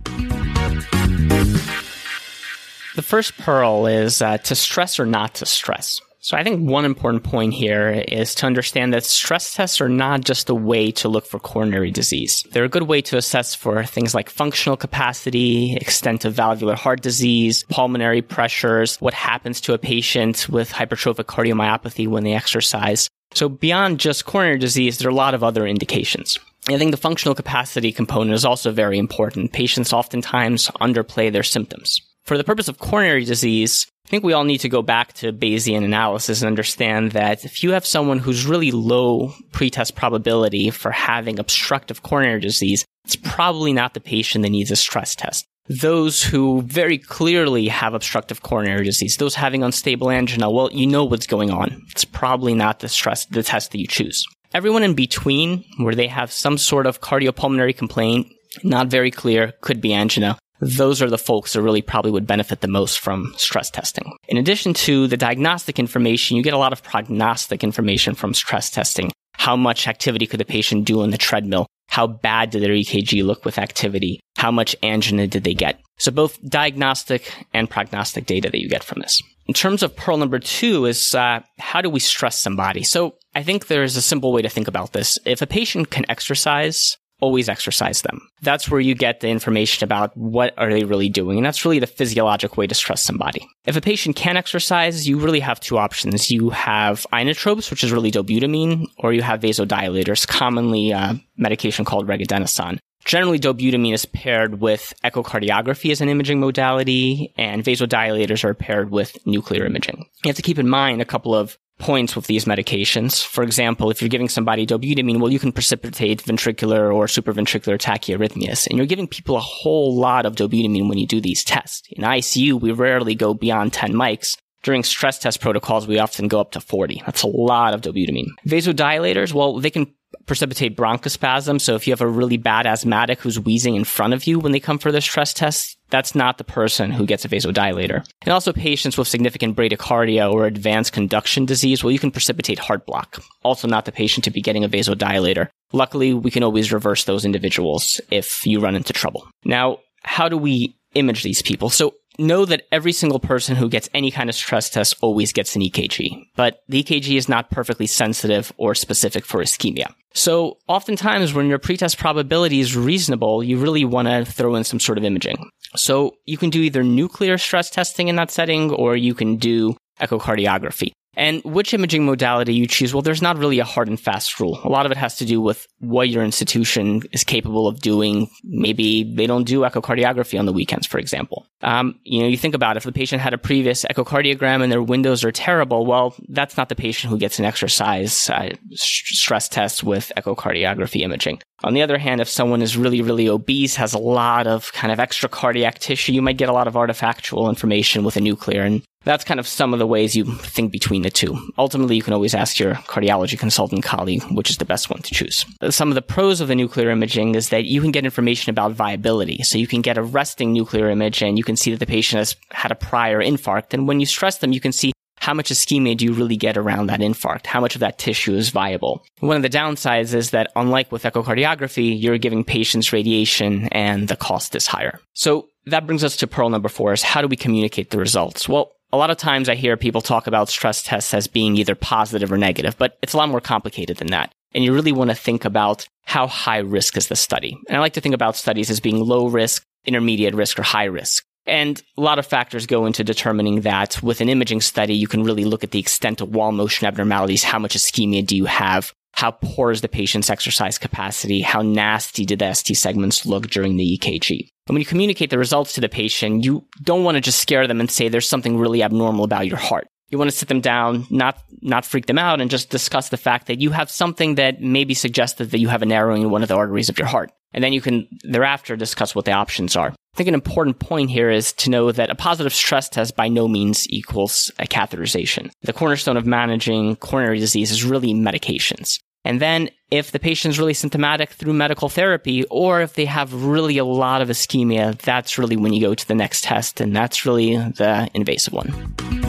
The 2.94 3.02
first 3.02 3.38
pearl 3.38 3.86
is 3.86 4.20
uh, 4.20 4.36
to 4.38 4.54
stress 4.54 5.00
or 5.00 5.06
not 5.06 5.34
to 5.36 5.46
stress. 5.46 6.00
So 6.20 6.36
I 6.36 6.44
think 6.44 6.68
one 6.68 6.84
important 6.84 7.24
point 7.24 7.52
here 7.52 8.04
is 8.06 8.34
to 8.36 8.46
understand 8.46 8.92
that 8.92 9.04
stress 9.04 9.54
tests 9.54 9.80
are 9.80 9.88
not 9.88 10.20
just 10.20 10.50
a 10.50 10.54
way 10.54 10.92
to 10.92 11.08
look 11.08 11.26
for 11.26 11.40
coronary 11.40 11.90
disease. 11.90 12.44
They're 12.52 12.64
a 12.64 12.68
good 12.68 12.84
way 12.84 13.00
to 13.02 13.16
assess 13.16 13.56
for 13.56 13.82
things 13.84 14.14
like 14.14 14.30
functional 14.30 14.76
capacity, 14.76 15.74
extent 15.76 16.24
of 16.24 16.34
valvular 16.34 16.76
heart 16.76 17.00
disease, 17.00 17.64
pulmonary 17.70 18.22
pressures, 18.22 19.00
what 19.00 19.14
happens 19.14 19.60
to 19.62 19.74
a 19.74 19.78
patient 19.78 20.48
with 20.48 20.70
hypertrophic 20.70 21.24
cardiomyopathy 21.24 22.06
when 22.06 22.22
they 22.22 22.34
exercise. 22.34 23.08
So 23.34 23.48
beyond 23.48 23.98
just 23.98 24.26
coronary 24.26 24.58
disease, 24.58 24.98
there 24.98 25.08
are 25.08 25.10
a 25.10 25.14
lot 25.14 25.34
of 25.34 25.42
other 25.42 25.66
indications. 25.66 26.38
I 26.68 26.78
think 26.78 26.92
the 26.92 26.98
functional 26.98 27.34
capacity 27.34 27.90
component 27.90 28.34
is 28.34 28.44
also 28.44 28.70
very 28.70 28.98
important. 28.98 29.52
Patients 29.52 29.92
oftentimes 29.92 30.68
underplay 30.80 31.32
their 31.32 31.42
symptoms. 31.42 32.00
For 32.24 32.38
the 32.38 32.44
purpose 32.44 32.68
of 32.68 32.78
coronary 32.78 33.24
disease, 33.24 33.86
I 34.06 34.08
think 34.08 34.22
we 34.22 34.32
all 34.32 34.44
need 34.44 34.58
to 34.58 34.68
go 34.68 34.80
back 34.80 35.12
to 35.14 35.32
Bayesian 35.32 35.84
analysis 35.84 36.40
and 36.40 36.46
understand 36.46 37.12
that 37.12 37.44
if 37.44 37.64
you 37.64 37.72
have 37.72 37.84
someone 37.84 38.20
who's 38.20 38.46
really 38.46 38.70
low 38.70 39.34
pretest 39.50 39.96
probability 39.96 40.70
for 40.70 40.92
having 40.92 41.40
obstructive 41.40 42.02
coronary 42.02 42.40
disease, 42.40 42.84
it's 43.04 43.16
probably 43.16 43.72
not 43.72 43.94
the 43.94 44.00
patient 44.00 44.42
that 44.42 44.50
needs 44.50 44.70
a 44.70 44.76
stress 44.76 45.16
test. 45.16 45.46
Those 45.68 46.22
who 46.22 46.62
very 46.62 46.98
clearly 46.98 47.68
have 47.68 47.94
obstructive 47.94 48.42
coronary 48.42 48.84
disease, 48.84 49.16
those 49.16 49.34
having 49.34 49.64
unstable 49.64 50.10
angina, 50.10 50.50
well, 50.50 50.70
you 50.72 50.86
know 50.86 51.04
what's 51.04 51.26
going 51.26 51.50
on. 51.50 51.82
It's 51.90 52.04
probably 52.04 52.54
not 52.54 52.80
the 52.80 52.88
stress, 52.88 53.26
the 53.26 53.42
test 53.42 53.72
that 53.72 53.78
you 53.78 53.86
choose. 53.86 54.24
Everyone 54.54 54.82
in 54.82 54.94
between, 54.94 55.64
where 55.78 55.94
they 55.94 56.08
have 56.08 56.30
some 56.30 56.58
sort 56.58 56.86
of 56.86 57.00
cardiopulmonary 57.00 57.76
complaint, 57.76 58.28
not 58.62 58.88
very 58.88 59.10
clear, 59.10 59.54
could 59.60 59.80
be 59.80 59.94
angina 59.94 60.36
those 60.62 61.02
are 61.02 61.10
the 61.10 61.18
folks 61.18 61.52
that 61.52 61.62
really 61.62 61.82
probably 61.82 62.12
would 62.12 62.26
benefit 62.26 62.60
the 62.60 62.68
most 62.68 63.00
from 63.00 63.34
stress 63.36 63.68
testing. 63.68 64.12
In 64.28 64.36
addition 64.36 64.72
to 64.74 65.08
the 65.08 65.16
diagnostic 65.16 65.78
information, 65.80 66.36
you 66.36 66.42
get 66.42 66.54
a 66.54 66.58
lot 66.58 66.72
of 66.72 66.84
prognostic 66.84 67.64
information 67.64 68.14
from 68.14 68.32
stress 68.32 68.70
testing. 68.70 69.10
How 69.34 69.56
much 69.56 69.88
activity 69.88 70.24
could 70.24 70.38
the 70.38 70.44
patient 70.44 70.84
do 70.84 71.02
on 71.02 71.10
the 71.10 71.18
treadmill? 71.18 71.66
How 71.88 72.06
bad 72.06 72.50
did 72.50 72.62
their 72.62 72.70
EKG 72.70 73.24
look 73.24 73.44
with 73.44 73.58
activity? 73.58 74.20
How 74.36 74.52
much 74.52 74.76
angina 74.84 75.26
did 75.26 75.42
they 75.42 75.52
get? 75.52 75.80
So 75.98 76.12
both 76.12 76.40
diagnostic 76.48 77.32
and 77.52 77.68
prognostic 77.68 78.26
data 78.26 78.48
that 78.48 78.60
you 78.60 78.68
get 78.68 78.84
from 78.84 79.00
this. 79.00 79.20
In 79.48 79.54
terms 79.54 79.82
of 79.82 79.96
pearl 79.96 80.16
number 80.16 80.38
two 80.38 80.86
is 80.86 81.12
uh, 81.14 81.40
how 81.58 81.80
do 81.80 81.90
we 81.90 81.98
stress 81.98 82.38
somebody? 82.38 82.84
So 82.84 83.16
I 83.34 83.42
think 83.42 83.66
there's 83.66 83.96
a 83.96 84.02
simple 84.02 84.32
way 84.32 84.42
to 84.42 84.48
think 84.48 84.68
about 84.68 84.92
this. 84.92 85.18
If 85.26 85.42
a 85.42 85.46
patient 85.46 85.90
can 85.90 86.08
exercise, 86.08 86.96
always 87.22 87.48
exercise 87.48 88.02
them. 88.02 88.20
That's 88.42 88.68
where 88.68 88.80
you 88.80 88.94
get 88.94 89.20
the 89.20 89.28
information 89.28 89.84
about 89.84 90.14
what 90.16 90.52
are 90.58 90.70
they 90.70 90.84
really 90.84 91.08
doing. 91.08 91.38
And 91.38 91.46
that's 91.46 91.64
really 91.64 91.78
the 91.78 91.86
physiologic 91.86 92.56
way 92.56 92.66
to 92.66 92.74
stress 92.74 93.02
somebody. 93.02 93.48
If 93.64 93.76
a 93.76 93.80
patient 93.80 94.16
can 94.16 94.36
exercise, 94.36 95.08
you 95.08 95.18
really 95.18 95.40
have 95.40 95.60
two 95.60 95.78
options. 95.78 96.30
You 96.30 96.50
have 96.50 97.06
inotropes, 97.12 97.70
which 97.70 97.84
is 97.84 97.92
really 97.92 98.10
dobutamine, 98.10 98.86
or 98.98 99.12
you 99.12 99.22
have 99.22 99.40
vasodilators, 99.40 100.26
commonly 100.26 100.90
a 100.90 100.98
uh, 100.98 101.14
medication 101.36 101.84
called 101.84 102.08
regadenoson. 102.08 102.78
Generally, 103.04 103.40
dobutamine 103.40 103.94
is 103.94 104.04
paired 104.04 104.60
with 104.60 104.92
echocardiography 105.04 105.90
as 105.90 106.00
an 106.00 106.08
imaging 106.08 106.40
modality, 106.40 107.32
and 107.36 107.64
vasodilators 107.64 108.44
are 108.44 108.54
paired 108.54 108.90
with 108.90 109.16
nuclear 109.26 109.64
imaging. 109.64 110.06
You 110.24 110.28
have 110.28 110.36
to 110.36 110.42
keep 110.42 110.58
in 110.58 110.68
mind 110.68 111.00
a 111.00 111.04
couple 111.04 111.34
of 111.34 111.58
points 111.82 112.14
with 112.14 112.26
these 112.26 112.44
medications. 112.44 113.26
For 113.26 113.42
example, 113.42 113.90
if 113.90 114.00
you're 114.00 114.08
giving 114.08 114.28
somebody 114.28 114.64
dobutamine, 114.64 115.20
well, 115.20 115.32
you 115.32 115.40
can 115.40 115.52
precipitate 115.52 116.22
ventricular 116.22 116.94
or 116.94 117.06
supraventricular 117.06 117.76
tachyarrhythmias. 117.76 118.68
And 118.68 118.78
you're 118.78 118.86
giving 118.86 119.08
people 119.08 119.36
a 119.36 119.40
whole 119.40 119.94
lot 119.94 120.24
of 120.24 120.36
dobutamine 120.36 120.88
when 120.88 120.98
you 120.98 121.06
do 121.06 121.20
these 121.20 121.44
tests. 121.44 121.82
In 121.90 122.04
ICU, 122.04 122.60
we 122.60 122.70
rarely 122.70 123.14
go 123.16 123.34
beyond 123.34 123.72
10 123.72 123.92
mics. 123.92 124.38
During 124.62 124.84
stress 124.84 125.18
test 125.18 125.40
protocols, 125.40 125.88
we 125.88 125.98
often 125.98 126.28
go 126.28 126.40
up 126.40 126.52
to 126.52 126.60
40. 126.60 127.02
That's 127.04 127.24
a 127.24 127.26
lot 127.26 127.74
of 127.74 127.80
dobutamine. 127.80 128.28
Vasodilators, 128.46 129.32
well, 129.32 129.58
they 129.58 129.70
can 129.70 129.92
precipitate 130.26 130.76
bronchospasm. 130.76 131.60
So 131.60 131.74
if 131.74 131.86
you 131.86 131.92
have 131.92 132.00
a 132.00 132.06
really 132.06 132.36
bad 132.36 132.66
asthmatic 132.66 133.20
who's 133.20 133.40
wheezing 133.40 133.76
in 133.76 133.84
front 133.84 134.14
of 134.14 134.26
you 134.26 134.38
when 134.38 134.52
they 134.52 134.60
come 134.60 134.78
for 134.78 134.92
their 134.92 135.00
stress 135.00 135.32
test, 135.32 135.76
that's 135.90 136.14
not 136.14 136.38
the 136.38 136.44
person 136.44 136.90
who 136.90 137.06
gets 137.06 137.24
a 137.24 137.28
vasodilator. 137.28 138.06
And 138.22 138.32
also 138.32 138.52
patients 138.52 138.96
with 138.96 139.08
significant 139.08 139.56
bradycardia 139.56 140.32
or 140.32 140.46
advanced 140.46 140.92
conduction 140.92 141.44
disease, 141.44 141.84
well, 141.84 141.90
you 141.90 141.98
can 141.98 142.10
precipitate 142.10 142.58
heart 142.58 142.86
block. 142.86 143.22
Also 143.42 143.68
not 143.68 143.84
the 143.84 143.92
patient 143.92 144.24
to 144.24 144.30
be 144.30 144.40
getting 144.40 144.64
a 144.64 144.68
vasodilator. 144.68 145.48
Luckily, 145.72 146.14
we 146.14 146.30
can 146.30 146.42
always 146.42 146.72
reverse 146.72 147.04
those 147.04 147.24
individuals 147.24 148.00
if 148.10 148.46
you 148.46 148.60
run 148.60 148.76
into 148.76 148.92
trouble. 148.92 149.28
Now, 149.44 149.78
how 150.02 150.28
do 150.28 150.36
we 150.36 150.76
image 150.94 151.22
these 151.22 151.42
people? 151.42 151.70
So 151.70 151.94
know 152.18 152.44
that 152.44 152.62
every 152.70 152.92
single 152.92 153.20
person 153.20 153.56
who 153.56 153.68
gets 153.68 153.88
any 153.94 154.10
kind 154.10 154.28
of 154.28 154.36
stress 154.36 154.68
test 154.70 154.96
always 155.00 155.32
gets 155.32 155.56
an 155.56 155.62
EKG, 155.62 156.26
but 156.36 156.62
the 156.68 156.82
EKG 156.82 157.16
is 157.16 157.28
not 157.28 157.50
perfectly 157.50 157.86
sensitive 157.86 158.52
or 158.56 158.74
specific 158.74 159.24
for 159.24 159.42
ischemia. 159.42 159.92
So 160.14 160.58
oftentimes 160.68 161.32
when 161.32 161.46
your 161.46 161.58
pretest 161.58 161.98
probability 161.98 162.60
is 162.60 162.76
reasonable, 162.76 163.42
you 163.42 163.58
really 163.58 163.84
want 163.84 164.08
to 164.08 164.24
throw 164.24 164.54
in 164.54 164.64
some 164.64 164.80
sort 164.80 164.98
of 164.98 165.04
imaging. 165.04 165.50
So 165.74 166.14
you 166.26 166.36
can 166.36 166.50
do 166.50 166.60
either 166.60 166.82
nuclear 166.82 167.38
stress 167.38 167.70
testing 167.70 168.08
in 168.08 168.16
that 168.16 168.30
setting 168.30 168.70
or 168.70 168.94
you 168.94 169.14
can 169.14 169.36
do 169.36 169.76
echocardiography. 170.00 170.92
And 171.14 171.42
which 171.44 171.74
imaging 171.74 172.06
modality 172.06 172.54
you 172.54 172.66
choose, 172.66 172.94
well, 172.94 173.02
there's 173.02 173.20
not 173.20 173.36
really 173.36 173.58
a 173.58 173.64
hard 173.64 173.88
and 173.88 174.00
fast 174.00 174.40
rule. 174.40 174.58
A 174.64 174.68
lot 174.68 174.86
of 174.86 174.92
it 174.92 174.98
has 174.98 175.16
to 175.16 175.26
do 175.26 175.40
with 175.40 175.66
what 175.78 176.08
your 176.08 176.24
institution 176.24 177.02
is 177.12 177.22
capable 177.22 177.66
of 177.66 177.80
doing. 177.80 178.30
Maybe 178.44 179.04
they 179.14 179.26
don't 179.26 179.44
do 179.44 179.60
echocardiography 179.60 180.38
on 180.38 180.46
the 180.46 180.52
weekends, 180.52 180.86
for 180.86 180.98
example. 180.98 181.46
Um, 181.60 181.98
you 182.04 182.22
know, 182.22 182.28
you 182.28 182.38
think 182.38 182.54
about 182.54 182.76
it, 182.76 182.78
if 182.78 182.84
the 182.84 182.92
patient 182.92 183.20
had 183.20 183.34
a 183.34 183.38
previous 183.38 183.84
echocardiogram 183.84 184.62
and 184.62 184.72
their 184.72 184.82
windows 184.82 185.22
are 185.22 185.32
terrible, 185.32 185.84
well, 185.84 186.14
that's 186.28 186.56
not 186.56 186.68
the 186.70 186.74
patient 186.74 187.10
who 187.10 187.18
gets 187.18 187.38
an 187.38 187.44
exercise 187.44 188.30
uh, 188.30 188.50
stress 188.72 189.48
test 189.48 189.84
with 189.84 190.12
echocardiography 190.16 191.02
imaging. 191.02 191.40
On 191.64 191.74
the 191.74 191.82
other 191.82 191.98
hand, 191.98 192.20
if 192.20 192.28
someone 192.28 192.62
is 192.62 192.76
really, 192.76 193.02
really 193.02 193.28
obese, 193.28 193.76
has 193.76 193.92
a 193.92 193.98
lot 193.98 194.46
of 194.46 194.72
kind 194.72 194.92
of 194.92 194.98
extra 194.98 195.28
cardiac 195.28 195.78
tissue, 195.78 196.12
you 196.12 196.22
might 196.22 196.38
get 196.38 196.48
a 196.48 196.52
lot 196.52 196.66
of 196.66 196.74
artifactual 196.74 197.48
information 197.48 198.02
with 198.02 198.16
a 198.16 198.20
nuclear. 198.20 198.62
And 198.62 198.82
that's 199.04 199.24
kind 199.24 199.40
of 199.40 199.46
some 199.46 199.72
of 199.72 199.78
the 199.78 199.86
ways 199.86 200.16
you 200.16 200.24
think 200.24 200.72
between 200.72 201.02
the 201.02 201.10
two. 201.10 201.36
Ultimately, 201.58 201.96
you 201.96 202.02
can 202.02 202.14
always 202.14 202.34
ask 202.34 202.58
your 202.58 202.74
cardiology 202.74 203.38
consultant 203.38 203.82
colleague 203.84 204.22
which 204.30 204.50
is 204.50 204.58
the 204.58 204.64
best 204.64 204.90
one 204.90 205.02
to 205.02 205.14
choose. 205.14 205.44
Some 205.70 205.88
of 205.88 205.94
the 205.94 206.02
pros 206.02 206.40
of 206.40 206.48
the 206.48 206.54
nuclear 206.54 206.90
imaging 206.90 207.34
is 207.34 207.48
that 207.50 207.64
you 207.64 207.80
can 207.80 207.90
get 207.90 208.04
information 208.04 208.50
about 208.50 208.72
viability. 208.72 209.42
So 209.42 209.58
you 209.58 209.66
can 209.66 209.82
get 209.82 209.98
a 209.98 210.02
resting 210.02 210.52
nuclear 210.52 210.88
image 210.88 211.22
and 211.22 211.38
you 211.38 211.44
can 211.44 211.56
see 211.56 211.70
that 211.70 211.80
the 211.80 211.86
patient 211.86 212.18
has 212.18 212.36
had 212.50 212.72
a 212.72 212.76
prior 212.76 213.20
infarct. 213.20 213.74
And 213.74 213.86
when 213.88 214.00
you 214.00 214.06
stress 214.06 214.38
them, 214.38 214.52
you 214.52 214.60
can 214.60 214.72
see 214.72 214.92
how 215.22 215.34
much 215.34 215.50
ischemia 215.50 215.96
do 215.96 216.04
you 216.04 216.12
really 216.12 216.36
get 216.36 216.56
around 216.56 216.88
that 216.88 216.98
infarct? 216.98 217.46
How 217.46 217.60
much 217.60 217.76
of 217.76 217.80
that 217.80 217.96
tissue 217.96 218.34
is 218.34 218.50
viable? 218.50 219.04
One 219.20 219.36
of 219.36 219.42
the 219.42 219.48
downsides 219.48 220.14
is 220.14 220.30
that 220.30 220.50
unlike 220.56 220.90
with 220.90 221.04
echocardiography, 221.04 222.00
you're 222.00 222.18
giving 222.18 222.42
patients 222.42 222.92
radiation 222.92 223.68
and 223.68 224.08
the 224.08 224.16
cost 224.16 224.56
is 224.56 224.66
higher. 224.66 224.98
So 225.12 225.48
that 225.66 225.86
brings 225.86 226.02
us 226.02 226.16
to 226.16 226.26
pearl 226.26 226.50
number 226.50 226.68
four 226.68 226.92
is 226.92 227.04
how 227.04 227.22
do 227.22 227.28
we 227.28 227.36
communicate 227.36 227.90
the 227.90 227.98
results? 227.98 228.48
Well, 228.48 228.72
a 228.92 228.96
lot 228.96 229.10
of 229.10 229.16
times 229.16 229.48
I 229.48 229.54
hear 229.54 229.76
people 229.76 230.02
talk 230.02 230.26
about 230.26 230.48
stress 230.48 230.82
tests 230.82 231.14
as 231.14 231.26
being 231.26 231.56
either 231.56 231.74
positive 231.74 232.30
or 232.30 232.36
negative, 232.36 232.76
but 232.76 232.98
it's 233.02 233.14
a 233.14 233.16
lot 233.16 233.30
more 233.30 233.40
complicated 233.40 233.96
than 233.96 234.08
that. 234.08 234.32
And 234.54 234.62
you 234.62 234.74
really 234.74 234.92
want 234.92 235.10
to 235.10 235.16
think 235.16 235.44
about 235.44 235.88
how 236.04 236.26
high 236.26 236.58
risk 236.58 236.96
is 236.96 237.08
the 237.08 237.16
study. 237.16 237.56
And 237.68 237.76
I 237.76 237.80
like 237.80 237.94
to 237.94 238.02
think 238.02 238.14
about 238.14 238.36
studies 238.36 238.70
as 238.70 238.80
being 238.80 238.98
low 238.98 239.28
risk, 239.28 239.64
intermediate 239.86 240.34
risk, 240.34 240.58
or 240.58 240.62
high 240.62 240.84
risk. 240.84 241.24
And 241.46 241.82
a 241.96 242.00
lot 242.00 242.18
of 242.18 242.26
factors 242.26 242.66
go 242.66 242.86
into 242.86 243.02
determining 243.02 243.62
that 243.62 244.00
with 244.02 244.20
an 244.20 244.28
imaging 244.28 244.60
study, 244.60 244.94
you 244.94 245.08
can 245.08 245.24
really 245.24 245.44
look 245.44 245.64
at 245.64 245.70
the 245.70 245.80
extent 245.80 246.20
of 246.20 246.34
wall 246.34 246.52
motion 246.52 246.86
abnormalities. 246.86 247.42
How 247.42 247.58
much 247.58 247.74
ischemia 247.74 248.24
do 248.24 248.36
you 248.36 248.44
have? 248.44 248.92
How 249.12 249.30
poor 249.30 249.70
is 249.70 249.82
the 249.82 249.88
patient's 249.88 250.30
exercise 250.30 250.78
capacity? 250.78 251.40
How 251.42 251.62
nasty 251.62 252.24
did 252.24 252.40
the 252.40 252.52
ST 252.52 252.76
segments 252.76 253.26
look 253.26 253.48
during 253.48 253.76
the 253.76 253.98
EKG? 253.98 254.48
And 254.66 254.74
when 254.74 254.80
you 254.80 254.86
communicate 254.86 255.30
the 255.30 255.38
results 255.38 255.74
to 255.74 255.80
the 255.80 255.88
patient, 255.88 256.44
you 256.44 256.66
don't 256.82 257.04
want 257.04 257.16
to 257.16 257.20
just 257.20 257.40
scare 257.40 257.66
them 257.66 257.80
and 257.80 257.90
say 257.90 258.08
there's 258.08 258.28
something 258.28 258.58
really 258.58 258.82
abnormal 258.82 259.24
about 259.24 259.46
your 259.46 259.58
heart. 259.58 259.86
You 260.08 260.18
want 260.18 260.30
to 260.30 260.36
sit 260.36 260.48
them 260.48 260.60
down, 260.60 261.06
not, 261.10 261.38
not 261.62 261.86
freak 261.86 262.06
them 262.06 262.18
out 262.18 262.40
and 262.40 262.50
just 262.50 262.68
discuss 262.68 263.08
the 263.08 263.16
fact 263.16 263.46
that 263.46 263.60
you 263.60 263.70
have 263.70 263.90
something 263.90 264.34
that 264.34 264.60
maybe 264.60 264.92
suggested 264.92 265.50
that 265.50 265.58
you 265.58 265.68
have 265.68 265.82
a 265.82 265.86
narrowing 265.86 266.22
in 266.22 266.30
one 266.30 266.42
of 266.42 266.48
the 266.48 266.56
arteries 266.56 266.88
of 266.88 266.98
your 266.98 267.06
heart. 267.06 267.30
And 267.54 267.62
then 267.62 267.72
you 267.72 267.80
can 267.80 268.08
thereafter 268.22 268.76
discuss 268.76 269.14
what 269.14 269.24
the 269.24 269.32
options 269.32 269.76
are. 269.76 269.88
I 269.90 270.16
think 270.16 270.28
an 270.28 270.34
important 270.34 270.78
point 270.78 271.10
here 271.10 271.30
is 271.30 271.52
to 271.54 271.70
know 271.70 271.90
that 271.90 272.10
a 272.10 272.14
positive 272.14 272.52
stress 272.52 272.88
test 272.88 273.16
by 273.16 273.28
no 273.28 273.48
means 273.48 273.86
equals 273.88 274.50
a 274.58 274.64
catheterization. 274.64 275.50
The 275.62 275.72
cornerstone 275.72 276.16
of 276.16 276.26
managing 276.26 276.96
coronary 276.96 277.38
disease 277.38 277.70
is 277.70 277.84
really 277.84 278.12
medications. 278.12 278.98
And 279.24 279.40
then 279.40 279.70
if 279.90 280.10
the 280.10 280.18
patient 280.18 280.52
is 280.52 280.58
really 280.58 280.74
symptomatic 280.74 281.30
through 281.30 281.52
medical 281.52 281.88
therapy, 281.88 282.44
or 282.50 282.80
if 282.80 282.94
they 282.94 283.04
have 283.04 283.32
really 283.32 283.78
a 283.78 283.84
lot 283.84 284.20
of 284.20 284.28
ischemia, 284.28 284.98
that's 284.98 285.38
really 285.38 285.56
when 285.56 285.72
you 285.72 285.80
go 285.80 285.94
to 285.94 286.08
the 286.08 286.14
next 286.14 286.44
test. 286.44 286.80
And 286.80 286.94
that's 286.94 287.24
really 287.24 287.56
the 287.56 288.10
invasive 288.14 288.52
one. 288.52 289.21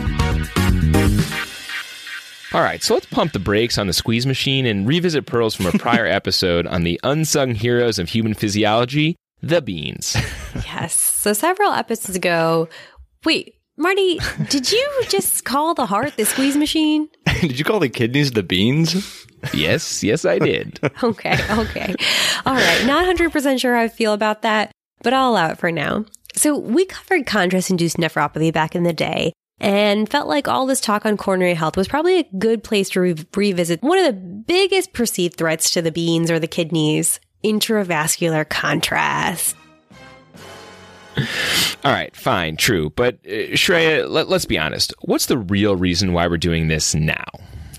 All 2.53 2.61
right, 2.61 2.83
so 2.83 2.93
let's 2.93 3.07
pump 3.07 3.31
the 3.31 3.39
brakes 3.39 3.79
on 3.79 3.87
the 3.87 3.93
squeeze 3.93 4.27
machine 4.27 4.67
and 4.67 4.87
revisit 4.87 5.25
pearls 5.25 5.55
from 5.55 5.65
a 5.65 5.71
prior 5.71 6.05
episode 6.19 6.67
on 6.67 6.83
the 6.83 6.99
unsung 7.03 7.55
heroes 7.55 7.97
of 7.97 8.09
human 8.09 8.35
physiology, 8.35 9.15
the 9.41 9.59
beans. 9.59 10.15
yes. 10.55 10.93
So 10.93 11.33
several 11.33 11.71
episodes 11.71 12.15
ago, 12.15 12.69
wait, 13.25 13.55
Marty, 13.75 14.19
did 14.49 14.71
you 14.71 15.03
just 15.09 15.45
call 15.45 15.73
the 15.73 15.87
heart 15.87 16.15
the 16.15 16.25
squeeze 16.25 16.55
machine? 16.55 17.09
did 17.41 17.57
you 17.57 17.65
call 17.65 17.79
the 17.79 17.89
kidneys 17.89 18.33
the 18.33 18.43
beans? 18.43 19.25
yes, 19.51 20.03
yes, 20.03 20.23
I 20.23 20.37
did. 20.37 20.79
okay, 21.01 21.39
okay. 21.49 21.95
All 22.45 22.53
right. 22.53 22.85
Not 22.85 23.17
100% 23.17 23.59
sure 23.59 23.75
how 23.75 23.81
I 23.81 23.87
feel 23.87 24.13
about 24.13 24.43
that, 24.43 24.71
but 25.01 25.11
I'll 25.11 25.31
allow 25.31 25.49
it 25.49 25.57
for 25.57 25.71
now. 25.71 26.05
So 26.35 26.55
we 26.55 26.85
covered 26.85 27.25
contrast 27.25 27.71
induced 27.71 27.97
nephropathy 27.97 28.53
back 28.53 28.75
in 28.75 28.83
the 28.83 28.93
day 28.93 29.33
and 29.59 30.09
felt 30.09 30.27
like 30.27 30.47
all 30.47 30.65
this 30.65 30.81
talk 30.81 31.05
on 31.05 31.17
coronary 31.17 31.53
health 31.53 31.77
was 31.77 31.87
probably 31.87 32.19
a 32.19 32.29
good 32.37 32.63
place 32.63 32.89
to 32.91 33.01
re- 33.01 33.15
revisit 33.35 33.81
one 33.81 33.97
of 33.97 34.05
the 34.05 34.13
biggest 34.13 34.93
perceived 34.93 35.37
threats 35.37 35.71
to 35.71 35.81
the 35.81 35.91
beans 35.91 36.29
or 36.29 36.39
the 36.39 36.47
kidneys 36.47 37.19
intravascular 37.43 38.47
contrast. 38.47 39.55
All 41.85 41.91
right, 41.91 42.15
fine, 42.15 42.57
true. 42.57 42.89
But 42.89 43.15
uh, 43.25 43.53
Shreya, 43.53 44.09
let, 44.09 44.29
let's 44.29 44.45
be 44.45 44.57
honest. 44.57 44.93
What's 45.01 45.27
the 45.27 45.37
real 45.37 45.75
reason 45.75 46.13
why 46.13 46.27
we're 46.27 46.37
doing 46.37 46.67
this 46.67 46.95
now? 46.95 47.25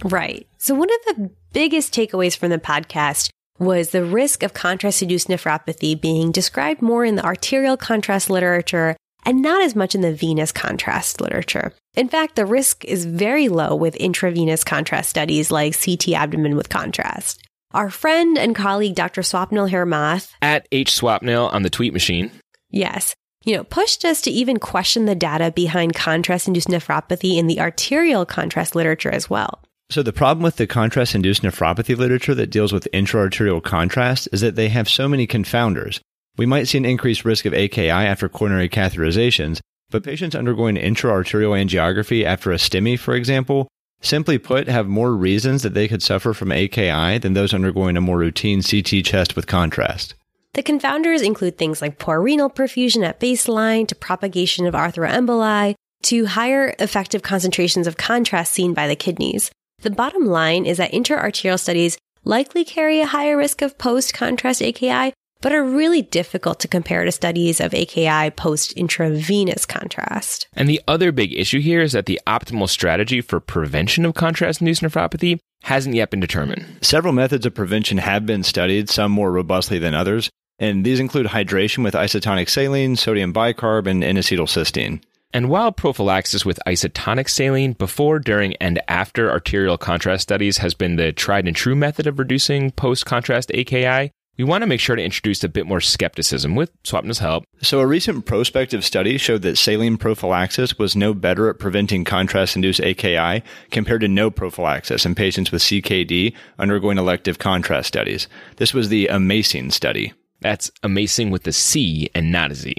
Right. 0.05 0.47
So, 0.59 0.75
one 0.75 0.89
of 0.91 1.17
the 1.17 1.31
biggest 1.53 1.93
takeaways 1.93 2.37
from 2.37 2.51
the 2.51 2.59
podcast 2.59 3.31
was 3.59 3.91
the 3.91 4.05
risk 4.05 4.43
of 4.43 4.55
contrast 4.55 5.03
induced 5.03 5.29
nephropathy 5.29 6.01
being 6.01 6.33
described 6.33 6.83
more 6.83 7.05
in 7.05 7.17
the 7.17 7.25
arterial 7.25 7.77
contrast 7.77 8.29
literature 8.29 8.97
and 9.25 9.43
not 9.43 9.63
as 9.63 9.75
much 9.75 9.95
in 9.95 10.01
the 10.01 10.15
venous 10.15 10.53
contrast 10.53 11.21
literature. 11.21 11.73
In 11.95 12.09
fact, 12.09 12.37
the 12.37 12.47
risk 12.47 12.85
is 12.85 13.05
very 13.05 13.49
low 13.49 13.75
with 13.75 13.97
intravenous 13.97 14.65
contrast 14.65 15.11
studies 15.11 15.51
like 15.51 15.81
CT 15.81 16.11
abdomen 16.11 16.57
with 16.57 16.69
contrast. 16.69 17.43
Our 17.73 17.91
friend 17.91 18.39
and 18.39 18.55
colleague 18.55 18.95
Dr. 18.95 19.23
Swapnil 19.23 19.71
Hiremath 19.71 20.33
at 20.41 20.69
H 20.71 20.93
Swapnil 20.93 21.53
on 21.53 21.63
the 21.63 21.71
tweet 21.71 21.93
machine. 21.93 22.31
Yes. 22.71 23.15
You 23.45 23.57
know, 23.57 23.65
pushed 23.65 24.05
us 24.05 24.23
to 24.23 24.31
even 24.31 24.59
question 24.59 25.05
the 25.05 25.15
data 25.15 25.51
behind 25.51 25.95
contrast 25.95 26.49
induced 26.49 26.69
nephropathy 26.69 27.37
in 27.37 27.47
the 27.47 27.61
arterial 27.61 28.25
contrast 28.25 28.75
literature 28.75 29.11
as 29.11 29.29
well. 29.29 29.61
So, 29.91 30.03
the 30.03 30.15
problem 30.15 30.43
with 30.43 30.57
the 30.57 30.67
contrast 30.67 31.15
induced 31.15 31.43
nephropathy 31.43 31.97
literature 31.97 32.35
that 32.35 32.51
deals 32.51 32.73
with 32.73 32.89
intraarterial 32.93 33.63
contrast 33.63 34.29
is 34.33 34.41
that 34.41 34.57
they 34.57 34.71
have 34.71 34.89
so 34.89 35.09
many 35.09 35.27
confounders. 35.27 36.01
We 36.37 36.47
might 36.47 36.69
see 36.69 36.79
an 36.79 36.85
increased 36.85 37.25
risk 37.25 37.45
of 37.45 37.55
AKI 37.55 37.91
after 37.91 38.29
coronary 38.29 38.69
catheterizations, 38.69 39.61
but 39.91 40.03
patients 40.03 40.35
undergoing 40.35 40.77
intraarterial 40.77 41.57
angiography 41.57 42.25
after 42.25 42.51
a 42.51 42.57
STEMI, 42.57 42.99
for 42.99 43.15
example, 43.15 43.69
simply 44.01 44.39
put, 44.39 44.69
have 44.69 44.87
more 44.87 45.15
reasons 45.15 45.63
that 45.63 45.75
they 45.75 45.87
could 45.87 46.03
suffer 46.03 46.35
from 46.35 46.51
AKI 46.51 47.19
than 47.19 47.35
those 47.35 47.55
undergoing 47.55 47.97
a 47.97 48.01
more 48.01 48.19
routine 48.19 48.63
CT 48.63 49.05
chest 49.05 49.37
with 49.37 49.47
contrast. 49.47 50.15
The 50.55 50.63
confounders 50.63 51.23
include 51.23 51.59
things 51.59 51.81
like 51.81 51.99
poor 51.99 52.21
renal 52.21 52.51
perfusion 52.51 53.05
at 53.05 53.21
baseline 53.21 53.89
to 53.89 53.95
propagation 53.95 54.67
of 54.67 54.75
atheroemboli 54.75 55.75
to 56.05 56.27
higher 56.27 56.75
effective 56.79 57.23
concentrations 57.23 57.87
of 57.87 57.97
contrast 57.97 58.53
seen 58.53 58.75
by 58.75 58.87
the 58.87 58.97
kidneys. 58.97 59.51
The 59.81 59.91
bottom 59.91 60.27
line 60.27 60.67
is 60.67 60.79
that 60.79 60.93
intraarterial 60.93 61.59
studies 61.59 61.99
likely 62.25 62.65
carry 62.65 63.01
a 63.01 63.07
higher 63.07 63.37
risk 63.37 63.63
of 63.63 63.79
post 63.79 64.15
contrast 64.15 64.63
AKI, 64.63 65.13
but 65.41 65.53
are 65.53 65.65
really 65.65 66.03
difficult 66.03 66.61
to 66.61 66.69
compare 66.69 67.05
to 67.05 67.13
studies 67.13 67.61
of 67.61 67.75
AKI 67.75 68.31
post 68.31 68.73
intravenous 68.73 69.67
contrast. 69.67 70.49
And 70.55 70.69
the 70.69 70.81
other 70.89 71.13
big 71.13 71.33
issue 71.33 71.61
here 71.61 71.83
is 71.83 71.93
that 71.93 72.07
the 72.07 72.21
optimal 72.27 72.69
strategy 72.69 73.21
for 73.21 73.41
prevention 73.41 74.05
of 74.05 74.15
contrast 74.15 74.61
induced 74.61 74.83
nephropathy 74.83 75.39
hasn't 75.63 75.95
yet 75.95 76.11
been 76.11 76.21
determined. 76.21 76.79
Several 76.83 77.13
methods 77.13 77.47
of 77.47 77.55
prevention 77.55 77.99
have 77.99 78.27
been 78.27 78.43
studied, 78.43 78.89
some 78.89 79.13
more 79.13 79.33
robustly 79.33 79.79
than 79.79 79.95
others, 79.95 80.31
and 80.59 80.85
these 80.85 81.01
include 81.01 81.27
hydration 81.27 81.83
with 81.83 81.95
isotonic 81.95 82.49
saline, 82.49 82.97
sodium 82.97 83.33
bicarb, 83.33 83.87
and 83.87 84.05
N-acetylcysteine. 84.05 85.03
And 85.33 85.51
while 85.51 85.73
prophylaxis 85.73 86.47
with 86.47 86.61
isotonic 86.65 87.29
saline 87.29 87.73
before, 87.73 88.21
during, 88.21 88.55
and 88.57 88.81
after 88.87 89.31
arterial 89.31 89.77
contrast 89.77 90.23
studies 90.23 90.59
has 90.59 90.75
been 90.75 90.95
the 90.95 91.11
tried 91.11 91.49
and 91.49 91.57
true 91.57 91.75
method 91.75 92.07
of 92.07 92.21
reducing 92.21 92.71
post 92.71 93.05
contrast 93.05 93.51
AKI, 93.53 94.13
we 94.37 94.45
want 94.45 94.63
to 94.63 94.67
make 94.67 94.81
sure 94.81 94.97
to 94.97 95.03
introduce 95.03 95.45
a 95.45 95.49
bit 95.49 95.67
more 95.67 95.81
skepticism 95.81 96.55
with 96.55 96.71
Swapnil's 96.83 97.19
help. 97.19 97.45
So, 97.63 97.81
a 97.81 97.87
recent 97.87 98.27
prospective 98.27 98.85
study 98.85 99.19
showed 99.19 99.43
that 99.43 99.59
saline 99.59 99.97
prophylaxis 99.97 100.79
was 100.79 100.97
no 100.97 101.15
better 101.15 101.49
at 101.49 101.59
preventing 101.59 102.05
contrast 102.05 102.57
induced 102.57 102.81
AKI 102.81 103.43
compared 103.71 104.01
to 104.01 104.09
no 104.09 104.31
prophylaxis 104.31 105.07
in 105.07 105.15
patients 105.15 105.53
with 105.53 105.63
CKD 105.63 106.35
undergoing 106.59 106.99
elective 106.99 107.39
contrast 107.39 107.89
studies. 107.89 108.29
This 108.57 108.75
was 108.75 108.89
the 108.89 109.09
AMACING 109.11 109.73
study. 109.73 110.13
That's 110.41 110.71
amazing 110.83 111.31
with 111.31 111.47
a 111.47 111.53
C 111.53 112.11
and 112.15 112.33
not 112.33 112.51
a 112.51 112.55
Z. 112.55 112.75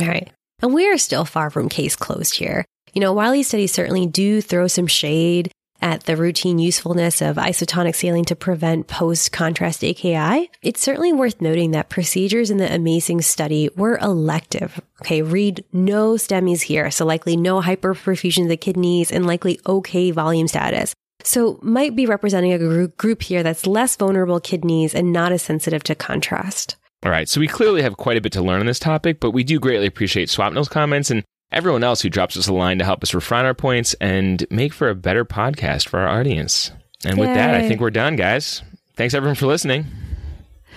All 0.00 0.06
right. 0.06 0.30
And 0.62 0.74
we 0.74 0.88
are 0.88 0.98
still 0.98 1.24
far 1.24 1.50
from 1.50 1.68
case 1.68 1.96
closed 1.96 2.36
here. 2.36 2.64
You 2.92 3.00
know, 3.00 3.12
while 3.12 3.32
these 3.32 3.48
studies 3.48 3.72
certainly 3.72 4.06
do 4.06 4.40
throw 4.40 4.66
some 4.66 4.86
shade 4.86 5.52
at 5.80 6.04
the 6.04 6.16
routine 6.16 6.58
usefulness 6.58 7.22
of 7.22 7.36
isotonic 7.36 7.94
saline 7.94 8.24
to 8.26 8.36
prevent 8.36 8.86
post 8.86 9.32
contrast 9.32 9.84
AKI, 9.84 10.50
it's 10.62 10.80
certainly 10.80 11.12
worth 11.12 11.40
noting 11.40 11.70
that 11.72 11.88
procedures 11.88 12.50
in 12.50 12.58
the 12.58 12.66
AMACING 12.66 13.22
study 13.22 13.70
were 13.76 13.98
elective. 13.98 14.80
Okay, 15.02 15.22
read 15.22 15.64
no 15.72 16.14
STEMIs 16.14 16.62
here, 16.62 16.90
so 16.90 17.04
likely 17.04 17.36
no 17.36 17.60
hyperperfusion 17.60 18.44
of 18.44 18.48
the 18.48 18.56
kidneys 18.56 19.12
and 19.12 19.26
likely 19.26 19.60
okay 19.66 20.10
volume 20.10 20.48
status. 20.48 20.94
So 21.24 21.58
might 21.62 21.96
be 21.96 22.06
representing 22.06 22.52
a 22.52 22.88
group 22.88 23.22
here 23.22 23.42
that's 23.42 23.66
less 23.66 23.96
vulnerable 23.96 24.40
kidneys 24.40 24.94
and 24.94 25.12
not 25.12 25.32
as 25.32 25.42
sensitive 25.42 25.82
to 25.84 25.94
contrast. 25.94 26.76
All 27.04 27.12
right, 27.12 27.28
so 27.28 27.40
we 27.40 27.46
clearly 27.46 27.82
have 27.82 27.96
quite 27.96 28.16
a 28.16 28.20
bit 28.20 28.32
to 28.32 28.42
learn 28.42 28.60
on 28.60 28.66
this 28.66 28.80
topic, 28.80 29.20
but 29.20 29.30
we 29.30 29.44
do 29.44 29.60
greatly 29.60 29.86
appreciate 29.86 30.28
Swapnil's 30.28 30.68
comments 30.68 31.10
and 31.10 31.24
everyone 31.52 31.84
else 31.84 32.00
who 32.02 32.08
drops 32.10 32.36
us 32.36 32.48
a 32.48 32.52
line 32.52 32.78
to 32.78 32.84
help 32.84 33.02
us 33.02 33.14
refine 33.14 33.44
our 33.44 33.54
points 33.54 33.94
and 33.94 34.46
make 34.50 34.72
for 34.72 34.88
a 34.88 34.94
better 34.94 35.24
podcast 35.24 35.88
for 35.88 36.00
our 36.00 36.08
audience. 36.20 36.70
And 37.04 37.18
with 37.18 37.28
that, 37.34 37.54
I 37.54 37.66
think 37.68 37.80
we're 37.80 37.90
done, 37.90 38.16
guys. 38.16 38.62
Thanks 38.96 39.14
everyone 39.14 39.36
for 39.36 39.46
listening. 39.46 39.86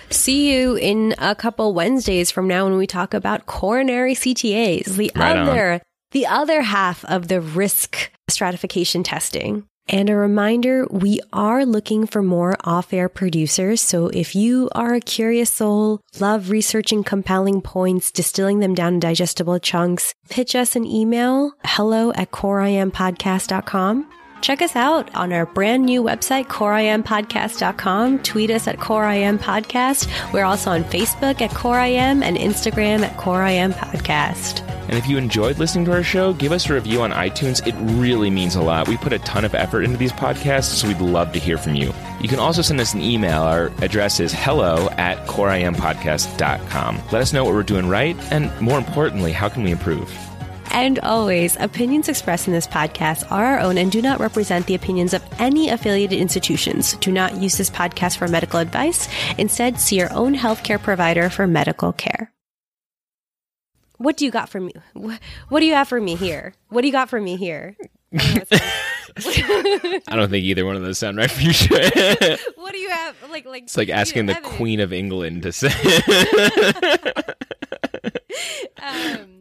See 0.10 0.52
you 0.54 0.76
in 0.76 1.16
a 1.18 1.34
couple 1.36 1.74
Wednesdays 1.74 2.32
from 2.32 2.48
now 2.48 2.66
when 2.66 2.78
we 2.78 2.86
talk 2.86 3.14
about 3.14 3.46
coronary 3.46 4.14
CTAs, 4.14 4.86
the 4.98 5.12
Right 5.16 5.38
on. 5.38 5.48
other 5.50 5.82
the 6.12 6.28
other 6.28 6.62
half 6.62 7.06
of 7.06 7.30
the 7.30 7.40
risk 7.40 8.12
stratification 8.30 9.02
testing. 9.04 9.66
And 9.88 10.10
a 10.10 10.16
reminder, 10.16 10.88
we 10.90 11.20
are 11.34 11.66
looking 11.66 12.08
for 12.08 12.22
more 12.22 12.56
off-air 12.64 13.10
producers. 13.10 13.82
So 13.82 14.08
if 14.08 14.36
you 14.36 14.70
are 14.74 14.94
a 14.94 15.02
curious 15.02 15.52
soul, 15.52 16.02
love 16.20 16.50
researching 16.50 17.04
compelling 17.04 17.62
points, 17.62 18.12
distilling 18.12 18.60
them 18.60 18.74
down 18.74 18.96
in 18.96 19.00
digestible 19.00 19.60
chunks, 19.60 20.14
pitch 20.30 20.56
us 20.56 20.76
an 20.76 20.86
email, 20.86 21.52
hello 21.66 22.12
at 22.14 22.32
coreimpodcast.com. 22.32 24.21
Check 24.42 24.64
us 24.64 24.76
out 24.76 25.14
on 25.14 25.32
our 25.32 25.46
brand 25.46 25.86
new 25.86 26.02
website, 26.02 26.48
coreimpodcast.com. 26.48 28.24
Tweet 28.24 28.50
us 28.50 28.68
at 28.68 28.78
coreimpodcast. 28.78 30.34
We're 30.34 30.46
also 30.46 30.72
on 30.72 30.84
Facebook 30.86 31.42
at 31.42 31.52
coreim 31.52 32.24
and 32.24 32.38
Instagram 32.38 33.02
at 33.02 33.16
coreimpodcast. 33.18 34.68
And 34.90 34.98
if 34.98 35.08
you 35.08 35.18
enjoyed 35.18 35.60
listening 35.60 35.86
to 35.86 35.94
our 35.94 36.04
show, 36.04 36.34
give 36.34 36.52
us 36.52 36.70
a 36.70 36.74
review 36.74 37.02
on 37.02 37.12
iTunes. 37.12 37.66
It 37.66 37.76
really 38.00 38.32
means 38.32 38.56
a 38.56 38.62
lot. 38.62 38.88
We 38.88 38.98
put 38.98 39.14
a 39.14 39.20
ton 39.20 39.46
of 39.46 39.54
effort 39.54 39.84
into 39.84 39.98
these 39.98 40.12
podcasts, 40.12 40.74
so 40.74 40.88
we'd 40.88 41.00
love 41.00 41.32
to 41.34 41.40
hear 41.40 41.58
from 41.58 41.76
you. 41.76 41.94
You 42.20 42.28
can 42.28 42.40
also 42.40 42.62
send 42.62 42.80
us 42.80 42.94
an 42.94 43.02
email. 43.02 43.44
Our 43.44 43.68
address 43.82 44.20
is 44.20 44.34
hello 44.34 44.90
at 44.98 45.26
coreimpodcast.com. 45.28 47.02
Let 47.12 47.22
us 47.22 47.32
know 47.32 47.46
what 47.46 47.54
we're 47.54 47.64
doing 47.64 47.88
right, 47.88 48.18
and 48.32 48.60
more 48.60 48.80
importantly, 48.80 49.32
how 49.32 49.50
can 49.50 49.64
we 49.64 49.72
improve? 49.72 50.12
And 50.72 51.00
always, 51.00 51.58
opinions 51.58 52.08
expressed 52.10 52.48
in 52.48 52.54
this 52.54 52.68
podcast 52.68 53.30
are 53.32 53.46
our 53.46 53.60
own 53.60 53.78
and 53.78 53.92
do 53.92 54.02
not 54.02 54.20
represent 54.20 54.68
the 54.68 54.76
opinions 54.76 55.14
of 55.14 55.24
any 55.40 55.70
affiliated 55.70 56.18
institutions. 56.20 56.94
Do 56.96 57.12
not 57.12 57.38
use 57.38 57.58
this 57.58 57.70
podcast 57.70 58.18
for 58.18 58.28
medical 58.28 58.60
advice. 58.60 59.08
Instead, 59.38 59.80
see 59.80 59.98
your 59.98 60.12
own 60.14 60.34
healthcare 60.36 60.82
provider 60.82 61.30
for 61.30 61.46
medical 61.46 61.92
care. 61.92 62.32
What 63.98 64.18
do 64.18 64.26
you 64.26 64.32
got 64.32 64.50
for 64.50 64.60
me? 64.60 64.74
What 64.94 65.60
do 65.60 65.66
you 65.66 65.74
have 65.74 65.88
for 65.88 66.02
me 66.02 66.16
here? 66.16 66.54
What 66.70 66.82
do 66.82 66.88
you 66.88 66.94
got 66.94 67.10
for 67.10 67.22
me 67.22 67.36
here? 67.38 67.76
I 68.18 68.56
don't 70.08 70.30
think 70.30 70.46
either 70.46 70.66
one 70.66 70.76
of 70.76 70.82
those 70.82 70.98
sound 70.98 71.18
right 71.18 71.30
for 71.30 71.42
you. 71.42 71.52
What 72.56 72.72
do 72.72 72.80
you 72.80 72.90
have? 72.90 73.16
Like, 73.30 73.46
like 73.46 73.64
it's 73.64 73.78
like 73.78 73.90
asking 73.90 74.28
the. 74.28 74.36
Queen 74.36 74.80
of 74.80 74.94
England 74.94 75.44
to 75.44 75.52
say. 75.52 75.70
Um, 78.82 79.41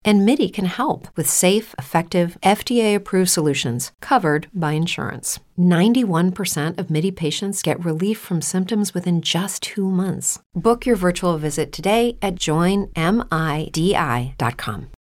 And 0.03 0.25
MIDI 0.25 0.49
can 0.49 0.65
help 0.65 1.07
with 1.15 1.29
safe, 1.29 1.75
effective, 1.77 2.35
FDA 2.41 2.95
approved 2.95 3.29
solutions 3.29 3.91
covered 4.01 4.47
by 4.51 4.71
insurance. 4.71 5.39
91% 5.59 6.79
of 6.79 6.89
MIDI 6.89 7.11
patients 7.11 7.61
get 7.61 7.85
relief 7.85 8.17
from 8.17 8.41
symptoms 8.41 8.95
within 8.95 9.21
just 9.21 9.61
two 9.61 9.87
months. 9.91 10.39
Book 10.55 10.87
your 10.87 10.95
virtual 10.95 11.37
visit 11.37 11.71
today 11.71 12.17
at 12.21 12.35
joinmidi.com. 12.35 12.89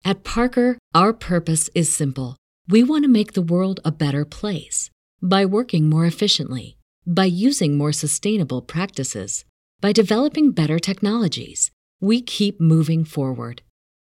At 0.05 0.25
Parker, 0.25 0.79
our 0.95 1.13
purpose 1.13 1.71
is 1.75 1.93
simple. 1.93 2.37
We 2.69 2.83
want 2.83 3.05
to 3.05 3.09
make 3.09 3.33
the 3.33 3.43
world 3.43 3.81
a 3.85 3.93
better 3.93 4.25
place 4.27 4.91
by 5.23 5.47
working 5.47 5.89
more 5.89 6.05
efficiently, 6.05 6.77
by 7.07 7.25
using 7.25 7.79
more 7.79 7.93
sustainable 7.93 8.61
practices, 8.61 9.45
by 9.81 9.93
developing 9.93 10.53
better 10.53 10.79
technologies. 10.79 11.71
We 12.01 12.21
keep 12.21 12.61
moving 12.61 13.05
forward. 13.05 13.63